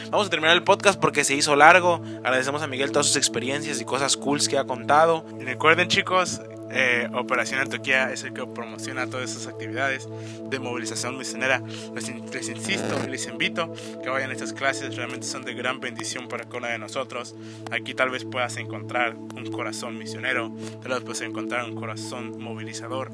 Vamos 0.10 0.28
a 0.28 0.30
terminar 0.30 0.56
el 0.56 0.64
podcast 0.64 1.00
porque 1.00 1.24
se 1.24 1.36
hizo 1.36 1.56
largo. 1.56 2.02
Agradecemos 2.24 2.62
a 2.62 2.68
Miguel 2.68 2.92
todas 2.92 3.08
sus 3.08 3.18
experiencias 3.18 3.82
y 3.82 3.86
cosas 3.86 4.16
cool 4.18 4.40
que 4.48 4.58
ha 4.58 4.64
contado. 4.64 5.26
Y 5.40 5.44
recuerden 5.44 5.88
chicos, 5.88 6.42
eh, 6.72 7.08
Operación 7.14 7.60
Antioquia 7.60 8.12
es 8.12 8.24
el 8.24 8.34
que 8.34 8.46
promociona 8.46 9.08
todas 9.08 9.32
esas 9.32 9.48
actividades 9.48 10.08
de 10.50 10.60
movilización 10.60 11.18
misionera. 11.18 11.62
Les, 11.94 12.10
insisto 12.50 13.00
y 13.06 13.10
les 13.10 13.28
invito 13.28 13.72
que 14.04 14.10
vayan 14.10 14.30
a 14.30 14.34
estas 14.34 14.54
clases, 14.54 14.96
realmente 14.96 15.28
son 15.28 15.44
de 15.44 15.54
gran 15.54 15.80
bendición 15.80 16.28
para 16.28 16.46
cada 16.46 16.58
uno 16.58 16.68
de 16.68 16.80
nosotros. 16.80 17.36
Aquí 17.72 17.94
tal 17.94 18.10
vez 18.10 18.26
puedas 18.26 18.58
encontrar 18.58 19.16
un 19.16 19.52
corazón 19.52 19.98
misionero, 19.98 20.54
tal 20.82 20.94
vez 20.94 21.02
puedas 21.02 21.22
encontrar 21.22 21.66
un 21.66 21.76
corazón 21.76 22.40
movilizador, 22.40 23.12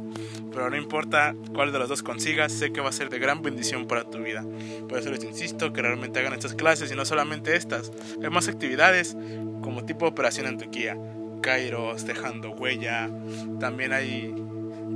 pero 0.51 0.69
no 0.69 0.77
importa 0.77 1.35
cuál 1.53 1.71
de 1.71 1.79
los 1.79 1.89
dos 1.89 2.03
consigas, 2.03 2.51
sé 2.51 2.71
que 2.71 2.81
va 2.81 2.89
a 2.89 2.93
ser 2.93 3.09
de 3.09 3.19
gran 3.19 3.41
bendición 3.41 3.87
para 3.87 4.03
tu 4.03 4.19
vida. 4.19 4.45
Por 4.87 4.97
eso 4.97 5.09
les 5.11 5.23
insisto 5.23 5.73
que 5.73 5.81
realmente 5.81 6.19
hagan 6.19 6.33
estas 6.33 6.55
clases 6.55 6.91
y 6.91 6.95
no 6.95 7.05
solamente 7.05 7.55
estas, 7.55 7.91
hay 8.21 8.29
más 8.29 8.47
actividades 8.47 9.15
como 9.61 9.85
tipo 9.85 10.07
Operación 10.07 10.47
Antioquia 10.47 10.97
Kairos, 11.41 12.05
dejando 12.05 12.51
huella. 12.51 13.09
También 13.59 13.93
hay 13.93 14.33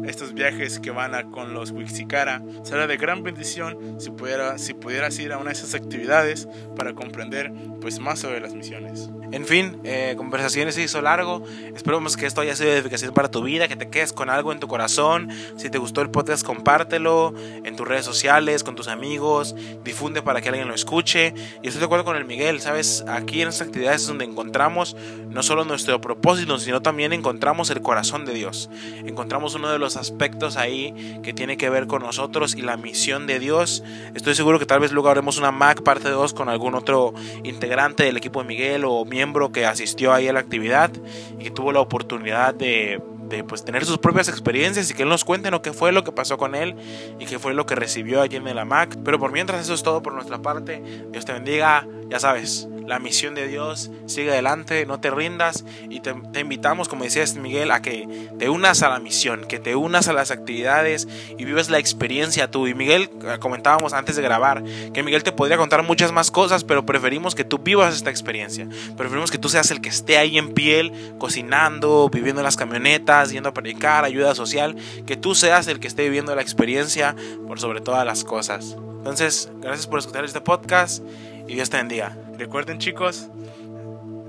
estos 0.06 0.34
viajes 0.34 0.80
que 0.80 0.92
van 0.92 1.32
con 1.32 1.54
los 1.54 1.72
Wixikara. 1.72 2.42
Será 2.64 2.88
de 2.88 2.98
gran 2.98 3.24
bendición 3.24 4.00
si, 4.00 4.12
pudiera, 4.12 4.58
si 4.58 4.74
pudieras 4.74 5.18
ir 5.20 5.34
a 5.34 5.38
una 5.38 5.48
de 5.48 5.54
esas 5.54 5.74
actividades 5.74 6.48
para 6.76 6.94
comprender 6.94 7.52
pues, 7.82 8.00
más 8.00 8.20
sobre 8.20 8.40
las 8.40 8.54
misiones. 8.54 9.10
En 9.32 9.46
fin, 9.46 9.80
eh, 9.84 10.16
conversaciones 10.18 10.76
se 10.76 10.84
hizo 10.84 11.02
largo. 11.02 11.44
Esperamos 11.76 12.18
que 12.18 12.26
esto 12.26 12.42
haya 12.42 12.56
sido 12.56 12.70
de 12.70 12.78
edificación 12.78 13.14
para 13.14 13.30
tu 13.30 13.44
vida, 13.44 13.68
que 13.68 13.76
te 13.76 13.90
quedes 13.90 14.14
con 14.14 14.30
algo 14.30 14.52
en 14.52 14.60
tu 14.60 14.68
corazón. 14.68 15.30
Si 15.58 15.70
te 15.70 15.78
gustó 15.78 16.02
el 16.02 16.10
podcast, 16.10 16.46
compártelo 16.46 17.34
en 17.64 17.76
tus 17.76 17.88
redes 17.88 18.06
sociales, 18.06 18.64
con 18.64 18.76
tus 18.76 18.88
amigos, 18.88 19.56
difunde 19.84 20.22
para 20.22 20.42
que 20.42 20.50
alguien 20.50 20.68
lo 20.68 20.74
escuche. 20.74 21.34
Y 21.62 21.68
estoy 21.68 21.80
de 21.80 21.86
acuerdo 21.86 22.06
con 22.06 22.18
el 22.18 22.26
Miguel, 22.26 22.62
¿sabes? 22.62 23.04
Aquí 23.08 23.42
en 23.42 23.50
estas 23.50 23.68
actividades 23.68 24.02
es 24.02 24.08
donde 24.08 24.26
encontramos 24.26 24.96
no 25.30 25.44
solo 25.44 25.66
nuestro 25.66 26.00
propósito, 26.00 26.58
sino 26.60 26.82
también 26.82 27.14
encontramos 27.14 27.70
el 27.70 27.82
corazón 27.82 28.26
de 28.26 28.34
Dios. 28.34 28.70
Encontramos 29.06 29.56
uno 29.56 29.70
de 29.70 29.80
los 29.80 29.98
aspectos 29.98 30.58
ahí 30.58 31.20
que 31.24 31.34
tiene 31.34 31.58
que 31.58 31.70
ver 31.70 31.88
con 31.88 32.02
nosotros 32.02 32.56
y 32.56 32.62
la 32.62 32.78
misión 32.78 33.28
de 33.28 33.40
Dios. 33.40 33.84
Estoy 34.14 34.36
seguro 34.36 34.60
que 34.60 34.66
tal 34.66 34.80
vez 34.80 34.92
luego 34.92 35.10
haremos 35.10 35.38
una 35.38 35.52
Mac 35.52 35.82
parte 35.84 36.10
2 36.10 36.34
con 36.34 36.50
algún 36.50 36.76
otro 36.76 37.14
integrante 37.44 38.04
del 38.04 38.18
equipo 38.18 38.42
de 38.42 38.48
Miguel 38.48 38.86
o 38.86 39.04
miembro 39.16 39.54
que 39.54 39.66
asistió 39.66 40.14
ahí 40.14 40.28
a 40.28 40.34
la 40.34 40.42
actividad 40.42 40.92
y 41.40 41.50
tuvo 41.50 41.72
la 41.72 41.80
oportunidad 41.80 42.54
de, 42.54 43.02
pues, 43.48 43.64
tener 43.64 43.86
sus 43.86 43.98
propias 43.98 44.28
experiencias 44.28 44.92
y 44.92 44.94
que 44.94 45.04
él 45.04 45.10
nos 45.10 45.24
cuente 45.24 45.50
lo 45.52 45.62
que 45.62 45.72
fue 45.72 45.94
lo 45.94 46.04
que 46.04 46.12
pasó 46.12 46.38
con 46.38 46.54
él 46.54 46.76
y 47.18 47.26
qué 47.26 47.40
fue 47.40 47.54
lo 47.54 47.66
que 47.66 47.76
recibió 47.76 48.22
allí 48.22 48.36
en 48.36 48.54
la 48.54 48.66
Mac. 48.66 48.98
Pero 49.06 49.18
por 49.18 49.32
mientras 49.32 49.62
eso 49.62 49.74
es 49.74 49.84
todo 49.84 50.02
por 50.02 50.14
nuestra 50.14 50.42
parte. 50.42 50.84
Dios 51.12 51.24
te 51.24 51.32
bendiga, 51.32 51.88
ya 52.10 52.20
sabes 52.20 52.68
la 52.88 53.00
misión 53.00 53.36
de 53.36 53.48
Dios, 53.48 53.92
sigue 54.06 54.32
adelante, 54.32 54.86
no 54.86 55.00
te 55.00 55.10
rindas 55.10 55.66
y 55.90 56.02
te, 56.02 56.14
invitamos, 56.40 56.88
como 56.88 57.04
decías 57.04 57.36
Miguel, 57.36 57.72
a 57.72 57.82
que 57.82 58.30
te 58.38 58.50
unas 58.50 58.84
a 58.84 58.90
la 58.90 59.00
misión, 59.00 59.46
que 59.46 59.60
te 59.60 59.76
unas 59.76 60.08
a 60.08 60.14
las 60.14 60.32
actividades 60.32 61.08
y 61.38 61.46
vives 61.46 61.70
la 61.70 61.80
experiencia 61.80 62.52
tú. 62.52 62.68
Y 62.68 62.74
Miguel, 62.74 63.10
eh, 63.24 63.38
comentábamos 63.40 63.94
antes 63.94 64.16
de 64.16 64.22
grabar, 64.22 64.64
que 64.94 65.04
Miguel 65.04 65.24
te 65.24 65.32
podría 65.32 65.58
contar 65.58 65.84
muchas 65.84 66.12
más 66.12 66.32
cosas, 66.32 66.64
pero 66.64 66.86
preferimos 66.86 67.36
que 67.36 67.44
tú 67.44 67.60
vivas 67.60 67.96
esta 67.96 68.10
experiencia. 68.10 68.68
Preferimos 68.98 69.32
que 69.32 69.38
tú 69.38 69.50
seas 69.50 69.72
el 69.72 69.82
que 69.82 69.90
esté 69.90 70.18
ahí 70.18 70.38
en 70.38 70.54
piel, 70.54 70.92
cocinando, 71.18 72.10
viviendo 72.10 72.42
en 72.42 72.46
las 72.46 72.58
camionetas, 72.58 73.32
yendo 73.32 73.50
a 73.50 73.54
predicar, 73.54 74.06
ayuda 74.06 74.36
social, 74.36 74.76
que 75.06 75.18
tú 75.18 75.36
seas 75.36 75.68
el 75.68 75.80
que 75.80 75.88
esté 75.88 76.04
viviendo 76.04 76.36
la 76.36 76.42
experiencia 76.42 77.16
por 77.48 77.60
sobre 77.60 77.82
todas 77.82 78.06
las 78.06 78.24
cosas. 78.24 78.78
Entonces, 79.06 79.52
gracias 79.62 79.86
por 79.86 80.00
escuchar 80.00 80.26
este 80.26 80.42
podcast 80.42 81.04
y 81.48 81.56
Dios 81.56 81.70
te 81.70 81.78
bendiga. 81.78 82.18
Recuerden 82.38 82.80
chicos, 82.80 83.30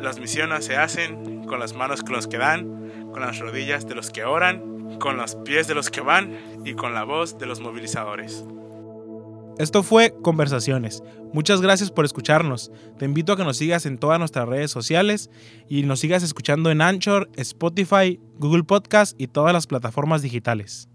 las 0.01 0.19
misiones 0.19 0.65
se 0.65 0.77
hacen 0.77 1.45
con 1.47 1.61
las 1.61 1.75
manos 1.75 2.03
con 2.03 2.13
los 2.13 2.27
que 2.27 2.39
dan, 2.39 3.11
con 3.13 3.21
las 3.21 3.39
rodillas 3.39 3.87
de 3.87 3.95
los 3.95 4.11
que 4.11 4.25
oran, 4.25 4.99
con 4.99 5.17
los 5.17 5.35
pies 5.37 5.67
de 5.69 5.75
los 5.75 5.91
que 5.91 6.01
van 6.01 6.37
y 6.65 6.75
con 6.75 6.95
la 6.95 7.05
voz 7.05 7.39
de 7.39 7.47
los 7.47 7.61
movilizadores. 7.61 8.45
Esto 9.59 9.83
fue 9.83 10.15
Conversaciones. 10.23 11.03
Muchas 11.33 11.63
gracias 11.63 11.91
por 11.91 12.05
escucharnos. 12.05 12.71
Te 12.99 13.07
invito 13.07 13.33
a 13.33 13.37
que 13.37 13.45
nos 13.45 13.57
sigas 13.57 13.87
en 13.87 13.97
todas 13.97 14.19
nuestras 14.19 14.47
redes 14.47 14.71
sociales 14.71 15.31
y 15.69 15.83
nos 15.85 16.01
sigas 16.01 16.23
escuchando 16.23 16.71
en 16.71 16.83
Anchor, 16.83 17.31
Spotify, 17.37 18.21
Google 18.39 18.65
Podcast 18.65 19.19
y 19.19 19.29
todas 19.29 19.55
las 19.55 19.67
plataformas 19.67 20.21
digitales. 20.21 20.91